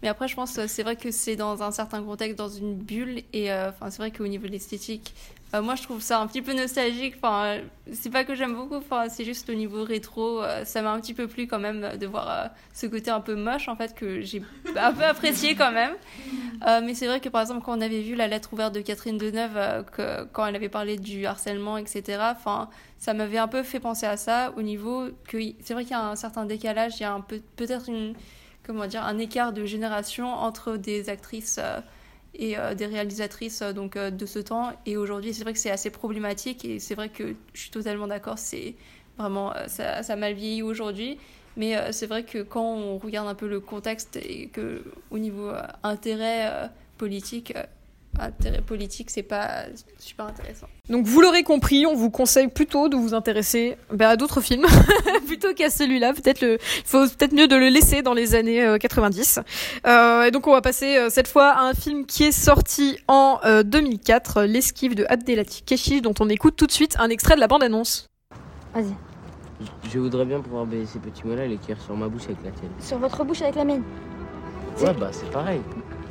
Mais 0.01 0.09
après, 0.09 0.27
je 0.27 0.35
pense 0.35 0.59
c'est 0.67 0.83
vrai 0.83 0.97
que 0.97 1.09
c'est 1.09 1.35
dans 1.35 1.63
un 1.63 1.71
certain 1.71 2.03
contexte, 2.03 2.37
dans 2.37 2.49
une 2.49 2.75
bulle, 2.75 3.23
et 3.33 3.51
enfin, 3.51 3.89
c'est 3.89 3.97
vrai 3.97 4.11
qu'au 4.11 4.27
niveau 4.27 4.45
de 4.45 4.51
l'esthétique, 4.51 5.13
euh, 5.53 5.61
moi, 5.61 5.75
je 5.75 5.83
trouve 5.83 6.01
ça 6.01 6.19
un 6.19 6.27
petit 6.27 6.41
peu 6.41 6.53
nostalgique. 6.53 7.15
Enfin, 7.17 7.59
c'est 7.93 8.09
pas 8.09 8.23
que 8.23 8.35
j'aime 8.35 8.55
beaucoup. 8.55 8.75
Enfin, 8.75 9.09
c'est 9.09 9.23
juste 9.23 9.49
au 9.49 9.53
niveau 9.53 9.83
rétro, 9.83 10.41
euh, 10.41 10.65
ça 10.65 10.81
m'a 10.81 10.91
un 10.91 10.99
petit 10.99 11.13
peu 11.13 11.27
plu 11.27 11.47
quand 11.47 11.59
même 11.59 11.97
de 11.97 12.07
voir 12.07 12.29
euh, 12.29 12.47
ce 12.73 12.87
côté 12.87 13.11
un 13.11 13.21
peu 13.21 13.35
moche 13.35 13.67
en 13.67 13.75
fait 13.75 13.93
que 13.95 14.21
j'ai 14.21 14.41
un 14.75 14.91
peu 14.91 15.03
apprécié 15.03 15.55
quand 15.55 15.71
même. 15.71 15.93
mais 16.83 16.93
c'est 16.93 17.07
vrai 17.07 17.19
que 17.19 17.29
par 17.29 17.41
exemple 17.41 17.61
quand 17.63 17.77
on 17.77 17.81
avait 17.81 18.01
vu 18.01 18.15
la 18.15 18.27
lettre 18.27 18.53
ouverte 18.53 18.73
de 18.73 18.81
Catherine 18.81 19.17
Deneuve, 19.17 19.85
quand 20.33 20.45
elle 20.45 20.55
avait 20.55 20.69
parlé 20.69 20.97
du 20.97 21.25
harcèlement, 21.25 21.77
etc. 21.77 22.19
Enfin, 22.31 22.69
ça 22.97 23.13
m'avait 23.13 23.37
un 23.37 23.47
peu 23.47 23.63
fait 23.63 23.79
penser 23.79 24.07
à 24.07 24.17
ça 24.17 24.53
au 24.57 24.61
niveau 24.61 25.09
que 25.27 25.37
c'est 25.61 25.73
vrai 25.73 25.83
qu'il 25.83 25.91
y 25.91 25.99
a 25.99 26.05
un 26.05 26.15
certain 26.15 26.45
décalage. 26.45 26.99
Il 26.99 27.03
y 27.03 27.05
a 27.05 27.13
un 27.13 27.21
peu 27.21 27.41
peut-être 27.55 27.89
une 27.89 28.15
comment 28.65 28.87
dire 28.87 29.05
un 29.05 29.19
écart 29.19 29.53
de 29.53 29.65
génération 29.65 30.27
entre 30.27 30.75
des 30.75 31.09
actrices 31.09 31.59
et 32.37 32.57
euh, 32.57 32.75
des 32.75 32.85
réalisatrices 32.85 33.61
euh, 33.61 33.73
donc 33.73 33.95
euh, 33.95 34.11
de 34.11 34.25
ce 34.25 34.39
temps. 34.39 34.73
Et 34.85 34.97
aujourd'hui, 34.97 35.33
c'est 35.33 35.43
vrai 35.43 35.53
que 35.53 35.59
c'est 35.59 35.71
assez 35.71 35.89
problématique 35.89 36.65
et 36.65 36.79
c'est 36.79 36.95
vrai 36.95 37.09
que 37.09 37.35
je 37.53 37.61
suis 37.61 37.71
totalement 37.71 38.07
d'accord. 38.07 38.37
C'est 38.37 38.75
vraiment 39.17 39.53
ça, 39.67 40.03
ça 40.03 40.15
mal 40.15 40.33
vieilli 40.33 40.61
aujourd'hui. 40.61 41.17
Mais 41.57 41.93
c'est 41.93 42.07
vrai 42.07 42.23
que 42.23 42.39
quand 42.39 42.65
on 42.65 42.97
regarde 42.97 43.29
un 43.29 43.33
peu 43.33 43.47
le 43.47 43.61
contexte 43.61 44.17
et 44.17 44.47
que 44.47 44.83
au 45.09 45.17
niveau 45.17 45.51
intérêt 45.83 46.69
politique, 46.97 47.53
intérêt 48.19 48.61
politique, 48.61 49.09
c'est 49.09 49.23
pas 49.23 49.65
super 49.99 50.27
intéressant. 50.27 50.67
Donc 50.89 51.05
vous 51.05 51.21
l'aurez 51.21 51.43
compris, 51.43 51.85
on 51.85 51.95
vous 51.95 52.09
conseille 52.09 52.47
plutôt 52.47 52.89
de 52.89 52.95
vous 52.95 53.13
intéresser 53.13 53.77
ben, 53.91 54.09
à 54.09 54.15
d'autres 54.15 54.41
films 54.41 54.65
plutôt 55.27 55.53
qu'à 55.53 55.69
celui-là. 55.69 56.13
Peut-être 56.13 56.41
le, 56.41 56.53
il 56.53 56.85
faut 56.85 57.05
peut-être 57.07 57.33
mieux 57.33 57.47
de 57.47 57.55
le 57.55 57.69
laisser 57.69 58.01
dans 58.01 58.13
les 58.13 58.35
années 58.35 58.77
90. 58.79 59.39
Euh, 59.39 59.89
euh, 59.89 60.23
et 60.23 60.31
donc 60.31 60.47
on 60.47 60.51
va 60.51 60.61
passer 60.61 60.97
euh, 60.97 61.09
cette 61.09 61.27
fois 61.27 61.49
à 61.49 61.61
un 61.61 61.73
film 61.73 62.05
qui 62.05 62.23
est 62.23 62.31
sorti 62.31 62.97
en 63.07 63.39
2004, 63.63 64.43
L'esquive 64.43 64.95
de 64.95 65.05
Abdelati 65.09 65.63
Keshi, 65.63 66.01
dont 66.01 66.13
on 66.19 66.29
écoute 66.29 66.55
tout 66.55 66.67
de 66.67 66.71
suite 66.71 66.95
un 66.99 67.09
extrait 67.09 67.35
de 67.35 67.39
la 67.39 67.47
bande-annonce. 67.47 68.09
Vas-y. 68.73 68.93
Je 69.91 69.99
voudrais 69.99 70.25
bien 70.25 70.41
pouvoir 70.41 70.65
baiser 70.65 70.85
ces 70.85 70.99
petits 70.99 71.25
mots-là 71.25 71.45
et 71.45 71.47
l'écrire 71.47 71.79
sur 71.81 71.95
ma 71.95 72.07
bouche 72.07 72.25
avec 72.25 72.37
la 72.43 72.51
tienne. 72.51 72.71
Sur 72.79 72.97
votre 72.99 73.23
bouche 73.23 73.41
avec 73.41 73.55
la 73.55 73.63
mienne 73.63 73.83
Ouais, 74.81 74.93
bah 74.93 75.09
c'est 75.11 75.29
pareil. 75.31 75.61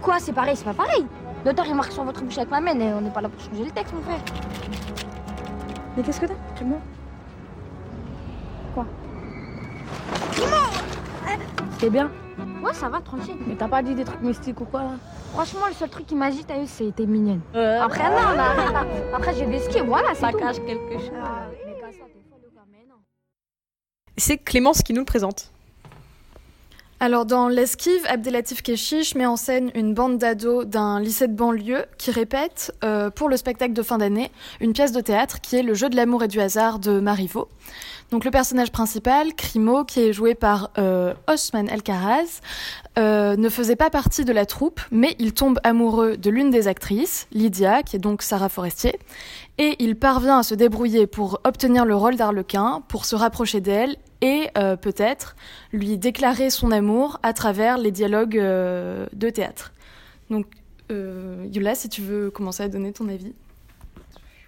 Quoi, 0.01 0.19
c'est 0.19 0.33
pareil, 0.33 0.57
c'est 0.57 0.64
pas 0.64 0.73
pareil 0.75 1.05
L'auteur 1.45 1.67
il 1.67 1.75
marque 1.75 1.93
sur 1.93 2.05
votre 2.05 2.23
bouche 2.23 2.39
avec 2.39 2.51
ma 2.51 2.61
main 2.61 2.79
et 2.81 2.93
on 2.93 3.01
n'est 3.01 3.11
pas 3.11 3.21
là 3.21 3.29
pour 3.29 3.41
changer 3.43 3.65
le 3.65 3.71
texte, 3.71 3.93
mon 3.93 4.01
frère. 4.03 4.21
Mais 5.97 6.03
qu'est-ce 6.03 6.21
que 6.21 6.27
t'as? 6.27 6.35
Tu 6.57 6.65
me 6.65 6.77
Quoi? 8.75 8.87
C'est 11.79 11.91
bien 11.91 12.11
Ouais, 12.63 12.73
ça 12.73 12.89
va, 12.89 13.01
tranquille. 13.01 13.37
Mais 13.47 13.57
t'as 13.57 13.69
pas 13.69 13.83
dit 13.83 13.95
des 13.95 14.05
trucs 14.05 14.23
mystiques 14.23 14.61
ou 14.61 14.65
quoi 14.65 14.83
là? 14.83 14.91
Franchement, 15.33 15.67
le 15.69 15.75
seul 15.75 15.89
truc 15.91 16.07
qui 16.07 16.15
m'a 16.15 16.31
dit, 16.31 16.45
t'as 16.45 16.59
eu, 16.63 16.67
c'était 16.67 17.07
mignonne. 17.07 17.41
Après, 17.55 18.09
non, 18.09 18.37
non, 18.37 19.15
Après, 19.15 19.35
j'ai 19.35 19.47
des 19.47 19.59
skis, 19.59 19.81
voilà, 19.81 20.15
c'est 20.15 20.31
tout. 20.31 20.39
Ça 20.39 20.47
cache 20.47 20.65
quelque 20.65 20.99
chose. 20.99 21.11
Ah, 21.23 21.47
c'est 24.17 24.39
Clémence 24.39 24.83
qui 24.83 24.93
nous 24.93 25.01
le 25.01 25.05
présente. 25.05 25.53
Alors 27.05 27.27
dans 27.27 27.49
L'esquive, 27.49 28.01
Abdelatif 28.09 28.62
Keshish 28.62 29.14
met 29.14 29.27
en 29.27 29.37
scène 29.37 29.71
une 29.75 29.93
bande 29.93 30.17
d'ados 30.17 30.64
d'un 30.64 31.01
lycée 31.01 31.29
de 31.29 31.35
banlieue 31.35 31.85
qui 31.99 32.11
répète 32.11 32.75
euh, 32.83 33.11
pour 33.11 33.29
le 33.29 33.37
spectacle 33.37 33.75
de 33.75 33.83
fin 33.83 33.99
d'année 33.99 34.31
une 34.59 34.73
pièce 34.73 34.90
de 34.90 35.03
théâtre 35.03 35.43
qui 35.43 35.57
est 35.57 35.62
Le 35.62 35.75
jeu 35.75 35.90
de 35.90 35.97
l'amour 35.97 36.25
et 36.25 36.29
du 36.29 36.40
hasard 36.40 36.79
de 36.79 37.01
Marivaux. 37.01 37.49
Donc 38.11 38.25
le 38.25 38.31
personnage 38.31 38.73
principal, 38.73 39.35
Crimo, 39.35 39.85
qui 39.85 40.01
est 40.01 40.14
joué 40.14 40.35
par 40.35 40.71
euh, 40.79 41.12
Osman 41.27 41.69
El 41.69 41.83
Karaz, 41.83 42.40
euh, 42.99 43.37
ne 43.37 43.51
faisait 43.51 43.77
pas 43.77 43.90
partie 43.90 44.25
de 44.25 44.33
la 44.33 44.47
troupe, 44.47 44.81
mais 44.90 45.14
il 45.19 45.35
tombe 45.35 45.59
amoureux 45.62 46.17
de 46.17 46.31
l'une 46.31 46.49
des 46.49 46.69
actrices, 46.69 47.27
Lydia, 47.33 47.83
qui 47.83 47.97
est 47.97 47.99
donc 47.99 48.23
Sarah 48.23 48.49
Forestier, 48.49 48.99
et 49.59 49.77
il 49.79 49.97
parvient 49.97 50.38
à 50.38 50.43
se 50.43 50.55
débrouiller 50.55 51.07
pour 51.07 51.40
obtenir 51.45 51.85
le 51.85 51.97
rôle 51.97 52.17
d'Arlequin, 52.17 52.83
pour 52.88 53.05
se 53.05 53.14
rapprocher 53.14 53.61
d'elle 53.61 53.97
et 54.25 54.49
euh, 54.57 54.75
peut-être 54.75 55.37
lui 55.73 55.99
déclarer 55.99 56.49
son 56.49 56.71
amour 56.71 57.21
à 57.23 57.35
travers 57.35 57.77
les 57.77 57.91
dialogues 57.91 58.39
euh, 58.39 59.07
de 59.13 59.29
théâtre. 59.29 59.75
Donc, 60.31 60.47
euh, 60.91 61.47
Yula, 61.53 61.75
si 61.75 61.91
tu 61.91 62.01
veux 62.01 62.31
commencer 62.31 62.63
à 62.63 62.69
donner 62.69 62.93
ton 62.93 63.11
avis. 63.11 63.35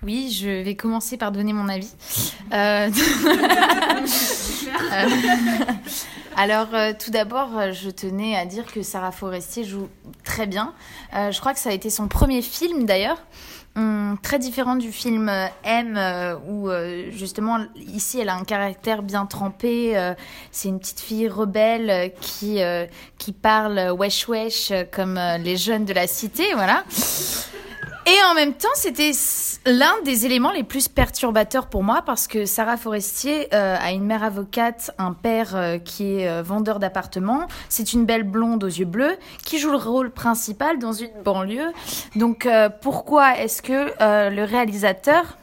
Oui, 0.03 0.31
je 0.31 0.63
vais 0.63 0.77
commencer 0.77 1.19
par 1.19 1.31
donner 1.31 1.53
mon 1.53 1.69
avis. 1.69 1.93
alors, 6.37 6.69
tout 6.99 7.11
d'abord, 7.11 7.73
je 7.73 7.91
tenais 7.91 8.35
à 8.35 8.47
dire 8.47 8.73
que 8.73 8.83
Sarah 8.83 9.13
Forestier 9.13 9.65
joue 9.65 9.89
très 10.25 10.47
bien. 10.47 10.73
je 11.13 11.39
crois 11.39 11.53
que 11.53 11.61
ça 11.61 11.69
a 11.69 11.75
été 11.75 11.91
son 11.91 12.09
premier 12.09 12.41
film 12.41 12.87
d'ailleurs. 12.87 13.19
Hum, 13.77 14.17
très 14.23 14.39
différent 14.39 14.77
du 14.77 14.91
film 14.91 15.29
euh, 15.29 15.49
M, 15.63 15.99
euh, 15.99 16.35
où 16.49 16.71
euh, 16.71 17.11
justement, 17.11 17.59
ici, 17.77 18.19
elle 18.19 18.31
a 18.31 18.35
un 18.35 18.45
caractère 18.45 19.03
bien 19.03 19.27
trempé. 19.27 19.95
c'est 20.51 20.69
une 20.69 20.79
petite 20.79 21.01
fille 21.01 21.29
rebelle 21.29 22.13
qui, 22.21 22.61
qui 23.19 23.33
parle 23.33 23.91
wesh 23.91 24.29
wesh 24.29 24.73
comme 24.93 25.21
les 25.41 25.57
jeunes 25.57 25.85
de 25.85 25.93
la 25.93 26.07
cité, 26.07 26.55
voilà. 26.55 26.85
Et 28.09 28.23
en 28.31 28.35
même 28.35 28.55
temps, 28.55 28.69
c'était 28.77 29.11
l'un 29.67 30.01
des 30.05 30.27
éléments 30.27 30.53
les 30.53 30.63
plus 30.63 30.87
perturbateurs 30.87 31.67
pour 31.67 31.83
moi 31.83 32.03
parce 32.07 32.29
que 32.29 32.47
Sarah 32.47 32.77
Forestier 32.77 33.49
euh, 33.53 33.77
a 33.81 33.91
une 33.91 34.05
mère 34.05 34.23
avocate, 34.23 34.93
un 34.97 35.13
père 35.13 35.57
euh, 35.57 35.79
qui 35.79 36.21
est 36.21 36.29
euh, 36.29 36.41
vendeur 36.41 36.79
d'appartements. 36.79 37.49
C'est 37.69 37.95
une 37.95 38.05
belle 38.05 38.23
blonde 38.23 38.63
aux 38.63 38.69
yeux 38.69 38.85
bleus 38.85 39.17
qui 39.45 39.59
joue 39.59 39.73
le 39.73 39.77
rôle 39.77 40.13
principal 40.13 40.79
dans 40.79 40.93
une 40.93 41.11
banlieue. 41.25 41.73
Donc 42.15 42.49
pourquoi 42.81 43.39
est-ce 43.39 43.61
que 43.61 43.91
le 44.01 44.45
réalisateur 44.45 45.37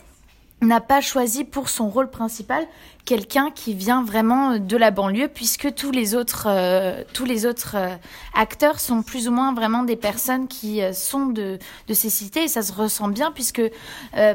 n'a 0.65 0.81
pas 0.81 1.01
choisi 1.01 1.43
pour 1.43 1.69
son 1.69 1.89
rôle 1.89 2.09
principal 2.09 2.65
quelqu'un 3.05 3.51
qui 3.51 3.73
vient 3.73 4.03
vraiment 4.03 4.57
de 4.57 4.77
la 4.77 4.91
banlieue 4.91 5.27
puisque 5.27 5.73
tous 5.73 5.91
les 5.91 6.15
autres 6.15 6.47
euh, 6.47 7.03
tous 7.13 7.25
les 7.25 7.45
autres 7.45 7.75
euh, 7.75 7.95
acteurs 8.33 8.79
sont 8.79 9.01
plus 9.01 9.27
ou 9.27 9.31
moins 9.31 9.53
vraiment 9.53 9.83
des 9.83 9.97
personnes 9.97 10.47
qui 10.47 10.81
euh, 10.81 10.93
sont 10.93 11.25
de 11.25 11.59
de 11.87 11.93
ces 11.93 12.09
cités 12.09 12.43
et 12.43 12.47
ça 12.47 12.61
se 12.61 12.71
ressent 12.71 13.09
bien 13.09 13.31
puisque 13.31 13.61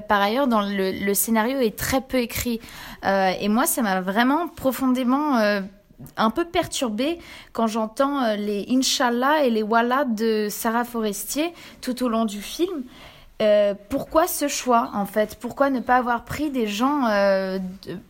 par 0.09 0.21
ailleurs 0.21 0.49
dans 0.49 0.61
le, 0.61 0.93
le, 0.93 1.15
scénario 1.15 1.59
est 1.59 1.77
très 1.77 2.01
peu 2.01 2.19
écrit 2.19 2.61
et 3.05 3.49
moi 3.49 3.67
ça 3.67 3.83
m'a 3.83 4.01
vraiment 4.01 4.49
profondément 4.49 5.37
un 6.17 6.31
peu 6.31 6.45
perturbée 6.45 7.19
quand 7.53 7.67
j'entends 7.67 8.35
les 8.35 8.67
Inch'Allah 8.71 9.45
et 9.45 9.51
les 9.51 9.63
Wallah 9.63 10.05
de 10.05 10.49
Sarah 10.51 10.85
Forestier 10.85 11.53
tout 11.81 12.03
au 12.03 12.09
long 12.09 12.25
du 12.25 12.41
film. 12.41 12.85
Euh, 13.41 13.75
pourquoi 13.89 14.27
ce 14.27 14.49
choix 14.49 14.91
en 14.95 15.07
fait? 15.07 15.37
Pourquoi 15.39 15.71
ne 15.71 15.79
pas 15.79 15.97
avoir 15.97 16.25
pris 16.25 16.51
des 16.51 16.67
gens 16.67 17.07
euh, 17.07 17.61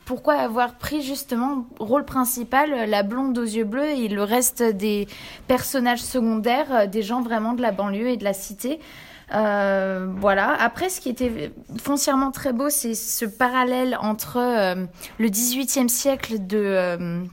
Pourquoi 0.07 0.37
avoir 0.37 0.77
pris 0.77 1.03
justement 1.03 1.67
rôle 1.79 2.07
principal 2.07 2.89
la 2.89 3.03
blonde 3.03 3.37
aux 3.37 3.45
yeux 3.45 3.65
bleus 3.65 3.91
et 3.91 4.09
le 4.09 4.23
reste 4.23 4.63
des 4.63 5.07
personnages 5.47 6.01
secondaires, 6.01 6.73
euh, 6.73 6.87
des 6.87 7.03
gens 7.03 7.21
vraiment 7.21 7.53
de 7.53 7.61
la 7.61 7.73
banlieue 7.73 8.09
et 8.09 8.17
de 8.17 8.25
la 8.25 8.33
cité? 8.33 8.81
Voilà. 9.31 10.57
Après, 10.59 10.89
ce 10.89 11.03
qui 11.03 11.11
était 11.11 11.53
foncièrement 11.79 12.31
très 12.31 12.55
beau, 12.55 12.71
c'est 12.71 12.95
ce 12.95 13.27
parallèle 13.27 13.99
entre 14.01 14.39
le 15.19 15.29
XVIIIe 15.29 15.91
siècle 15.91 16.47
de 16.47 17.27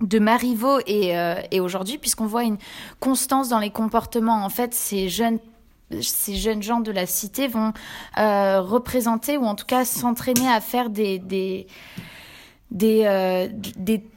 de 0.00 0.18
Marivaux 0.18 0.80
et, 0.88 1.14
et 1.52 1.60
aujourd'hui, 1.60 1.98
puisqu'on 1.98 2.26
voit 2.26 2.42
une 2.42 2.58
constance 2.98 3.48
dans 3.48 3.60
les 3.60 3.70
comportements. 3.70 4.44
En 4.44 4.48
fait, 4.48 4.74
ces 4.74 5.08
jeunes 5.08 5.38
ces 6.00 6.34
jeunes 6.34 6.62
gens 6.62 6.80
de 6.80 6.90
la 6.92 7.06
cité 7.06 7.48
vont 7.48 7.72
euh, 8.18 8.60
représenter 8.60 9.36
ou 9.36 9.44
en 9.44 9.54
tout 9.54 9.66
cas 9.66 9.84
s'entraîner 9.84 10.48
à 10.48 10.60
faire 10.60 10.90
des 10.90 11.18
des 11.18 11.66
des, 12.72 13.04
euh, 13.04 13.48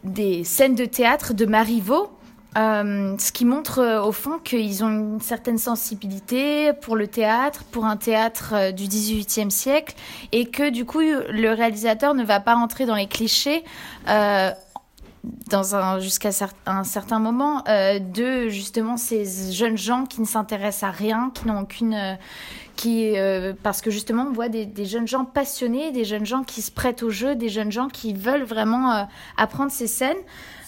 des, 0.03 0.43
scènes 0.43 0.73
de 0.73 0.85
théâtre 0.85 1.33
de 1.33 1.45
Marivaux 1.45 2.11
Euh, 2.57 3.15
ce 3.19 3.31
qui 3.31 3.45
montre 3.45 4.01
au 4.03 4.11
fond 4.11 4.39
qu'ils 4.39 4.83
ont 4.83 4.89
une 4.89 5.21
certaine 5.21 5.59
sensibilité 5.59 6.73
pour 6.81 6.95
le 6.95 7.07
théâtre, 7.07 7.63
pour 7.71 7.85
un 7.85 7.95
théâtre 7.95 8.71
du 8.73 8.87
XVIIIe 8.87 9.51
siècle, 9.51 9.93
et 10.31 10.45
que 10.45 10.71
du 10.71 10.83
coup 10.83 10.99
le 10.99 11.53
réalisateur 11.53 12.15
ne 12.15 12.23
va 12.23 12.39
pas 12.39 12.55
rentrer 12.55 12.87
dans 12.87 12.95
les 12.95 13.05
clichés. 13.05 13.63
Dans 15.49 15.75
un 15.75 15.99
jusqu'à 15.99 16.29
un 16.65 16.83
certain 16.85 17.19
moment 17.19 17.63
euh, 17.67 17.99
de 17.99 18.47
justement 18.47 18.95
ces 18.95 19.51
jeunes 19.51 19.77
gens 19.77 20.05
qui 20.05 20.21
ne 20.21 20.25
s'intéressent 20.25 20.89
à 20.89 20.91
rien, 20.91 21.31
qui 21.33 21.47
n'ont 21.47 21.59
aucune 21.59 21.93
euh, 21.93 22.15
qui 22.77 23.17
euh, 23.17 23.53
parce 23.61 23.81
que 23.81 23.91
justement 23.91 24.27
on 24.29 24.31
voit 24.31 24.47
des, 24.47 24.85
jeunes 24.85 25.07
gens 25.07 25.25
passionnés, 25.25 25.91
des 25.91 26.05
jeunes 26.05 26.25
gens 26.25 26.43
qui 26.43 26.61
se 26.61 26.71
prêtent 26.71 27.03
au 27.03 27.09
jeu, 27.09 27.35
des 27.35 27.49
jeunes 27.49 27.71
gens 27.71 27.89
qui 27.89 28.13
veulent 28.13 28.43
vraiment 28.43 29.07
apprendre 29.35 29.71
ces 29.71 29.87
scènes. 29.87 30.17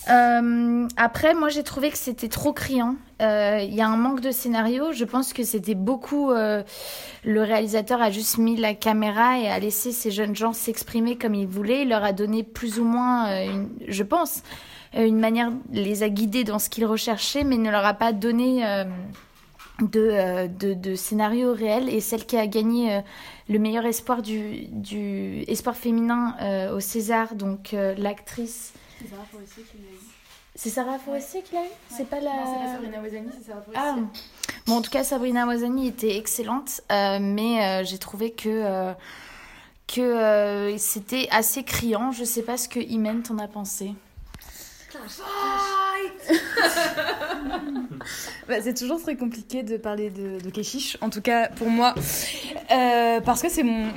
Euh, 0.10 0.88
après, 0.97 1.34
moi, 1.34 1.49
j'ai 1.49 1.64
trouvé 1.64 1.91
que 1.91 1.97
c'était 1.97 2.28
trop 2.28 2.54
criant. 2.54 2.95
Euh, 3.22 3.60
Il 3.64 3.74
y 3.74 3.82
a 3.82 3.88
un 3.88 3.97
manque 3.97 4.22
de 4.22 4.32
scénario. 4.32 4.91
Je 4.93 5.06
pense 5.06 5.34
que 5.34 5.43
c'était 5.43 5.76
beaucoup. 5.76 6.32
Euh, 6.32 6.64
le 7.24 7.43
réalisateur 7.43 8.02
a 8.02 8.10
juste 8.10 8.38
mis 8.38 8.56
la 8.56 8.74
caméra 8.74 9.38
et 9.39 9.47
a 9.47 9.60
laissé 9.60 9.91
ces 9.91 10.10
jeunes 10.12 10.36
gens 10.36 10.54
s'exprimer 10.54 11.18
comme 11.18 11.36
ils 11.36 11.47
voulaient. 11.47 11.84
Il 11.84 11.89
leur 11.89 12.04
a 12.04 12.14
donné 12.14 12.43
plus 12.43 12.80
ou 12.80 12.84
moins, 12.84 13.30
euh, 13.30 13.45
une, 13.45 13.70
je 13.88 14.04
pense, 14.04 14.41
une 14.93 15.20
manière, 15.20 15.52
les 15.72 16.04
a 16.04 16.10
guidés 16.10 16.43
dans 16.43 16.60
ce 16.60 16.70
qu'ils 16.70 16.86
recherchaient, 16.86 17.43
mais 17.43 17.58
ne 17.58 17.70
leur 17.72 17.86
a 17.86 17.93
pas 17.93 18.12
donné 18.12 18.66
euh, 18.66 18.84
de, 19.82 20.47
de, 20.47 20.74
de, 20.74 20.95
scénario 20.95 21.54
réel. 21.54 21.88
Et 21.89 22.02
celle 22.02 22.26
qui 22.26 22.38
a 22.38 22.47
gagné 22.47 23.02
le 23.47 23.60
meilleur 23.60 23.86
espoir 23.86 24.22
du, 24.22 24.66
du 24.72 25.43
espoir 25.47 25.78
féminin 25.78 26.36
au 26.74 26.80
César, 26.80 27.36
donc 27.36 27.74
l'actrice. 27.97 28.74
C'est 29.02 29.10
Sarah 29.10 29.26
Forestier 29.32 29.64
qui 29.64 29.78
l'a 29.78 29.84
eu. 29.84 29.99
C'est 30.54 30.70
Sarah 30.70 30.99
Forestier 30.99 31.41
qui 31.41 31.56
l'a 31.56 31.62
eu 31.62 31.64
ouais. 31.64 31.72
C'est 31.89 32.10
pas 32.10 32.20
la. 32.20 32.32
Non, 32.32 32.45
c'est 32.45 32.60
pas 32.60 32.68
Sabrina 32.74 33.02
Wazani, 33.02 33.30
c'est 33.38 33.45
Sarah 33.47 33.62
Forestier. 33.62 33.84
Ah. 33.84 33.95
Bon, 34.68 34.76
en 34.76 34.82
tout 34.82 34.91
cas, 34.91 35.04
Sabrina 35.04 35.47
Wazani 35.47 35.88
était 35.88 36.18
excellente, 36.18 36.82
euh, 36.91 37.18
mais 37.22 37.64
euh, 37.64 37.84
j'ai 37.84 37.97
trouvé 37.97 38.32
que. 38.32 38.49
Euh, 38.49 38.93
que 39.88 40.76
c'était 40.78 41.28
assez 41.32 41.64
criant. 41.66 42.12
Je 42.14 42.24
sais 42.24 42.43
pas 42.43 42.56
ce 42.56 42.70
que 42.70 42.80
Imen 42.80 43.24
t'en 43.24 43.38
a 43.39 43.49
pensé. 43.49 43.93
bah, 48.47 48.56
c'est 48.62 48.74
toujours 48.74 49.02
très 49.02 49.16
compliqué 49.16 49.64
de 49.64 49.78
parler 49.78 50.10
de, 50.10 50.43
de 50.43 50.49
Keshish, 50.49 50.97
en 51.02 51.10
tout 51.10 51.22
cas 51.22 51.47
pour 51.49 51.70
moi, 51.70 51.93
euh, 52.72 53.22
parce 53.22 53.41
que 53.41 53.49
c'est 53.49 53.64
mon. 53.64 53.88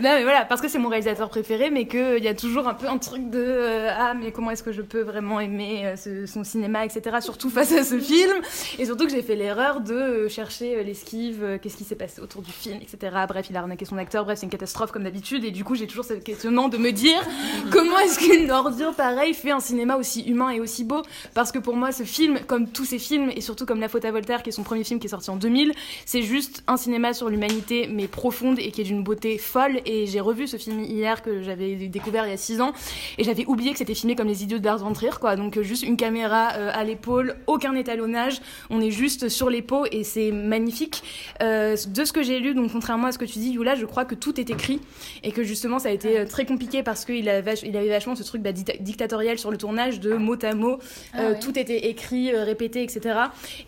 mais 0.00 0.22
voilà, 0.22 0.44
parce 0.46 0.60
que 0.60 0.68
c'est 0.68 0.78
mon 0.78 0.88
réalisateur 0.88 1.28
préféré, 1.28 1.70
mais 1.70 1.86
qu'il 1.86 2.22
y 2.22 2.28
a 2.28 2.34
toujours 2.34 2.68
un 2.68 2.74
peu 2.74 2.86
un 2.88 2.98
truc 2.98 3.28
de 3.28 3.38
euh, 3.38 3.90
ah 3.94 4.14
mais 4.14 4.32
comment 4.32 4.50
est-ce 4.50 4.62
que 4.62 4.72
je 4.72 4.80
peux 4.82 5.02
vraiment 5.02 5.40
aimer 5.40 5.82
euh, 5.84 5.96
ce, 5.96 6.26
son 6.26 6.42
cinéma, 6.42 6.84
etc. 6.86 7.16
Surtout 7.20 7.50
face 7.50 7.72
à 7.72 7.84
ce 7.84 7.98
film, 7.98 8.32
et 8.78 8.86
surtout 8.86 9.04
que 9.04 9.12
j'ai 9.12 9.22
fait 9.22 9.36
l'erreur 9.36 9.80
de 9.80 10.26
chercher 10.28 10.82
l'esquive, 10.84 11.58
qu'est-ce 11.62 11.76
qui 11.76 11.84
s'est 11.84 11.96
passé 11.96 12.20
autour 12.20 12.40
du 12.42 12.52
film, 12.52 12.78
etc. 12.80 13.14
Bref, 13.28 13.46
il 13.50 13.56
a 13.56 13.60
arnaqué 13.60 13.84
son 13.84 13.98
acteur, 13.98 14.24
bref 14.24 14.38
c'est 14.38 14.46
une 14.46 14.50
catastrophe 14.50 14.92
comme 14.92 15.04
d'habitude, 15.04 15.44
et 15.44 15.50
du 15.50 15.64
coup 15.64 15.74
j'ai 15.74 15.86
toujours 15.86 16.04
cette 16.04 16.24
questionnement 16.24 16.68
de 16.68 16.78
me 16.78 16.92
dire 16.92 17.20
comment 17.70 17.98
est-ce 17.98 18.18
qu'une 18.18 18.50
ordure 18.50 18.94
pareille 18.94 19.34
fait 19.34 19.50
un 19.50 19.60
cinéma 19.66 19.96
aussi 19.96 20.22
humain 20.22 20.50
et 20.50 20.60
aussi 20.60 20.84
beau, 20.84 21.02
parce 21.34 21.52
que 21.52 21.58
pour 21.58 21.76
moi 21.76 21.92
ce 21.92 22.04
film, 22.04 22.38
comme 22.46 22.68
tous 22.68 22.84
ces 22.84 22.98
films, 22.98 23.30
et 23.34 23.40
surtout 23.40 23.66
comme 23.66 23.80
La 23.80 23.88
Faute 23.88 24.04
à 24.04 24.10
Voltaire, 24.10 24.42
qui 24.42 24.50
est 24.50 24.52
son 24.52 24.62
premier 24.62 24.84
film 24.84 25.00
qui 25.00 25.06
est 25.06 25.10
sorti 25.10 25.30
en 25.30 25.36
2000, 25.36 25.72
c'est 26.04 26.22
juste 26.22 26.62
un 26.66 26.76
cinéma 26.76 27.12
sur 27.12 27.28
l'humanité 27.28 27.88
mais 27.90 28.06
profonde 28.06 28.58
et 28.58 28.70
qui 28.70 28.80
est 28.80 28.84
d'une 28.84 29.02
beauté 29.02 29.38
folle. 29.38 29.80
Et 29.84 30.06
j'ai 30.06 30.20
revu 30.20 30.46
ce 30.46 30.56
film 30.56 30.82
hier 30.84 31.22
que 31.22 31.42
j'avais 31.42 31.74
découvert 31.88 32.26
il 32.26 32.30
y 32.30 32.34
a 32.34 32.36
6 32.36 32.60
ans 32.60 32.72
et 33.18 33.24
j'avais 33.24 33.44
oublié 33.46 33.72
que 33.72 33.78
c'était 33.78 33.94
filmé 33.94 34.16
comme 34.16 34.28
les 34.28 34.42
idiots 34.42 34.58
de 34.58 34.64
Lars 34.64 34.82
quoi. 35.20 35.36
Donc 35.36 35.60
juste 35.60 35.82
une 35.82 35.96
caméra 35.96 36.52
euh, 36.54 36.70
à 36.72 36.84
l'épaule 36.84 37.36
aucun 37.46 37.74
étalonnage 37.74 38.40
on 38.70 38.80
est 38.80 38.90
juste 38.90 39.28
sur 39.28 39.50
les 39.50 39.62
peaux 39.62 39.84
et 39.90 40.04
c'est 40.04 40.30
magnifique. 40.30 41.02
Euh, 41.42 41.76
de 41.88 42.04
ce 42.04 42.12
que 42.12 42.22
j'ai 42.22 42.38
lu 42.38 42.54
donc 42.54 42.72
contrairement 42.72 43.08
à 43.08 43.12
ce 43.12 43.18
que 43.18 43.24
tu 43.24 43.38
dis 43.38 43.50
Yula 43.50 43.74
je 43.74 43.86
crois 43.86 44.04
que 44.04 44.14
tout 44.14 44.38
est 44.40 44.50
écrit 44.50 44.80
et 45.22 45.32
que 45.32 45.42
justement 45.42 45.78
ça 45.78 45.88
a 45.88 45.92
été 45.92 46.20
euh, 46.20 46.26
très 46.26 46.46
compliqué 46.46 46.82
parce 46.82 47.04
qu'il 47.04 47.28
avait, 47.28 47.54
il 47.54 47.76
avait 47.76 47.88
vachement 47.88 48.14
ce 48.14 48.22
truc 48.22 48.42
bah, 48.42 48.52
dictatorial 48.52 49.38
sur 49.38 49.50
le 49.50 49.55
tournage 49.56 50.00
de 50.00 50.14
mot 50.14 50.36
à 50.42 50.54
mot 50.54 50.78
ah, 51.12 51.30
ouais. 51.30 51.38
tout 51.38 51.58
était 51.58 51.88
écrit 51.88 52.34
répété 52.34 52.82
etc 52.82 53.18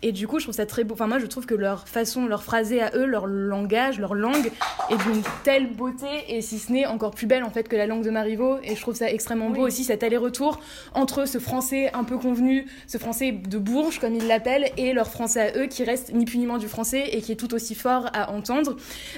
et 0.01 0.11
du 0.11 0.27
coup 0.27 0.39
je 0.39 0.45
trouve 0.45 0.55
ça 0.55 0.65
très 0.65 0.83
beau 0.83 0.93
enfin 0.93 1.07
moi 1.07 1.19
je 1.19 1.25
trouve 1.25 1.45
que 1.45 1.55
leur 1.55 1.87
façon 1.87 2.27
leur 2.27 2.43
phrasé 2.43 2.81
à 2.81 2.91
eux 2.95 3.05
leur 3.05 3.27
langage, 3.27 3.99
leur 3.99 4.15
langue 4.15 4.51
est 4.89 4.97
d'une 5.03 5.21
telle 5.43 5.73
beauté 5.73 6.07
et 6.27 6.41
si 6.41 6.59
ce 6.59 6.71
n'est 6.71 6.85
encore 6.85 7.11
plus 7.11 7.27
belle 7.27 7.43
en 7.43 7.49
fait 7.49 7.67
que 7.67 7.75
la 7.75 7.87
langue 7.87 8.03
de 8.03 8.09
Marivaux 8.09 8.57
et 8.63 8.75
je 8.75 8.81
trouve 8.81 8.95
ça 8.95 9.11
extrêmement 9.11 9.49
beau 9.49 9.61
oui. 9.61 9.67
aussi 9.67 9.83
cet 9.83 10.03
aller-retour 10.03 10.59
entre 10.93 11.27
ce 11.27 11.39
français 11.39 11.91
un 11.93 12.03
peu 12.03 12.17
convenu, 12.17 12.65
ce 12.87 12.97
français 12.97 13.31
de 13.31 13.57
Bourges 13.57 13.99
comme 13.99 14.15
ils 14.15 14.27
l'appellent 14.27 14.71
et 14.77 14.93
leur 14.93 15.09
français 15.09 15.51
à 15.53 15.57
eux 15.59 15.67
qui 15.67 15.83
reste 15.83 16.13
ni 16.13 16.25
plus 16.25 16.37
ni 16.37 16.45
moins 16.45 16.57
du 16.57 16.67
français 16.67 17.09
et 17.11 17.21
qui 17.21 17.31
est 17.31 17.35
tout 17.35 17.53
aussi 17.53 17.75
fort 17.75 18.09
à 18.13 18.31
entendre. 18.31 18.75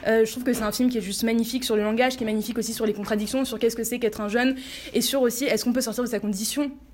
Euh, 0.08 0.26
je 0.26 0.32
trouve 0.32 0.44
que 0.44 0.54
c'est 0.54 0.64
un 0.64 0.72
film 0.72 0.90
qui 0.90 0.98
est 0.98 1.02
juste 1.02 1.24
magnifique 1.24 1.64
sur 1.64 1.76
le 1.76 1.84
langage, 1.84 2.18
qui 2.18 2.24
est 2.24 2.26
magnifique 2.26 2.58
aussi 2.58 2.74
sur 2.74 2.86
les 2.86 2.94
contradictions, 2.94 3.46
sur 3.46 3.60
qu'est-ce 3.60 3.76
que 3.76 3.84
c'est 3.84 4.00
qu'être 4.00 4.22
un 4.22 4.28
jeune 4.28 4.56
et 4.94 5.02
sur 5.02 5.22
aussi 5.22 5.46
est-ce 5.46 5.64
qu'on 5.64 5.74
peut 5.74 5.82
sortir 5.82 6.04
de 6.04 6.10
sa 6.10 6.20
condition 6.20 6.51
solution 6.52 6.91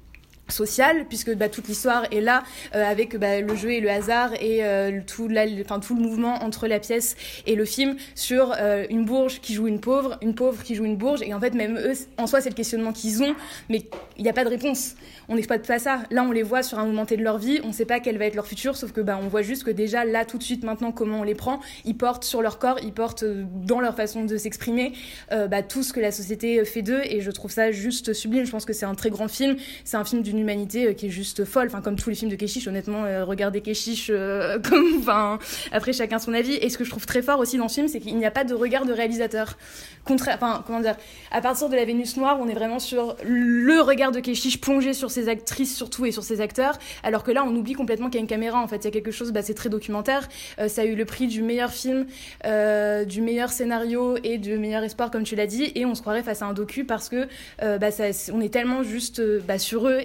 sociale 0.49 1.05
puisque 1.07 1.33
bah, 1.35 1.49
toute 1.49 1.67
l'histoire 1.67 2.05
est 2.11 2.21
là 2.21 2.43
euh, 2.75 2.83
avec 2.83 3.17
bah, 3.17 3.41
le 3.41 3.55
jeu 3.55 3.71
et 3.71 3.79
le 3.79 3.89
hasard 3.89 4.33
et 4.39 4.63
euh, 4.63 5.01
tout, 5.05 5.27
le 5.27 5.95
mouvement 5.95 6.43
entre 6.43 6.67
la 6.67 6.79
pièce 6.79 7.15
et 7.45 7.55
le 7.55 7.65
film 7.65 7.95
sur 8.15 8.53
euh, 8.57 8.85
une 8.89 9.05
bourge 9.05 9.39
qui 9.41 9.53
joue 9.53 9.67
une 9.67 9.79
pauvre 9.79 10.17
une 10.21 10.35
pauvre 10.35 10.63
qui 10.63 10.75
joue 10.75 10.85
une 10.85 10.97
bourge. 10.97 11.21
Et 11.21 11.33
en 11.33 11.39
fait 11.39 11.53
même 11.53 11.77
eux 11.77 11.93
en 12.17 12.27
soi 12.27 12.41
c'est 12.41 12.49
le 12.49 12.55
questionnement 12.55 12.93
qu'ils 12.93 13.23
ont 13.23 13.35
mais 13.69 13.83
il 14.17 14.23
n'y 14.23 14.29
a 14.29 14.33
pas 14.33 14.43
de 14.43 14.49
réponse. 14.49 14.95
On 15.29 15.35
n'exploite 15.35 15.67
pas 15.67 15.79
ça. 15.79 16.03
Là 16.11 16.23
on 16.23 16.31
les 16.31 16.43
voit 16.43 16.63
sur 16.63 16.79
un 16.79 16.85
moment 16.85 17.05
de 17.05 17.15
leur 17.15 17.37
vie 17.37 17.59
on 17.63 17.67
ne 17.67 17.73
sait 17.73 17.85
pas 17.85 17.99
quel 17.99 18.17
va 18.17 18.25
être 18.25 18.35
leur 18.35 18.47
futur 18.47 18.75
sauf 18.75 18.91
que 18.91 19.01
bah, 19.01 19.19
on 19.21 19.27
voit 19.27 19.41
juste 19.41 19.63
que 19.63 19.71
déjà 19.71 20.05
là 20.05 20.25
tout 20.25 20.37
de 20.37 20.43
suite 20.43 20.63
maintenant 20.63 20.91
comment 20.91 21.21
on 21.21 21.23
les 21.23 21.35
prend. 21.35 21.59
Ils 21.85 21.97
portent 21.97 22.23
sur 22.23 22.41
leur 22.41 22.59
corps 22.59 22.79
ils 22.81 22.93
portent 22.93 23.25
dans 23.25 23.79
leur 23.79 23.95
façon 23.95 24.25
de 24.25 24.37
s'exprimer 24.37 24.93
bah, 25.29 25.63
tout 25.63 25.83
ce 25.83 25.93
que 25.93 25.99
la 25.99 26.11
société 26.11 26.63
fait 26.65 26.81
d'eux 26.81 27.01
et 27.03 27.21
je 27.21 27.31
trouve 27.31 27.51
ça 27.51 27.71
juste 27.71 28.13
sublime. 28.13 28.45
Je 28.45 28.51
pense 28.51 28.65
que 28.65 28.73
c'est 28.73 28.85
un 28.85 28.95
très 28.95 29.09
grand 29.09 29.27
film. 29.27 29.55
C'est 29.83 29.97
un 29.97 30.03
film 30.03 30.21
d'une 30.21 30.36
humanité 30.37 30.95
qui 30.95 31.07
est 31.07 31.09
juste 31.09 31.45
folle, 31.45 31.67
enfin 31.67 31.81
comme 31.81 31.95
tous 31.95 32.09
les 32.09 32.15
films 32.15 32.31
de 32.31 32.35
Keshish, 32.35 32.67
honnêtement, 32.67 33.05
euh, 33.05 33.25
regardez 33.25 33.61
Keshish 33.61 34.07
euh, 34.09 34.59
comme, 34.69 34.97
enfin 34.99 35.39
après 35.71 35.93
chacun 35.93 36.19
son 36.19 36.33
avis. 36.33 36.53
Et 36.55 36.69
ce 36.69 36.77
que 36.77 36.83
je 36.83 36.89
trouve 36.89 37.05
très 37.05 37.21
fort 37.21 37.39
aussi 37.39 37.57
dans 37.57 37.67
ce 37.67 37.75
film, 37.75 37.87
c'est 37.87 37.99
qu'il 37.99 38.17
n'y 38.17 38.25
a 38.25 38.31
pas 38.31 38.43
de 38.43 38.53
regard 38.53 38.85
de 38.85 38.93
réalisateur. 38.93 39.57
Contraire, 40.05 40.37
enfin 40.39 40.63
comment 40.65 40.79
dire, 40.79 40.95
à 41.31 41.41
partir 41.41 41.69
de 41.69 41.75
la 41.75 41.85
Vénus 41.85 42.17
noire, 42.17 42.37
on 42.39 42.47
est 42.47 42.53
vraiment 42.53 42.79
sur 42.79 43.17
le 43.23 43.81
regard 43.81 44.11
de 44.11 44.19
Keshish 44.19 44.61
plongé 44.61 44.93
sur 44.93 45.11
ses 45.11 45.29
actrices 45.29 45.75
surtout 45.75 46.05
et 46.05 46.11
sur 46.11 46.23
ses 46.23 46.41
acteurs, 46.41 46.77
alors 47.03 47.23
que 47.23 47.31
là 47.31 47.43
on 47.45 47.55
oublie 47.55 47.73
complètement 47.73 48.07
qu'il 48.07 48.15
y 48.15 48.19
a 48.19 48.21
une 48.21 48.27
caméra. 48.27 48.61
En 48.61 48.67
fait, 48.67 48.77
il 48.77 48.85
y 48.85 48.87
a 48.87 48.91
quelque 48.91 49.11
chose, 49.11 49.31
bah, 49.31 49.41
c'est 49.41 49.53
très 49.53 49.69
documentaire. 49.69 50.27
Euh, 50.59 50.67
ça 50.67 50.81
a 50.81 50.85
eu 50.85 50.95
le 50.95 51.05
prix 51.05 51.27
du 51.27 51.41
meilleur 51.41 51.71
film, 51.71 52.05
euh, 52.45 53.05
du 53.05 53.21
meilleur 53.21 53.49
scénario 53.49 54.17
et 54.23 54.37
du 54.37 54.57
meilleur 54.57 54.83
espoir 54.83 55.11
comme 55.11 55.23
tu 55.23 55.35
l'as 55.35 55.47
dit, 55.47 55.71
et 55.75 55.85
on 55.85 55.95
se 55.95 56.01
croirait 56.01 56.23
face 56.23 56.41
à 56.41 56.45
un 56.45 56.53
docu 56.53 56.85
parce 56.85 57.09
que 57.09 57.27
euh, 57.61 57.77
bah, 57.77 57.89
on 58.33 58.41
est 58.41 58.53
tellement 58.53 58.83
juste 58.83 59.21
bah, 59.45 59.59
sur 59.59 59.87
eux 59.87 59.99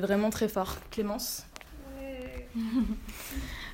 vraiment 0.00 0.30
très 0.30 0.48
fort. 0.48 0.76
Clémence 0.90 1.44
ouais. 2.00 2.48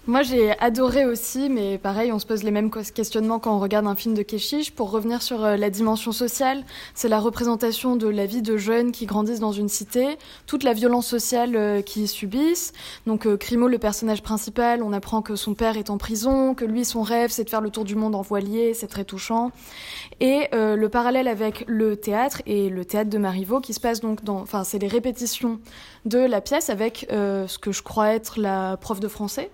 Moi, 0.08 0.22
j'ai 0.24 0.58
adoré 0.58 1.06
aussi, 1.06 1.48
mais 1.48 1.78
pareil, 1.78 2.10
on 2.10 2.18
se 2.18 2.26
pose 2.26 2.42
les 2.42 2.50
mêmes 2.50 2.72
questionnements 2.72 3.38
quand 3.38 3.54
on 3.54 3.60
regarde 3.60 3.86
un 3.86 3.94
film 3.94 4.14
de 4.14 4.22
Keshish. 4.22 4.72
Pour 4.72 4.90
revenir 4.90 5.22
sur 5.22 5.38
la 5.38 5.70
dimension 5.70 6.10
sociale, 6.10 6.64
c'est 6.92 7.08
la 7.08 7.20
représentation 7.20 7.94
de 7.94 8.08
la 8.08 8.26
vie 8.26 8.42
de 8.42 8.56
jeunes 8.56 8.90
qui 8.90 9.06
grandissent 9.06 9.38
dans 9.38 9.52
une 9.52 9.68
cité, 9.68 10.18
toute 10.48 10.64
la 10.64 10.72
violence 10.72 11.06
sociale 11.06 11.84
qu'ils 11.84 12.08
subissent. 12.08 12.72
Donc, 13.06 13.32
Crimo, 13.36 13.68
le 13.68 13.78
personnage 13.78 14.24
principal, 14.24 14.82
on 14.82 14.92
apprend 14.92 15.22
que 15.22 15.36
son 15.36 15.54
père 15.54 15.76
est 15.76 15.88
en 15.88 15.98
prison, 15.98 16.54
que 16.54 16.64
lui, 16.64 16.84
son 16.84 17.02
rêve, 17.02 17.30
c'est 17.30 17.44
de 17.44 17.50
faire 17.50 17.60
le 17.60 17.70
tour 17.70 17.84
du 17.84 17.94
monde 17.94 18.16
en 18.16 18.22
voilier, 18.22 18.74
c'est 18.74 18.88
très 18.88 19.04
touchant. 19.04 19.52
Et 20.18 20.48
euh, 20.52 20.74
le 20.74 20.88
parallèle 20.88 21.28
avec 21.28 21.62
le 21.68 21.94
théâtre 21.94 22.42
et 22.44 22.70
le 22.70 22.84
théâtre 22.84 23.08
de 23.08 23.18
Marivaux, 23.18 23.60
qui 23.60 23.72
se 23.72 23.78
passe 23.78 24.00
donc 24.00 24.24
dans, 24.24 24.40
enfin, 24.40 24.64
c'est 24.64 24.80
les 24.80 24.88
répétitions 24.88 25.60
de 26.06 26.18
la 26.18 26.40
pièce 26.40 26.70
avec 26.70 27.06
euh, 27.12 27.46
ce 27.46 27.58
que 27.58 27.70
je 27.70 27.84
crois 27.84 28.08
être 28.08 28.40
la 28.40 28.76
prof 28.78 28.98
de 28.98 29.06
français 29.06 29.48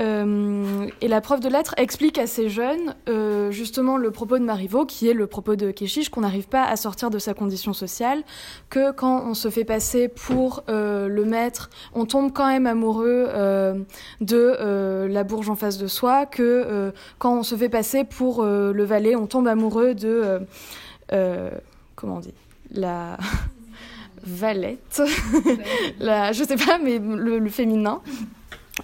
euh, 0.00 0.88
et 1.00 1.08
la 1.08 1.20
prof 1.20 1.40
de 1.40 1.48
lettres 1.48 1.74
explique 1.76 2.18
à 2.18 2.26
ces 2.26 2.48
jeunes 2.48 2.94
euh, 3.08 3.50
justement 3.50 3.98
le 3.98 4.10
propos 4.10 4.38
de 4.38 4.44
Marivaux, 4.44 4.86
qui 4.86 5.08
est 5.08 5.12
le 5.14 5.26
propos 5.26 5.54
de 5.54 5.70
Keshish, 5.70 6.08
qu'on 6.08 6.22
n'arrive 6.22 6.48
pas 6.48 6.64
à 6.64 6.76
sortir 6.76 7.10
de 7.10 7.18
sa 7.18 7.34
condition 7.34 7.72
sociale, 7.72 8.22
que 8.70 8.90
quand 8.92 9.24
on 9.26 9.34
se 9.34 9.50
fait 9.50 9.64
passer 9.64 10.08
pour 10.08 10.64
euh, 10.68 11.08
le 11.08 11.24
maître, 11.24 11.68
on 11.94 12.06
tombe 12.06 12.32
quand 12.32 12.48
même 12.48 12.66
amoureux 12.66 13.28
de 14.20 15.06
la 15.06 15.24
bourge 15.24 15.50
en 15.50 15.56
face 15.56 15.78
de 15.78 15.86
soi, 15.86 16.26
que 16.26 16.92
quand 17.18 17.38
on 17.38 17.42
se 17.42 17.54
fait 17.54 17.68
passer 17.68 18.04
pour 18.04 18.44
le 18.44 18.84
valet, 18.84 19.14
on 19.14 19.26
tombe 19.26 19.46
amoureux 19.46 19.94
de... 19.94 20.40
comment 21.94 22.16
on 22.16 22.20
dit 22.20 22.34
La... 22.70 23.18
Valette, 24.24 25.02
la, 25.98 26.30
je 26.30 26.44
sais 26.44 26.54
pas, 26.54 26.78
mais 26.78 27.00
le 27.00 27.48
féminin. 27.48 28.00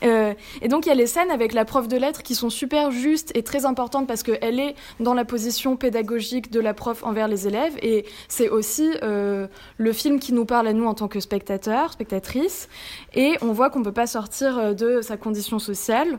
Euh, 0.02 0.34
et 0.60 0.68
donc 0.68 0.84
il 0.84 0.90
y 0.90 0.92
a 0.92 0.94
les 0.94 1.06
scènes 1.06 1.30
avec 1.30 1.54
la 1.54 1.64
prof 1.64 1.88
de 1.88 1.96
lettres 1.96 2.22
qui 2.22 2.34
sont 2.34 2.50
super 2.50 2.90
justes 2.90 3.32
et 3.34 3.42
très 3.42 3.64
importantes 3.64 4.06
parce 4.06 4.22
qu'elle 4.22 4.60
est 4.60 4.74
dans 5.00 5.14
la 5.14 5.24
position 5.24 5.76
pédagogique 5.76 6.50
de 6.50 6.60
la 6.60 6.74
prof 6.74 7.02
envers 7.04 7.26
les 7.26 7.46
élèves 7.46 7.74
et 7.80 8.04
c'est 8.28 8.50
aussi 8.50 8.90
euh, 9.02 9.46
le 9.78 9.92
film 9.94 10.20
qui 10.20 10.34
nous 10.34 10.44
parle 10.44 10.68
à 10.68 10.74
nous 10.74 10.84
en 10.84 10.92
tant 10.92 11.08
que 11.08 11.20
spectateurs, 11.20 11.92
spectatrices 11.92 12.68
et 13.14 13.36
on 13.40 13.52
voit 13.52 13.70
qu'on 13.70 13.78
ne 13.78 13.84
peut 13.84 13.92
pas 13.92 14.06
sortir 14.06 14.58
euh, 14.58 14.74
de 14.74 15.00
sa 15.00 15.16
condition 15.16 15.58
sociale. 15.58 16.18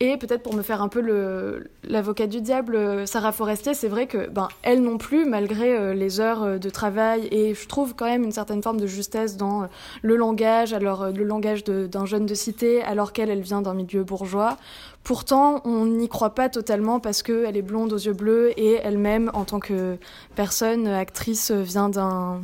Et 0.00 0.16
peut-être 0.16 0.44
pour 0.44 0.54
me 0.54 0.62
faire 0.62 0.80
un 0.80 0.86
peu 0.86 1.60
l'avocat 1.82 2.28
du 2.28 2.40
diable, 2.40 2.76
euh, 2.76 3.04
Sarah 3.04 3.32
Forestier, 3.32 3.74
c'est 3.74 3.88
vrai 3.88 4.06
que 4.06 4.28
ben 4.28 4.46
elle 4.62 4.80
non 4.80 4.96
plus, 4.96 5.24
malgré 5.24 5.76
euh, 5.76 5.92
les 5.92 6.20
heures 6.20 6.44
euh, 6.44 6.58
de 6.58 6.70
travail, 6.70 7.26
et 7.32 7.52
je 7.52 7.66
trouve 7.66 7.96
quand 7.96 8.04
même 8.04 8.22
une 8.22 8.30
certaine 8.30 8.62
forme 8.62 8.78
de 8.78 8.86
justesse 8.86 9.36
dans 9.36 9.66
le 10.02 10.16
langage, 10.16 10.72
alors 10.72 11.10
le 11.10 11.24
langage 11.24 11.64
d'un 11.64 12.06
jeune 12.06 12.26
de 12.26 12.34
cité, 12.34 12.80
alors 12.82 13.12
qu'elle, 13.12 13.28
elle 13.28 13.40
vient 13.40 13.60
d'un 13.60 13.74
milieu 13.74 14.04
bourgeois. 14.04 14.56
Pourtant, 15.02 15.62
on 15.64 15.86
n'y 15.86 16.08
croit 16.08 16.34
pas 16.34 16.48
totalement 16.48 17.00
parce 17.00 17.24
qu'elle 17.24 17.56
est 17.56 17.62
blonde 17.62 17.92
aux 17.92 17.98
yeux 17.98 18.12
bleus 18.12 18.52
et 18.56 18.74
elle-même, 18.74 19.32
en 19.34 19.44
tant 19.44 19.58
que 19.58 19.96
personne, 20.36 20.86
actrice, 20.86 21.50
vient 21.50 21.88
d'un 21.88 22.42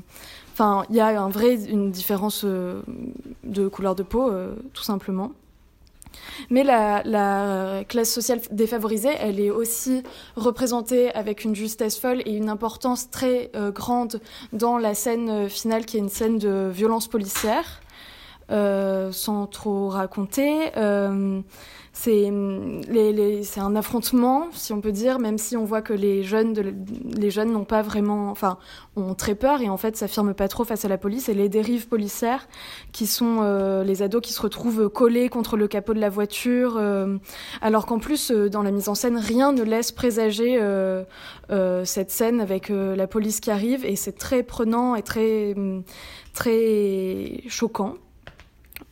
Enfin, 0.54 0.84
il 0.88 0.94
y 0.94 1.00
a 1.00 1.20
un 1.20 1.28
vrai, 1.28 1.64
une 1.64 1.90
différence 1.90 2.44
de 2.44 3.68
couleur 3.68 3.96
de 3.96 4.04
peau, 4.04 4.30
tout 4.72 4.84
simplement. 4.84 5.32
Mais 6.50 6.62
la, 6.64 7.84
classe 7.88 8.10
sociale 8.10 8.40
défavorisée, 8.50 9.14
elle 9.18 9.40
est 9.40 9.50
aussi 9.50 10.02
représentée 10.36 11.12
avec 11.14 11.44
une 11.44 11.54
justesse 11.54 11.98
folle 11.98 12.22
et 12.26 12.32
une 12.32 12.48
importance 12.48 13.10
très 13.10 13.50
euh, 13.54 13.70
grande 13.70 14.20
dans 14.52 14.78
la 14.78 14.94
scène 14.94 15.28
euh, 15.28 15.48
finale 15.48 15.84
qui 15.84 15.96
est 15.96 16.00
une 16.00 16.08
scène 16.08 16.38
de 16.38 16.70
violence 16.72 17.08
policière. 17.08 17.80
Euh, 18.50 19.10
sans 19.10 19.46
trop 19.46 19.88
raconter. 19.88 20.70
C'est 21.96 23.60
un 23.60 23.76
affrontement, 23.76 24.48
si 24.52 24.72
on 24.72 24.80
peut 24.80 24.92
dire, 24.92 25.20
même 25.20 25.38
si 25.38 25.56
on 25.56 25.64
voit 25.64 25.80
que 25.80 25.92
les 25.92 26.24
jeunes, 26.24 26.54
les 27.16 27.30
jeunes 27.30 27.52
n'ont 27.52 27.64
pas 27.64 27.82
vraiment, 27.82 28.30
enfin, 28.30 28.58
ont 28.96 29.14
très 29.14 29.36
peur 29.36 29.62
et 29.62 29.68
en 29.68 29.76
fait 29.76 29.96
s'affirment 29.96 30.34
pas 30.34 30.48
trop 30.48 30.64
face 30.64 30.84
à 30.84 30.88
la 30.88 30.98
police. 30.98 31.28
Et 31.28 31.34
les 31.34 31.48
dérives 31.48 31.86
policières, 31.86 32.48
qui 32.92 33.06
sont 33.06 33.38
euh, 33.42 33.84
les 33.84 34.02
ados 34.02 34.20
qui 34.22 34.32
se 34.32 34.42
retrouvent 34.42 34.88
collés 34.88 35.28
contre 35.28 35.56
le 35.56 35.68
capot 35.68 35.94
de 35.94 36.00
la 36.00 36.10
voiture, 36.10 36.76
euh, 36.76 37.16
alors 37.62 37.86
qu'en 37.86 38.00
plus 38.00 38.32
euh, 38.32 38.50
dans 38.50 38.62
la 38.62 38.72
mise 38.72 38.88
en 38.88 38.96
scène, 38.96 39.16
rien 39.16 39.52
ne 39.52 39.62
laisse 39.62 39.92
présager 39.92 40.60
cette 41.84 42.10
scène 42.10 42.40
avec 42.40 42.70
la 42.70 43.06
police 43.06 43.40
qui 43.40 43.50
arrive 43.50 43.84
et 43.84 43.96
c'est 43.96 44.16
très 44.18 44.42
prenant 44.42 44.94
et 44.96 45.02
très 45.02 45.54
très 46.32 47.42
choquant. 47.48 47.94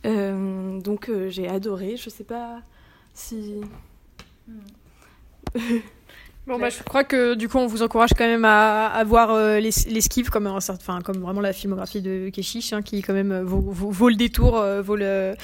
donc 0.03 1.11
j'ai 1.27 1.47
adoré. 1.47 1.97
Je 1.97 2.09
sais 2.09 2.23
pas 2.23 2.61
si. 3.13 3.61
Bon, 6.45 6.59
bah, 6.59 6.69
je 6.69 6.83
crois 6.83 7.05
que 7.05 7.35
du 7.35 7.47
coup, 7.47 7.57
on 7.57 7.67
vous 7.67 7.83
encourage 7.83 8.09
quand 8.17 8.25
même 8.25 8.43
à, 8.43 8.87
à 8.87 9.03
voir 9.05 9.31
euh, 9.31 9.59
les, 9.59 9.69
les 9.87 10.23
comme, 10.29 10.47
enfin, 10.47 11.01
comme 11.01 11.19
vraiment 11.19 11.39
la 11.39 11.53
filmographie 11.53 12.01
de 12.01 12.29
Keshish, 12.29 12.73
hein, 12.73 12.81
qui 12.81 13.01
quand 13.01 13.13
même 13.13 13.31
euh, 13.31 13.43
vaut, 13.43 13.61
vaut, 13.61 14.09
le 14.09 14.15
détour, 14.15 14.57
euh, 14.57 14.81
vaut, 14.81 14.97
le, 14.97 15.35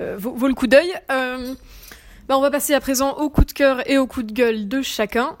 vaut, 0.00 0.34
vaut, 0.34 0.48
le 0.48 0.54
coup 0.54 0.66
d'œil. 0.66 0.92
Bah, 1.08 2.36
on 2.36 2.40
va 2.40 2.50
passer 2.50 2.74
à 2.74 2.80
présent 2.80 3.12
au 3.18 3.30
coup 3.30 3.44
de 3.44 3.52
cœur 3.52 3.88
et 3.88 3.98
au 3.98 4.06
coup 4.06 4.24
de 4.24 4.32
gueule 4.32 4.66
de 4.66 4.82
chacun. 4.82 5.36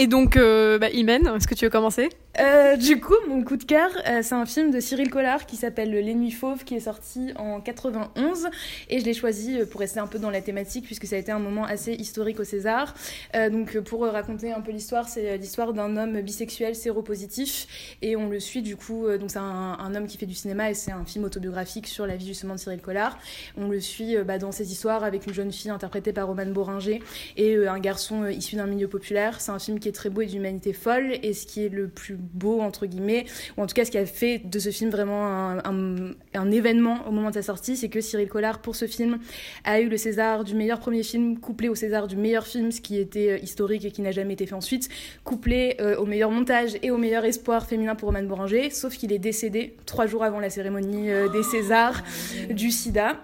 Et 0.00 0.06
donc, 0.06 0.38
bah, 0.38 0.88
Imen, 0.94 1.30
est-ce 1.36 1.46
que 1.46 1.54
tu 1.54 1.66
veux 1.66 1.70
commencer? 1.70 2.08
Euh, 2.38 2.76
du 2.76 3.00
coup, 3.00 3.16
mon 3.28 3.42
coup 3.42 3.56
de 3.56 3.64
cœur, 3.64 3.90
euh, 4.08 4.20
c'est 4.22 4.34
un 4.34 4.46
film 4.46 4.70
de 4.70 4.78
Cyril 4.78 5.10
Collard 5.10 5.46
qui 5.46 5.56
s'appelle 5.56 5.90
Les 5.90 6.14
Nuits 6.14 6.30
Fauves, 6.30 6.64
qui 6.64 6.74
est 6.76 6.80
sorti 6.80 7.32
en 7.36 7.60
91. 7.60 8.48
Et 8.88 9.00
je 9.00 9.04
l'ai 9.04 9.14
choisi 9.14 9.60
euh, 9.60 9.66
pour 9.66 9.80
rester 9.80 9.98
un 9.98 10.06
peu 10.06 10.18
dans 10.18 10.30
la 10.30 10.40
thématique, 10.40 10.84
puisque 10.86 11.06
ça 11.06 11.16
a 11.16 11.18
été 11.18 11.32
un 11.32 11.40
moment 11.40 11.64
assez 11.64 11.92
historique 11.92 12.38
au 12.38 12.44
César. 12.44 12.94
donc, 13.34 13.78
pour 13.80 14.02
raconter 14.02 14.52
un 14.52 14.60
peu 14.60 14.70
l'histoire, 14.70 15.08
c'est 15.08 15.36
l'histoire 15.38 15.72
d'un 15.72 15.96
homme 15.96 16.20
bisexuel 16.20 16.74
séropositif. 16.74 17.96
Et 18.00 18.16
on 18.16 18.28
le 18.28 18.40
suit, 18.40 18.62
du 18.62 18.76
coup, 18.76 19.06
donc 19.18 19.30
c'est 19.30 19.38
un, 19.38 19.94
homme 19.94 20.06
qui 20.06 20.16
fait 20.16 20.26
du 20.26 20.34
cinéma 20.34 20.70
et 20.70 20.74
c'est 20.74 20.92
un 20.92 21.04
film 21.04 21.24
autobiographique 21.24 21.88
sur 21.88 22.06
la 22.06 22.16
vie 22.16 22.28
justement 22.28 22.54
de 22.54 22.60
Cyril 22.60 22.80
Collard. 22.80 23.18
On 23.56 23.68
le 23.68 23.80
suit 23.80 24.16
bah, 24.24 24.38
dans 24.38 24.52
ses 24.52 24.70
histoires 24.70 25.02
avec 25.02 25.26
une 25.26 25.34
jeune 25.34 25.52
fille 25.52 25.70
interprétée 25.70 26.12
par 26.12 26.28
Romane 26.28 26.52
Boringer 26.52 27.02
et 27.36 27.56
un 27.66 27.78
garçon 27.80 28.26
issu 28.26 28.56
d'un 28.56 28.66
milieu 28.66 28.88
populaire. 28.88 29.40
C'est 29.40 29.52
un 29.52 29.58
film 29.58 29.80
qui 29.80 29.88
très 29.92 30.10
beau 30.10 30.22
et 30.22 30.26
d'humanité 30.26 30.72
folle. 30.72 31.12
Et 31.22 31.32
ce 31.32 31.46
qui 31.46 31.64
est 31.64 31.68
le 31.68 31.88
plus 31.88 32.16
beau, 32.16 32.60
entre 32.60 32.86
guillemets, 32.86 33.24
ou 33.56 33.62
en 33.62 33.66
tout 33.66 33.74
cas 33.74 33.84
ce 33.84 33.90
qui 33.90 33.98
a 33.98 34.06
fait 34.06 34.38
de 34.44 34.58
ce 34.58 34.70
film 34.70 34.90
vraiment 34.90 35.26
un, 35.26 36.12
un, 36.34 36.50
événement 36.50 37.06
au 37.06 37.12
moment 37.12 37.28
de 37.28 37.34
sa 37.34 37.42
sortie, 37.42 37.76
c'est 37.76 37.88
que 37.88 38.00
Cyril 38.00 38.28
Collard, 38.28 38.60
pour 38.60 38.76
ce 38.76 38.86
film, 38.86 39.18
a 39.64 39.80
eu 39.80 39.88
le 39.88 39.96
César 39.96 40.44
du 40.44 40.54
meilleur 40.54 40.80
premier 40.80 41.02
film, 41.02 41.38
couplé 41.38 41.68
au 41.68 41.74
César 41.74 42.08
du 42.08 42.16
meilleur 42.16 42.46
film, 42.46 42.72
ce 42.72 42.80
qui 42.80 42.98
était 42.98 43.30
euh, 43.30 43.38
historique 43.38 43.84
et 43.84 43.90
qui 43.90 44.02
n'a 44.02 44.12
jamais 44.12 44.34
été 44.34 44.46
fait 44.46 44.54
ensuite, 44.54 44.88
couplé 45.24 45.76
euh, 45.80 45.96
au 45.96 46.06
meilleur 46.06 46.30
montage 46.30 46.76
et 46.82 46.90
au 46.90 46.98
meilleur 46.98 47.24
espoir 47.24 47.66
féminin 47.66 47.94
pour 47.94 48.08
Roman 48.08 48.22
Boranger, 48.22 48.70
sauf 48.70 48.96
qu'il 48.96 49.12
est 49.12 49.18
décédé 49.18 49.76
trois 49.86 50.06
jours 50.06 50.24
avant 50.24 50.40
la 50.40 50.50
cérémonie 50.50 51.10
euh, 51.10 51.28
des 51.28 51.42
Césars 51.42 52.02
du 52.50 52.70
sida. 52.70 53.16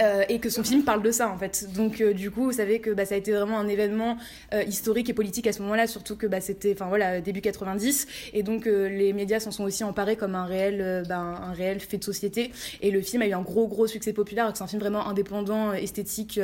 Euh, 0.00 0.24
et 0.28 0.38
que 0.38 0.48
son 0.48 0.64
film 0.64 0.84
parle 0.84 1.02
de 1.02 1.10
ça 1.10 1.28
en 1.28 1.36
fait. 1.36 1.66
Donc 1.74 2.00
euh, 2.00 2.14
du 2.14 2.30
coup, 2.30 2.44
vous 2.44 2.52
savez 2.52 2.80
que 2.80 2.90
bah, 2.90 3.04
ça 3.04 3.14
a 3.14 3.18
été 3.18 3.32
vraiment 3.32 3.58
un 3.58 3.68
événement 3.68 4.16
euh, 4.54 4.62
historique 4.62 5.10
et 5.10 5.12
politique 5.12 5.46
à 5.46 5.52
ce 5.52 5.60
moment-là, 5.62 5.86
surtout 5.86 6.16
que 6.16 6.26
bah, 6.26 6.40
c'était, 6.40 6.72
enfin 6.72 6.86
voilà, 6.86 7.20
début 7.20 7.40
90, 7.40 8.06
et 8.32 8.42
donc 8.42 8.64
les 8.64 9.12
médias 9.12 9.40
s'en 9.40 9.50
sont 9.50 9.64
aussi 9.64 9.84
emparés 9.84 10.16
comme 10.16 10.34
un 10.34 10.46
réel, 10.46 11.04
bah, 11.08 11.18
un 11.18 11.52
réel 11.52 11.80
fait 11.80 11.98
de 11.98 12.04
société. 12.04 12.52
Et 12.80 12.90
le 12.90 13.02
film 13.02 13.22
a 13.22 13.26
eu 13.26 13.32
un 13.32 13.42
gros 13.42 13.66
gros 13.66 13.86
succès 13.86 14.12
populaire. 14.12 14.50
C'est 14.54 14.64
un 14.64 14.66
film 14.66 14.80
vraiment 14.80 15.06
indépendant, 15.06 15.72
esthétique, 15.72 16.40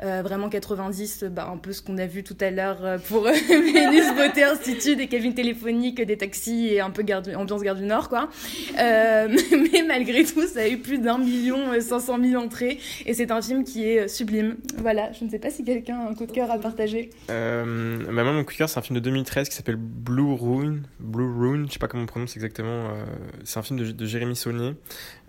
vraiment 0.00 0.48
90, 0.48 1.24
bah, 1.24 1.50
un 1.52 1.56
peu 1.56 1.72
ce 1.72 1.82
qu'on 1.82 1.98
a 1.98 2.06
vu 2.06 2.22
tout 2.22 2.36
à 2.40 2.50
l'heure 2.50 3.00
pour 3.08 3.22
Vénus 3.48 4.14
Beauté 4.14 4.44
Institut, 4.44 4.96
des 4.96 5.08
cabines 5.08 5.34
téléphoniques, 5.34 6.00
des 6.00 6.16
taxis 6.16 6.68
et 6.68 6.80
un 6.80 6.90
peu 6.90 7.04
ambiance 7.36 7.62
Gare 7.62 7.76
du 7.76 7.84
Nord 7.84 8.08
quoi. 8.08 8.28
mais 8.76 9.82
malgré 9.86 10.24
tout, 10.24 10.46
ça 10.46 10.60
a 10.60 10.68
eu 10.68 10.78
plus 10.78 10.98
d'un 10.98 11.18
million, 11.18 11.78
500 11.80 12.18
000 12.22 12.42
entrées 12.42 12.78
et 13.04 13.14
c'est 13.14 13.30
un 13.30 13.42
film 13.42 13.64
qui 13.64 13.84
est 13.84 14.08
sublime. 14.08 14.56
Voilà, 14.78 15.12
je 15.12 15.24
ne 15.24 15.30
sais 15.30 15.38
pas 15.38 15.50
si 15.50 15.64
quelqu'un 15.64 16.00
a 16.00 16.10
un 16.10 16.14
coup 16.14 16.26
de 16.26 16.32
cœur 16.32 16.50
à 16.50 16.58
partager. 16.58 17.10
Euh, 17.30 18.04
bah 18.06 18.24
moi, 18.24 18.32
mon 18.32 18.44
coup 18.44 18.52
de 18.52 18.58
cœur, 18.58 18.68
c'est 18.68 18.78
un 18.78 18.82
film 18.82 18.98
de 18.98 19.04
2013 19.04 19.48
qui 19.48 19.56
s'appelle 19.56 19.76
Blue 19.76 20.34
Rune. 20.34 20.86
Blue 21.00 21.24
Rune, 21.24 21.66
je 21.68 21.74
sais 21.74 21.78
pas 21.78 21.88
comment 21.88 22.04
on 22.04 22.06
prononce 22.06 22.36
exactement. 22.36 22.90
Euh, 22.90 23.04
c'est 23.44 23.58
un 23.58 23.62
film 23.62 23.78
de, 23.78 23.90
de 23.90 24.06
Jérémy 24.06 24.36
Saunier, 24.36 24.74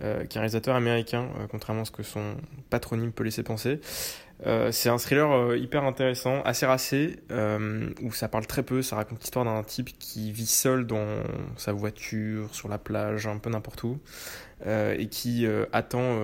euh, 0.02 0.26
qui 0.26 0.38
est 0.38 0.40
un 0.40 0.42
réalisateur 0.42 0.76
américain, 0.76 1.30
euh, 1.40 1.48
contrairement 1.50 1.82
à 1.82 1.86
ce 1.86 1.92
que 1.92 2.04
son 2.04 2.36
patronyme 2.70 3.12
peut 3.12 3.24
laisser 3.24 3.44
penser. 3.44 3.80
C'est 4.70 4.90
un 4.90 5.00
thriller 5.00 5.56
hyper 5.56 5.84
intéressant, 5.84 6.44
assez 6.44 6.68
racé, 6.68 7.16
où 8.04 8.12
ça 8.12 8.28
parle 8.28 8.46
très 8.46 8.62
peu. 8.62 8.84
Ça 8.84 8.96
raconte 8.96 9.20
l'histoire 9.22 9.46
d'un 9.46 9.64
type 9.64 9.98
qui 9.98 10.32
vit 10.32 10.46
seul 10.46 10.86
dans 10.86 11.24
sa 11.56 11.74
voiture, 11.74 12.54
sur 12.54 12.70
la 12.70 12.78
plage, 12.78 13.26
un 13.26 13.40
peu 13.40 13.50
n'importe 13.50 13.84
où, 13.84 13.98
et 14.64 15.08
qui 15.10 15.48
attend 15.74 16.20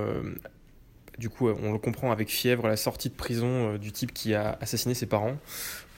du 1.18 1.30
coup, 1.30 1.49
on 1.49 1.72
le 1.72 1.78
comprend 1.78 2.11
avec 2.11 2.30
fièvre, 2.30 2.68
la 2.68 2.76
sortie 2.76 3.09
de 3.09 3.14
prison 3.14 3.74
euh, 3.74 3.78
du 3.78 3.91
type 3.91 4.14
qui 4.14 4.34
a 4.34 4.57
assassiné 4.61 4.93
ses 4.93 5.05
parents 5.05 5.38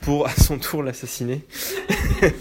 pour 0.01 0.28
à 0.28 0.32
son 0.32 0.57
tour 0.57 0.84
l'assassiner. 0.84 1.41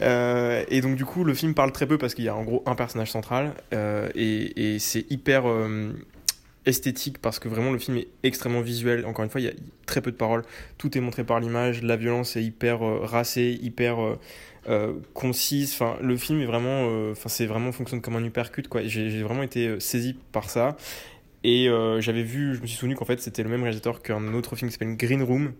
Euh, 0.00 0.64
et 0.68 0.80
donc 0.80 0.94
du 0.94 1.04
coup, 1.04 1.24
le 1.24 1.34
film 1.34 1.54
parle 1.54 1.72
très 1.72 1.84
peu 1.84 1.98
parce 1.98 2.14
qu'il 2.14 2.24
y 2.24 2.28
a 2.28 2.36
en 2.36 2.44
gros 2.44 2.62
un 2.66 2.76
personnage 2.76 3.10
central 3.10 3.52
euh, 3.72 4.08
et, 4.14 4.78
c'est 4.78 5.04
hyper 5.10 5.42
esthétique 6.66 7.18
parce 7.18 7.40
que 7.40 7.48
vraiment 7.48 7.72
le 7.72 7.80
film 7.80 7.96
est 7.96 8.06
extrêmement 8.22 8.60
visuel. 8.60 9.04
Encore 9.06 9.24
une 9.24 9.30
fois, 9.30 9.40
il 9.40 9.48
y 9.48 9.50
a 9.50 9.52
très 9.86 10.00
peu 10.00 10.12
de 10.12 10.16
paroles. 10.16 10.44
Tout 10.76 10.96
est 10.96 11.00
montré 11.00 11.24
par 11.24 11.40
l'image. 11.40 11.82
La 11.82 11.96
violence 11.96 12.36
est 12.36 12.44
hyper 12.44 12.78
racée, 12.78 13.58
hyper 13.60 13.96
concise. 15.14 15.72
Enfin, 15.72 15.96
le 16.00 16.16
film 16.16 16.40
est 16.42 16.46
vraiment, 16.46 17.10
enfin 17.10 17.28
c'est 17.28 17.46
vraiment 17.46 17.72
fonctionne 17.72 18.00
comme 18.00 18.14
un 18.14 18.24
uppercut 18.24 18.68
quoi. 18.68 18.82
J'ai 18.84 19.24
vraiment 19.24 19.42
été 19.42 19.80
saisi 19.80 20.14
par 20.30 20.48
ça. 20.48 20.76
Et 21.44 21.68
euh, 21.68 22.00
j'avais 22.00 22.24
vu, 22.24 22.56
je 22.56 22.60
me 22.60 22.66
suis 22.66 22.76
souvenu 22.76 22.96
qu'en 22.96 23.04
fait 23.04 23.20
c'était 23.20 23.42
le 23.42 23.48
même 23.48 23.62
réalisateur 23.62 24.02
qu'un 24.02 24.34
autre 24.34 24.56
film 24.56 24.68
qui 24.68 24.72
s'appelle 24.72 24.96
Green 24.96 25.22
Room 25.22 25.52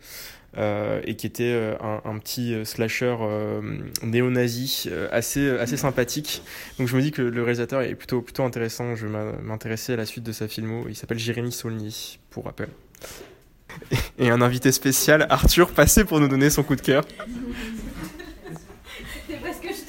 euh, 0.56 1.00
et 1.04 1.14
qui 1.14 1.26
était 1.26 1.44
euh, 1.44 1.76
un, 1.80 2.18
petit 2.18 2.54
slasher 2.64 3.16
néo-nazi 4.02 4.90
assez, 5.12 5.48
assez 5.50 5.76
sympathique. 5.76 6.42
Donc 6.78 6.88
je 6.88 6.96
me 6.96 7.02
dis 7.02 7.12
que 7.12 7.22
le 7.22 7.42
réalisateur 7.42 7.82
est 7.82 7.94
plutôt, 7.94 8.22
plutôt 8.22 8.42
intéressant. 8.42 8.96
Je 8.96 9.06
vais 9.06 9.32
m'intéresser 9.42 9.92
à 9.92 9.96
la 9.96 10.06
suite 10.06 10.24
de 10.24 10.32
sa 10.32 10.48
filmo. 10.48 10.86
Il 10.88 10.96
s'appelle 10.96 11.18
Jérémy 11.18 11.52
Saulny, 11.52 12.18
pour 12.30 12.46
rappel. 12.46 12.68
Et 14.18 14.30
un 14.30 14.40
invité 14.40 14.72
spécial, 14.72 15.26
Arthur, 15.30 15.70
passé 15.70 16.04
pour 16.04 16.18
nous 16.18 16.28
donner 16.28 16.50
son 16.50 16.64
coup 16.64 16.74
de 16.74 16.80
cœur. 16.80 17.04
C'est 19.28 19.40
parce 19.40 19.58
que 19.58 19.68
je 19.68 19.82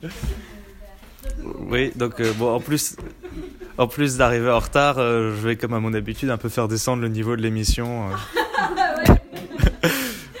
te 0.00 0.14
Oui, 1.68 1.92
donc 1.94 2.20
bon, 2.38 2.54
en 2.54 2.60
plus, 2.60 2.96
en 3.78 3.86
plus 3.86 4.16
d'arriver 4.16 4.50
en 4.50 4.58
retard, 4.58 4.98
euh, 4.98 5.34
je 5.34 5.48
vais 5.48 5.56
comme 5.56 5.74
à 5.74 5.80
mon 5.80 5.94
habitude 5.94 6.30
un 6.30 6.36
peu 6.36 6.48
faire 6.48 6.68
descendre 6.68 7.02
le 7.02 7.08
niveau 7.08 7.36
de 7.36 7.42
l'émission. 7.42 8.08
Euh. 8.08 9.14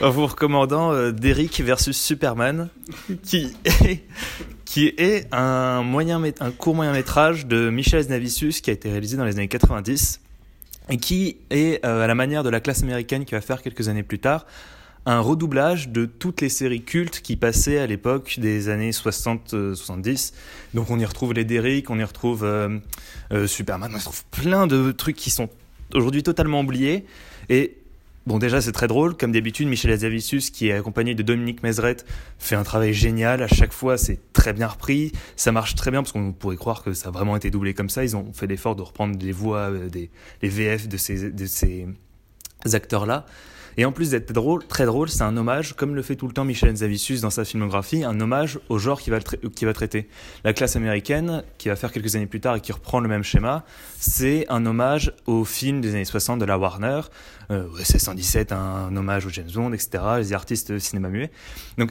en 0.00 0.10
vous 0.10 0.26
recommandant 0.26 0.92
euh, 0.92 1.12
Derrick 1.12 1.60
versus 1.60 1.96
Superman, 1.96 2.68
qui 3.22 3.54
est, 3.64 4.04
qui 4.64 4.86
est 4.98 5.26
un, 5.32 5.82
moyen, 5.82 6.22
un 6.40 6.50
court 6.50 6.74
moyen 6.74 6.92
métrage 6.92 7.46
de 7.46 7.70
Michel 7.70 8.06
Navicius 8.08 8.60
qui 8.60 8.70
a 8.70 8.72
été 8.72 8.90
réalisé 8.90 9.16
dans 9.16 9.24
les 9.24 9.36
années 9.36 9.48
90 9.48 10.20
et 10.90 10.96
qui 10.98 11.38
est, 11.50 11.84
à 11.84 12.06
la 12.06 12.14
manière 12.14 12.42
de 12.42 12.50
la 12.50 12.60
classe 12.60 12.82
américaine 12.82 13.24
qui 13.24 13.34
va 13.34 13.40
faire 13.40 13.62
quelques 13.62 13.88
années 13.88 14.02
plus 14.02 14.18
tard, 14.18 14.44
un 15.06 15.20
redoublage 15.20 15.88
de 15.90 16.06
toutes 16.06 16.40
les 16.40 16.48
séries 16.48 16.82
cultes 16.82 17.20
qui 17.20 17.36
passaient 17.36 17.78
à 17.78 17.86
l'époque 17.86 18.36
des 18.38 18.68
années 18.68 18.90
60-70. 18.90 20.32
Donc 20.74 20.90
on 20.90 20.98
y 20.98 21.04
retrouve 21.04 21.32
les 21.34 21.44
Derrick, 21.44 21.90
on 21.90 21.98
y 21.98 22.04
retrouve 22.04 22.46
Superman, 23.46 23.90
on 23.92 23.96
y 23.96 23.98
retrouve 23.98 24.24
plein 24.30 24.66
de 24.66 24.92
trucs 24.92 25.16
qui 25.16 25.30
sont 25.30 25.48
aujourd'hui 25.94 26.22
totalement 26.22 26.60
oubliés. 26.60 27.04
Et 27.48 27.76
Bon, 28.26 28.38
déjà, 28.38 28.62
c'est 28.62 28.72
très 28.72 28.86
drôle. 28.86 29.14
Comme 29.18 29.32
d'habitude, 29.32 29.68
Michel 29.68 29.90
Azavicius, 29.90 30.48
qui 30.48 30.68
est 30.68 30.72
accompagné 30.72 31.14
de 31.14 31.22
Dominique 31.22 31.62
Mézeret, 31.62 31.98
fait 32.38 32.56
un 32.56 32.62
travail 32.62 32.94
génial. 32.94 33.42
À 33.42 33.48
chaque 33.48 33.72
fois, 33.74 33.98
c'est 33.98 34.18
très 34.32 34.54
bien 34.54 34.66
repris. 34.66 35.12
Ça 35.36 35.52
marche 35.52 35.74
très 35.74 35.90
bien 35.90 36.02
parce 36.02 36.12
qu'on 36.12 36.32
pourrait 36.32 36.56
croire 36.56 36.82
que 36.82 36.94
ça 36.94 37.08
a 37.08 37.12
vraiment 37.12 37.36
été 37.36 37.50
doublé 37.50 37.74
comme 37.74 37.90
ça. 37.90 38.02
Ils 38.02 38.16
ont 38.16 38.32
fait 38.32 38.46
l'effort 38.46 38.76
de 38.76 38.82
reprendre 38.82 39.18
les 39.20 39.32
voix, 39.32 39.70
euh, 39.70 39.90
des, 39.90 40.08
les 40.40 40.48
VF 40.48 40.88
de 40.88 40.96
ces, 40.96 41.30
de 41.30 41.44
ces 41.44 41.86
acteurs-là. 42.72 43.26
Et 43.76 43.84
en 43.84 43.92
plus 43.92 44.10
d'être 44.10 44.32
drôle, 44.32 44.66
très 44.66 44.86
drôle, 44.86 45.08
c'est 45.08 45.22
un 45.22 45.36
hommage, 45.36 45.74
comme 45.74 45.94
le 45.94 46.02
fait 46.02 46.16
tout 46.16 46.26
le 46.26 46.32
temps 46.32 46.44
Michel 46.44 46.76
Zavicius 46.76 47.20
dans 47.20 47.30
sa 47.30 47.44
filmographie, 47.44 48.04
un 48.04 48.20
hommage 48.20 48.58
au 48.68 48.78
genre 48.78 49.00
qu'il 49.00 49.12
va, 49.12 49.20
qui 49.20 49.64
va 49.64 49.72
traiter. 49.72 50.08
La 50.44 50.52
classe 50.52 50.76
américaine, 50.76 51.44
qui 51.58 51.68
va 51.68 51.76
faire 51.76 51.92
quelques 51.92 52.16
années 52.16 52.26
plus 52.26 52.40
tard 52.40 52.56
et 52.56 52.60
qui 52.60 52.72
reprend 52.72 53.00
le 53.00 53.08
même 53.08 53.22
schéma, 53.22 53.64
c'est 53.98 54.46
un 54.48 54.64
hommage 54.66 55.12
au 55.26 55.44
film 55.44 55.80
des 55.80 55.94
années 55.94 56.04
60 56.04 56.38
de 56.38 56.44
la 56.44 56.58
Warner, 56.58 57.00
euh, 57.50 57.66
117, 57.82 58.52
un, 58.52 58.94
hommage 58.96 59.26
au 59.26 59.30
James 59.30 59.50
Bond, 59.52 59.72
etc., 59.72 60.04
les 60.18 60.32
artistes 60.32 60.78
cinéma 60.78 61.08
muet. 61.08 61.30
Donc, 61.78 61.90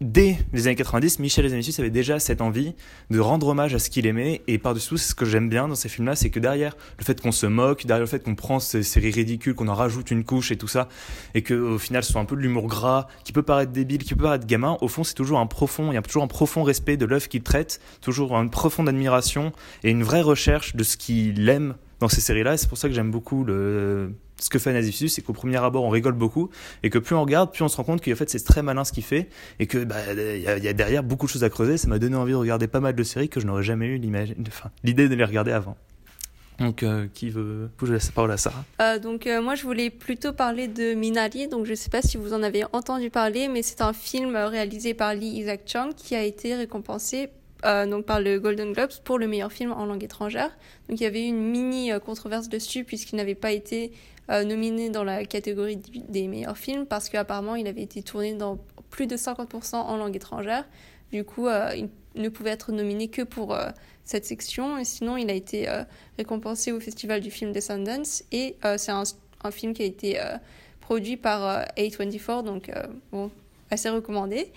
dès 0.00 0.38
les 0.52 0.66
années 0.66 0.76
90, 0.76 1.18
Michel 1.18 1.44
Hazanavicius 1.44 1.78
avait 1.80 1.90
déjà 1.90 2.18
cette 2.18 2.40
envie 2.40 2.74
de 3.10 3.18
rendre 3.18 3.48
hommage 3.48 3.74
à 3.74 3.78
ce 3.78 3.90
qu'il 3.90 4.06
aimait. 4.06 4.42
Et 4.46 4.58
par-dessus 4.58 4.88
tout, 4.88 4.96
ce 4.96 5.14
que 5.14 5.24
j'aime 5.24 5.48
bien 5.48 5.68
dans 5.68 5.74
ces 5.74 5.88
films-là, 5.88 6.16
c'est 6.16 6.30
que 6.30 6.40
derrière 6.40 6.76
le 6.98 7.04
fait 7.04 7.20
qu'on 7.20 7.32
se 7.32 7.46
moque, 7.46 7.84
derrière 7.84 8.04
le 8.04 8.06
fait 8.06 8.22
qu'on 8.22 8.34
prend 8.34 8.60
ces 8.60 8.82
séries 8.82 9.10
ridicules, 9.10 9.54
qu'on 9.54 9.68
en 9.68 9.74
rajoute 9.74 10.10
une 10.10 10.24
couche 10.24 10.50
et 10.50 10.56
tout 10.56 10.68
ça, 10.68 10.88
et 11.34 11.42
qu'au 11.42 11.78
final, 11.78 12.04
ce 12.04 12.12
soit 12.12 12.20
un 12.20 12.24
peu 12.24 12.36
de 12.36 12.40
l'humour 12.40 12.66
gras, 12.68 13.08
qui 13.24 13.32
peut 13.32 13.42
paraître 13.42 13.72
débile, 13.72 14.02
qui 14.02 14.14
peut 14.14 14.24
paraître 14.24 14.46
gamin, 14.46 14.78
au 14.80 14.88
fond, 14.88 15.04
c'est 15.04 15.14
toujours 15.14 15.40
un 15.40 15.46
profond, 15.46 15.90
il 15.92 15.94
y 15.94 15.98
a 15.98 16.02
toujours 16.02 16.22
un 16.22 16.28
profond 16.28 16.62
respect 16.62 16.96
de 16.96 17.04
l'œuvre 17.04 17.28
qu'il 17.28 17.42
traite, 17.42 17.80
toujours 18.00 18.36
une 18.36 18.50
profonde 18.50 18.88
admiration 18.88 19.52
et 19.82 19.90
une 19.90 20.02
vraie 20.02 20.22
recherche 20.22 20.76
de 20.76 20.84
ce 20.84 20.96
qu'il 20.96 21.48
aime 21.48 21.74
dans 22.00 22.08
ces 22.08 22.20
séries-là. 22.20 22.56
C'est 22.56 22.68
pour 22.68 22.78
ça 22.78 22.88
que 22.88 22.94
j'aime 22.94 23.10
beaucoup 23.10 23.44
le, 23.44 24.12
ce 24.40 24.48
que 24.50 24.58
fait 24.58 24.72
Nazifus, 24.72 25.08
c'est 25.08 25.22
qu'au 25.22 25.32
premier 25.32 25.56
abord, 25.56 25.84
on 25.84 25.90
rigole 25.90 26.14
beaucoup, 26.14 26.50
et 26.82 26.90
que 26.90 26.98
plus 26.98 27.14
on 27.14 27.22
regarde, 27.22 27.52
plus 27.52 27.62
on 27.62 27.68
se 27.68 27.76
rend 27.76 27.84
compte 27.84 28.04
qu'en 28.04 28.14
fait, 28.14 28.30
c'est 28.30 28.44
très 28.44 28.62
malin 28.62 28.84
ce 28.84 28.92
qu'il 28.92 29.04
fait, 29.04 29.28
et 29.58 29.66
que 29.66 29.84
bah, 29.84 29.96
y, 30.14 30.46
a 30.46 30.72
derrière 30.72 31.02
beaucoup 31.02 31.26
de 31.26 31.30
choses 31.30 31.44
à 31.44 31.50
creuser. 31.50 31.76
Ça 31.76 31.88
m'a 31.88 31.98
donné 31.98 32.16
envie 32.16 32.32
de 32.32 32.36
regarder 32.36 32.68
pas 32.68 32.80
mal 32.80 32.94
de 32.94 33.02
séries 33.02 33.28
que 33.28 33.40
je 33.40 33.46
n'aurais 33.46 33.62
jamais 33.62 33.86
eu 33.86 33.98
l'idée 33.98 35.08
de 35.08 35.14
les 35.14 35.24
regarder 35.24 35.52
avant. 35.52 35.76
Donc, 36.58 36.82
euh, 36.82 37.06
qui 37.14 37.30
veut 37.30 37.70
Je 37.80 37.92
laisse 37.92 38.06
la 38.06 38.12
parole 38.12 38.32
à 38.32 38.36
Sarah? 38.36 38.64
Euh, 38.82 38.98
donc, 38.98 39.26
euh, 39.26 39.40
moi, 39.40 39.54
je 39.54 39.62
voulais 39.62 39.90
plutôt 39.90 40.32
parler 40.32 40.66
de 40.66 40.94
Minari. 40.94 41.46
Donc, 41.46 41.66
je 41.66 41.70
ne 41.70 41.76
sais 41.76 41.90
pas 41.90 42.02
si 42.02 42.16
vous 42.16 42.34
en 42.34 42.42
avez 42.42 42.64
entendu 42.72 43.10
parler, 43.10 43.46
mais 43.46 43.62
c'est 43.62 43.80
un 43.80 43.92
film 43.92 44.34
réalisé 44.34 44.92
par 44.92 45.14
Lee 45.14 45.38
Isaac 45.38 45.60
Chung 45.66 45.94
qui 45.94 46.16
a 46.16 46.24
été 46.24 46.56
récompensé 46.56 47.28
donc 47.64 48.04
par 48.04 48.20
le 48.20 48.38
Golden 48.38 48.72
Globes 48.72 48.92
pour 49.04 49.18
le 49.18 49.26
meilleur 49.26 49.52
film 49.52 49.72
en 49.72 49.84
langue 49.84 50.04
étrangère. 50.04 50.56
Donc, 50.88 51.00
il 51.00 51.02
y 51.02 51.06
avait 51.06 51.24
eu 51.24 51.28
une 51.28 51.50
mini 51.50 51.90
controverse 52.04 52.48
dessus 52.48 52.84
puisqu'il 52.84 53.16
n'avait 53.16 53.34
pas 53.34 53.52
été 53.52 53.92
euh, 54.30 54.44
nominé 54.44 54.90
dans 54.90 55.04
la 55.04 55.24
catégorie 55.24 55.78
des 56.08 56.28
meilleurs 56.28 56.58
films 56.58 56.84
parce 56.84 57.08
qu'apparemment 57.08 57.54
il 57.54 57.66
avait 57.66 57.80
été 57.80 58.02
tourné 58.02 58.34
dans 58.34 58.58
plus 58.90 59.06
de 59.06 59.16
50% 59.16 59.76
en 59.76 59.96
langue 59.96 60.14
étrangère. 60.14 60.66
Du 61.12 61.24
coup, 61.24 61.46
euh, 61.46 61.74
il 61.74 62.20
ne 62.20 62.28
pouvait 62.28 62.50
être 62.50 62.70
nominé 62.70 63.08
que 63.08 63.22
pour 63.22 63.54
euh, 63.54 63.70
cette 64.04 64.26
section. 64.26 64.76
Et 64.76 64.84
sinon, 64.84 65.16
il 65.16 65.30
a 65.30 65.32
été 65.32 65.66
récompensé 66.18 66.72
au 66.72 66.80
Festival 66.80 67.22
du 67.22 67.30
film 67.30 67.52
de 67.52 67.60
Sundance. 67.60 68.22
Et 68.32 68.56
c'est 68.76 68.92
un, 68.92 69.04
un, 69.44 69.50
film 69.50 69.72
qui 69.72 69.82
a 69.82 69.86
été 69.86 70.18
produit 70.80 71.18
par 71.18 71.66
A24, 71.76 72.42
donc 72.42 72.70
bon, 73.12 73.30
assez 73.70 73.88
recommandé. 73.88 74.52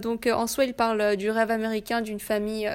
donc 0.00 0.26
en 0.26 0.46
soi, 0.46 0.64
il 0.64 0.74
parle 0.74 1.16
du 1.16 1.30
rêve 1.30 1.50
américain 1.50 2.00
d'une 2.00 2.20
famille 2.20 2.70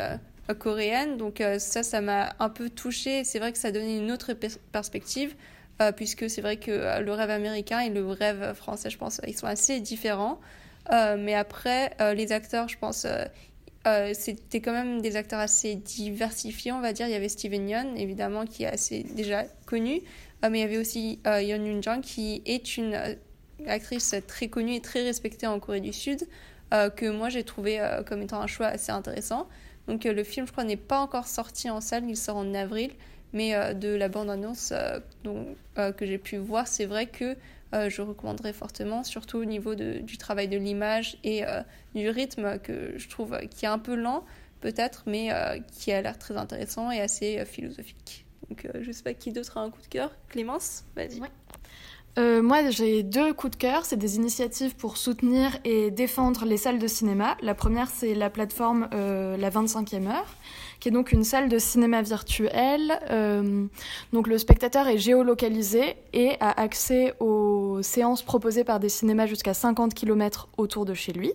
coréenne. 0.58 1.18
Donc 1.18 1.44
ça, 1.60 1.84
ça 1.84 2.02
m'a 2.02 2.36
un 2.40 2.50
peu 2.50 2.70
touché. 2.70 3.24
C'est 3.24 3.40
vrai 3.40 3.52
que 3.52 3.58
ça 3.58 3.72
donnait 3.72 3.98
une 3.98 4.12
autre 4.12 4.34
perspective. 4.72 5.36
Euh, 5.82 5.92
puisque 5.92 6.30
c'est 6.30 6.42
vrai 6.42 6.56
que 6.56 6.72
euh, 6.72 7.02
le 7.02 7.12
rêve 7.12 7.30
américain 7.30 7.80
et 7.80 7.90
le 7.90 8.08
rêve 8.08 8.54
français, 8.54 8.90
je 8.90 8.98
pense, 8.98 9.20
ils 9.28 9.38
sont 9.38 9.48
assez 9.48 9.82
différents. 9.82 10.40
Euh, 10.94 11.18
mais 11.20 11.34
après, 11.34 11.96
les 12.16 12.32
acteurs, 12.32 12.70
je 12.70 12.78
pense, 12.78 13.08
c'était 14.14 14.62
quand 14.62 14.72
même 14.72 15.02
des 15.02 15.16
acteurs 15.16 15.40
assez 15.40 15.76
diversifiés, 15.76 16.72
on 16.72 16.80
va 16.80 16.94
dire. 16.94 17.08
Il 17.08 17.12
y 17.12 17.16
avait 17.16 17.30
Steven 17.30 17.68
Yeun, 17.68 17.98
évidemment, 17.98 18.46
qui 18.46 18.64
est 18.64 18.68
assez 18.68 19.04
déjà 19.16 19.44
connu, 19.66 20.02
mais 20.44 20.60
il 20.60 20.62
y 20.62 20.64
avait 20.64 20.78
aussi 20.78 21.20
Yeon 21.26 21.66
Yoon 21.66 21.82
Jung, 21.82 22.02
qui 22.02 22.44
est 22.46 22.78
une 22.78 23.18
actrice 23.68 24.16
très 24.28 24.48
connue 24.48 24.76
et 24.76 24.82
très 24.82 25.04
respectée 25.04 25.48
en 25.48 25.60
Corée 25.60 25.82
du 25.82 25.94
Sud, 25.94 26.28
que 26.72 27.10
moi 27.10 27.30
j'ai 27.30 27.44
trouvé 27.44 27.80
comme 28.06 28.22
étant 28.22 28.42
un 28.42 28.48
choix 28.48 28.68
assez 28.68 28.92
intéressant. 28.92 29.48
Donc 29.88 30.04
le 30.04 30.24
film, 30.24 30.48
je 30.48 30.52
crois, 30.52 30.64
n'est 30.64 30.78
pas 30.78 31.00
encore 31.00 31.28
sorti 31.28 31.70
en 31.70 31.80
salle, 31.82 32.04
il 32.10 32.18
sort 32.18 32.38
en 32.38 32.54
avril. 32.54 32.92
Mais 33.36 33.54
euh, 33.54 33.74
de 33.74 33.90
la 33.90 34.08
bande-annonce 34.08 34.72
euh, 34.72 35.00
euh, 35.78 35.92
que 35.92 36.06
j'ai 36.06 36.18
pu 36.18 36.38
voir, 36.38 36.68
c'est 36.68 36.86
vrai 36.86 37.06
que 37.06 37.36
je 37.90 38.02
recommanderais 38.02 38.54
fortement, 38.54 39.04
surtout 39.04 39.38
au 39.38 39.44
niveau 39.44 39.76
de, 39.76 39.98
du 39.98 40.18
travail 40.18 40.48
de 40.48 40.56
l'image 40.56 41.18
et 41.26 41.44
du 41.94 42.08
rythme 42.08 42.58
que 42.60 42.94
je 42.96 43.10
trouve 43.10 43.38
qui 43.50 43.66
est 43.66 43.68
un 43.68 43.80
peu 43.80 43.96
lent 43.96 44.24
peut-être, 44.62 45.04
mais 45.08 45.30
qui 45.74 45.92
a 45.92 46.02
l'air 46.02 46.18
très 46.18 46.38
intéressant 46.38 46.90
et 46.90 47.02
assez 47.02 47.44
philosophique. 47.44 48.26
Donc 48.48 48.66
je 48.80 48.92
sais 48.94 49.04
pas 49.04 49.14
qui 49.14 49.34
d'autre 49.34 49.58
a 49.58 49.62
un 49.62 49.72
coup 49.72 49.82
de 49.82 49.88
cœur. 49.88 50.16
Clémence, 50.30 50.86
vas-y. 50.96 51.20
Moi, 52.18 52.70
j'ai 52.70 53.04
deux 53.04 53.34
coups 53.34 53.52
de 53.52 53.58
cœur. 53.58 53.86
C'est 53.86 53.98
des 53.98 54.16
initiatives 54.16 54.76
pour 54.76 54.98
soutenir 54.98 55.58
et 55.64 55.92
défendre 55.92 56.46
les 56.46 56.58
salles 56.58 56.80
de 56.80 56.88
cinéma. 56.88 57.38
La 57.42 57.56
première, 57.56 57.90
c'est 57.90 58.16
la 58.16 58.30
plateforme 58.30 58.88
La 58.92 59.50
25e 59.50 60.08
heure, 60.08 60.36
qui 60.80 60.90
est 60.90 60.92
donc 60.92 61.12
une 61.12 61.24
salle 61.24 61.50
de 61.50 61.58
cinéma 61.58 62.02
virtuelle. 62.02 63.00
Euh, 63.10 63.66
donc 64.14 64.28
le 64.28 64.38
spectateur 64.38 64.88
est 64.88 64.98
géolocalisé 64.98 65.96
et 66.14 66.32
a 66.40 66.60
accès 66.60 67.14
aux 67.20 67.80
séances 67.82 68.24
proposées 68.24 68.64
par 68.64 68.80
des 68.80 68.90
cinémas 68.90 69.26
jusqu'à 69.26 69.54
50 69.54 69.94
km 69.94 70.48
autour 70.58 70.86
de 70.86 70.94
chez 70.94 71.14
lui. 71.14 71.32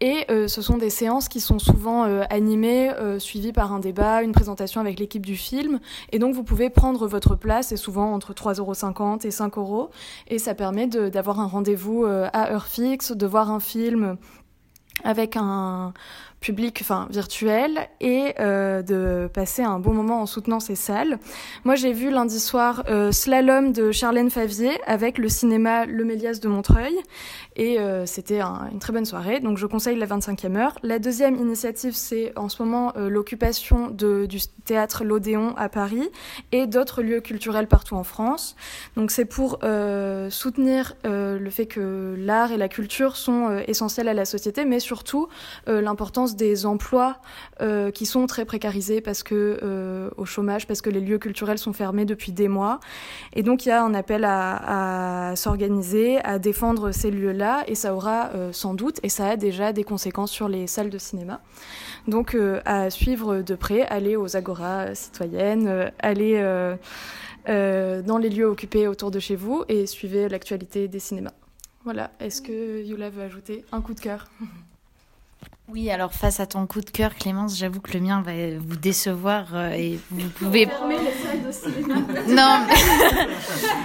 Et 0.00 0.24
euh, 0.28 0.48
ce 0.48 0.60
sont 0.60 0.76
des 0.76 0.90
séances 0.90 1.28
qui 1.28 1.40
sont 1.40 1.60
souvent 1.60 2.04
euh, 2.04 2.24
animées, 2.28 2.90
suivies 3.18 3.52
par 3.52 3.72
un 3.72 3.78
débat, 3.78 4.22
une 4.22 4.32
présentation 4.32 4.80
avec 4.80 4.98
l'équipe 4.98 5.24
du 5.24 5.36
film. 5.36 5.78
Et 6.12 6.18
donc 6.18 6.34
vous 6.34 6.42
pouvez 6.42 6.68
prendre 6.68 7.06
votre 7.06 7.36
place, 7.36 7.68
c'est 7.68 7.76
souvent 7.76 8.12
entre 8.12 8.34
3,50 8.34 8.58
euros 8.58 9.18
et 9.22 9.30
5 9.30 9.58
euros. 9.58 9.90
Et 10.28 10.38
ça 10.38 10.54
permet 10.54 10.86
d'avoir 10.86 11.40
un 11.40 11.46
rendez-vous 11.46 12.04
à 12.04 12.50
heure 12.50 12.66
fixe, 12.66 13.12
de 13.12 13.26
voir 13.26 13.50
un 13.50 13.60
film 13.60 14.16
avec 15.02 15.36
un 15.36 15.92
public, 16.44 16.78
enfin 16.82 17.08
virtuel, 17.10 17.88
et 18.02 18.34
euh, 18.38 18.82
de 18.82 19.28
passer 19.32 19.62
un 19.62 19.78
bon 19.78 19.94
moment 19.94 20.20
en 20.20 20.26
soutenant 20.26 20.60
ces 20.60 20.74
salles. 20.74 21.18
Moi, 21.64 21.74
j'ai 21.74 21.94
vu 21.94 22.10
lundi 22.10 22.38
soir 22.38 22.84
euh, 22.88 23.12
Slalom 23.12 23.72
de 23.72 23.92
Charlène 23.92 24.28
Favier 24.28 24.72
avec 24.86 25.16
le 25.16 25.30
cinéma 25.30 25.86
Le 25.86 26.04
Méliès 26.04 26.40
de 26.40 26.48
Montreuil, 26.48 26.94
et 27.56 27.78
euh, 27.78 28.06
c'était 28.06 28.40
une 28.40 28.78
très 28.78 28.92
bonne 28.92 29.04
soirée. 29.04 29.40
Donc, 29.40 29.58
je 29.58 29.66
conseille 29.66 29.96
la 29.96 30.06
25e 30.06 30.56
heure. 30.56 30.78
La 30.82 30.98
deuxième 30.98 31.36
initiative, 31.36 31.94
c'est 31.94 32.32
en 32.36 32.48
ce 32.48 32.62
moment 32.62 32.92
l'occupation 32.96 33.90
du 33.90 34.40
théâtre 34.64 35.04
L'Odéon 35.04 35.54
à 35.56 35.68
Paris 35.68 36.08
et 36.52 36.66
d'autres 36.66 37.02
lieux 37.02 37.20
culturels 37.20 37.66
partout 37.66 37.94
en 37.94 38.04
France. 38.04 38.56
Donc, 38.96 39.10
c'est 39.10 39.24
pour 39.24 39.58
soutenir 40.30 40.94
le 41.04 41.50
fait 41.50 41.66
que 41.66 42.14
l'art 42.18 42.52
et 42.52 42.56
la 42.56 42.68
culture 42.68 43.16
sont 43.16 43.62
essentiels 43.66 44.08
à 44.08 44.14
la 44.14 44.24
société, 44.24 44.64
mais 44.64 44.80
surtout 44.80 45.28
l'importance 45.66 46.36
des 46.36 46.66
emplois 46.66 47.18
euh, 47.60 47.90
qui 47.90 48.06
sont 48.06 48.26
très 48.26 48.44
précarisés 48.44 49.00
parce 49.00 49.22
que 49.22 49.58
euh, 49.62 50.10
au 50.16 50.24
chômage, 50.24 50.66
parce 50.66 50.80
que 50.80 50.90
les 50.90 51.00
lieux 51.00 51.18
culturels 51.18 51.58
sont 51.58 51.72
fermés 51.72 52.04
depuis 52.04 52.32
des 52.32 52.48
mois. 52.48 52.80
Et 53.32 53.42
donc 53.42 53.64
il 53.64 53.68
y 53.68 53.72
a 53.72 53.82
un 53.82 53.94
appel 53.94 54.24
à, 54.26 55.34
s'organiser, 55.36 56.18
à 56.24 56.38
défendre 56.38 56.90
ces 56.90 57.10
lieux-là, 57.10 57.43
et 57.66 57.74
ça 57.74 57.94
aura 57.94 58.30
euh, 58.34 58.52
sans 58.52 58.74
doute, 58.74 59.00
et 59.02 59.08
ça 59.08 59.30
a 59.30 59.36
déjà 59.36 59.72
des 59.72 59.84
conséquences 59.84 60.30
sur 60.30 60.48
les 60.48 60.66
salles 60.66 60.90
de 60.90 60.98
cinéma. 60.98 61.40
Donc 62.08 62.36
à 62.64 62.90
suivre 62.90 63.42
de 63.42 63.54
près, 63.54 63.82
aller 63.82 64.16
aux 64.16 64.36
agoras 64.36 64.94
citoyennes, 64.94 65.90
aller 66.00 66.34
dans 67.46 68.18
les 68.18 68.28
lieux 68.28 68.46
occupés 68.46 68.88
autour 68.88 69.10
de 69.10 69.18
chez 69.18 69.36
vous 69.36 69.64
et 69.68 69.86
suivez 69.86 70.28
l'actualité 70.28 70.86
des 70.86 70.98
cinémas. 70.98 71.32
Voilà, 71.84 72.10
est-ce 72.20 72.42
que 72.42 72.82
Yula 72.82 73.10
veut 73.10 73.22
ajouter 73.22 73.64
un 73.72 73.80
coup 73.80 73.94
de 73.94 74.00
cœur? 74.00 74.26
Oui, 75.66 75.90
alors 75.90 76.12
face 76.12 76.40
à 76.40 76.46
ton 76.46 76.66
coup 76.66 76.82
de 76.82 76.90
cœur, 76.90 77.14
Clémence, 77.14 77.56
j'avoue 77.56 77.80
que 77.80 77.94
le 77.94 78.00
mien 78.00 78.20
va 78.20 78.32
vous 78.60 78.76
décevoir 78.76 79.46
euh, 79.54 79.70
et 79.70 79.98
vous 80.10 80.28
pouvez. 80.28 80.66
non, 82.28 82.66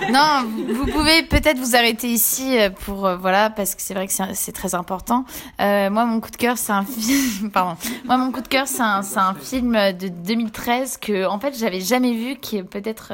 non, 0.11 0.45
vous 0.73 0.85
pouvez 0.87 1.23
peut-être 1.23 1.57
vous 1.57 1.77
arrêter 1.77 2.09
ici 2.09 2.59
euh, 2.59 2.69
pour 2.69 3.05
euh, 3.07 3.15
voilà 3.15 3.49
parce 3.49 3.75
que 3.75 3.81
c'est 3.81 3.93
vrai 3.93 4.07
que 4.07 4.13
c'est 4.33 4.51
très 4.51 4.75
important. 4.75 5.23
moi, 5.57 6.03
mon 6.05 6.19
coup 6.19 6.31
de 6.31 6.35
cœur, 6.35 6.57
c'est 6.57 6.73
un 6.73 6.83
film. 6.83 7.49
Pardon. 7.53 7.77
Moi, 8.03 8.17
mon 8.17 8.33
coup 8.33 8.41
de 8.41 8.49
cœur, 8.49 8.67
c'est 8.67 8.81
un, 8.81 8.99
un 9.15 9.33
film 9.35 9.71
de 9.71 10.09
2013 10.09 10.97
que 10.97 11.25
en 11.25 11.39
fait 11.39 11.57
j'avais 11.57 11.79
jamais 11.79 12.11
vu, 12.13 12.35
qui 12.35 12.57
est 12.57 12.63
peut-être 12.63 13.13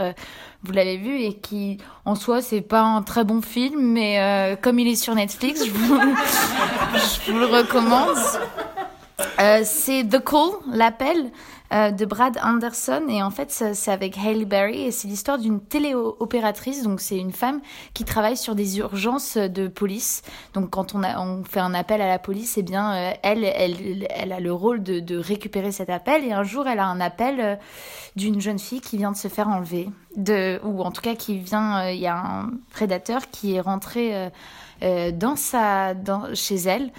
vous 0.66 0.72
l'avez 0.72 0.98
vu 0.98 1.20
et 1.20 1.34
qui 1.34 1.78
en 2.06 2.16
soi 2.16 2.42
c'est 2.42 2.62
pas 2.62 2.82
un 2.82 3.04
très 3.04 3.24
bon 3.24 3.42
film 3.42 3.80
mais 3.80 4.20
euh, 4.20 4.56
comme 4.56 4.80
il 4.80 4.88
est 4.88 4.96
sur 4.96 5.14
Netflix 5.14 5.64
je 5.66 5.72
vous, 5.72 5.96
le 7.40 7.46
recommande. 7.46 8.18
Euh, 9.40 9.62
c'est 9.64 10.04
The 10.04 10.24
Call 10.24 10.50
l'appel 10.72 11.32
euh, 11.74 11.92
de 11.92 12.06
Brad 12.06 12.38
Anderson. 12.44 13.04
Et 13.10 13.24
en 13.24 13.32
fait 13.32 13.52
c'est 13.52 13.92
avec 13.92 14.18
Hailey 14.18 14.46
Berry. 14.46 14.84
Et 14.84 14.92
c'est 14.92 15.08
l'histoire 15.08 15.38
d'une 15.38 15.60
téléopératrice. 15.60 16.84
Donc 16.84 17.00
c'est 17.02 17.18
une 17.18 17.32
femme 17.32 17.62
qui 17.94 18.04
travaille 18.04 18.38
sur 18.38 18.56
des 18.56 18.78
urgences 18.80 19.38
de 19.38 19.68
police. 19.68 20.22
Donc 20.54 20.70
quand 20.70 20.96
on, 20.96 21.04
a, 21.04 21.16
fait 21.50 21.60
un 21.60 21.74
appel 21.74 22.02
à 22.02 22.08
la 22.08 22.20
police 22.20 22.58
eh 22.58 22.64
bien 22.64 22.94
euh, 22.94 23.12
elle, 23.24 23.44
elle, 23.44 24.08
elle 24.10 24.32
a 24.32 24.40
le 24.40 24.54
rôle 24.54 24.84
de, 24.84 25.00
de, 25.00 25.18
récupérer 25.18 25.72
cet 25.72 25.90
appel. 25.90 26.24
Et 26.24 26.32
un 26.32 26.44
jour 26.44 26.68
elle 26.68 26.80
a 26.80 26.86
un 26.86 27.02
appel 27.02 27.40
euh, 27.40 27.56
d'une 28.16 28.40
jeune 28.40 28.60
fille 28.60 28.82
qui 28.82 28.98
vient 28.98 29.12
de 29.12 29.18
se 29.18 29.28
faire 29.28 29.48
enlever. 29.48 29.90
De, 30.16 30.62
ou 30.64 30.82
en 30.82 30.92
tout 30.92 31.02
cas 31.02 31.16
qui 31.16 31.40
vient 31.40 31.90
il 31.90 32.00
y 32.00 32.08
a 32.08 32.18
un 32.18 32.52
prédateur 32.72 33.30
qui 33.32 33.56
est 33.56 33.60
rentré 33.60 34.32
dans 34.82 35.36
sa 35.36 35.94
dans, 35.94 36.34
chez 36.34 36.56
elle 36.56 36.92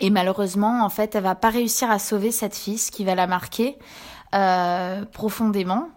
et 0.00 0.10
malheureusement, 0.10 0.84
en 0.84 0.88
fait, 0.88 1.14
elle 1.14 1.22
va 1.22 1.34
pas 1.34 1.50
réussir 1.50 1.90
à 1.90 1.98
sauver 1.98 2.30
cette 2.30 2.56
fille, 2.56 2.78
ce 2.78 2.90
qui 2.90 3.04
va 3.04 3.14
la 3.14 3.26
marquer 3.26 3.78
euh, 4.34 5.04
profondément. 5.12 5.88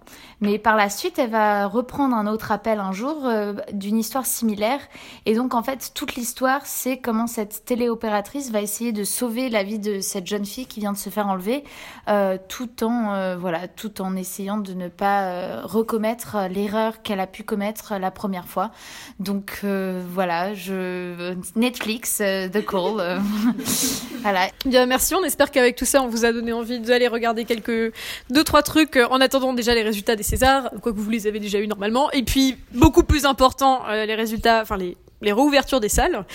Mais 0.41 0.57
par 0.57 0.75
la 0.75 0.89
suite, 0.89 1.19
elle 1.19 1.29
va 1.29 1.67
reprendre 1.67 2.15
un 2.15 2.27
autre 2.27 2.51
appel 2.51 2.79
un 2.79 2.91
jour 2.91 3.25
euh, 3.25 3.53
d'une 3.71 3.97
histoire 3.97 4.25
similaire. 4.25 4.79
Et 5.25 5.35
donc, 5.35 5.53
en 5.53 5.63
fait, 5.63 5.91
toute 5.93 6.15
l'histoire, 6.15 6.61
c'est 6.65 6.97
comment 6.97 7.27
cette 7.27 7.65
téléopératrice 7.65 8.51
va 8.51 8.61
essayer 8.61 8.91
de 8.91 9.03
sauver 9.03 9.49
la 9.49 9.63
vie 9.63 9.79
de 9.79 9.99
cette 9.99 10.27
jeune 10.27 10.45
fille 10.45 10.65
qui 10.65 10.79
vient 10.79 10.93
de 10.93 10.97
se 10.97 11.09
faire 11.09 11.27
enlever, 11.27 11.63
euh, 12.09 12.37
tout 12.47 12.83
en 12.83 13.13
euh, 13.13 13.37
voilà, 13.37 13.67
tout 13.67 14.01
en 14.01 14.15
essayant 14.15 14.57
de 14.57 14.73
ne 14.73 14.87
pas 14.87 15.23
euh, 15.23 15.61
recommettre 15.63 16.37
l'erreur 16.49 17.01
qu'elle 17.01 17.19
a 17.19 17.27
pu 17.27 17.43
commettre 17.43 17.95
la 17.99 18.11
première 18.11 18.47
fois. 18.47 18.71
Donc 19.19 19.59
euh, 19.63 20.01
voilà, 20.07 20.53
je 20.53 21.35
Netflix, 21.55 22.17
The 22.17 22.65
Call. 22.65 23.21
voilà. 24.21 24.49
Bien, 24.65 24.85
merci. 24.85 25.15
On 25.15 25.23
espère 25.23 25.51
qu'avec 25.51 25.75
tout 25.75 25.85
ça, 25.85 26.01
on 26.01 26.07
vous 26.07 26.25
a 26.25 26.31
donné 26.31 26.53
envie 26.53 26.79
d'aller 26.79 27.07
regarder 27.07 27.45
quelques 27.45 27.93
deux 28.29 28.43
trois 28.43 28.63
trucs 28.63 28.97
en 28.97 29.21
attendant 29.21 29.53
déjà 29.53 29.73
les 29.75 29.83
résultats 29.83 30.15
des 30.15 30.22
César, 30.23 30.71
quoi 30.81 30.93
que 30.93 30.99
vous 30.99 31.09
les 31.09 31.27
avez 31.27 31.39
déjà 31.39 31.59
eu 31.59 31.67
normalement. 31.67 32.11
Et 32.11 32.23
puis, 32.23 32.57
beaucoup 32.73 33.03
plus 33.03 33.25
important, 33.25 33.83
euh, 33.89 34.05
les 34.05 34.15
résultats, 34.15 34.61
enfin 34.61 34.77
les, 34.77 34.97
les 35.21 35.31
réouvertures 35.33 35.79
des 35.79 35.89
salles. 35.89 36.25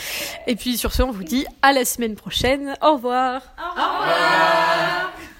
Et 0.46 0.56
puis 0.56 0.76
sur 0.76 0.92
ce, 0.92 1.02
on 1.02 1.10
vous 1.10 1.24
dit 1.24 1.46
à 1.62 1.72
la 1.72 1.84
semaine 1.84 2.14
prochaine. 2.14 2.76
Au 2.82 2.94
revoir. 2.94 3.42
Au 3.58 3.80
revoir. 3.80 5.12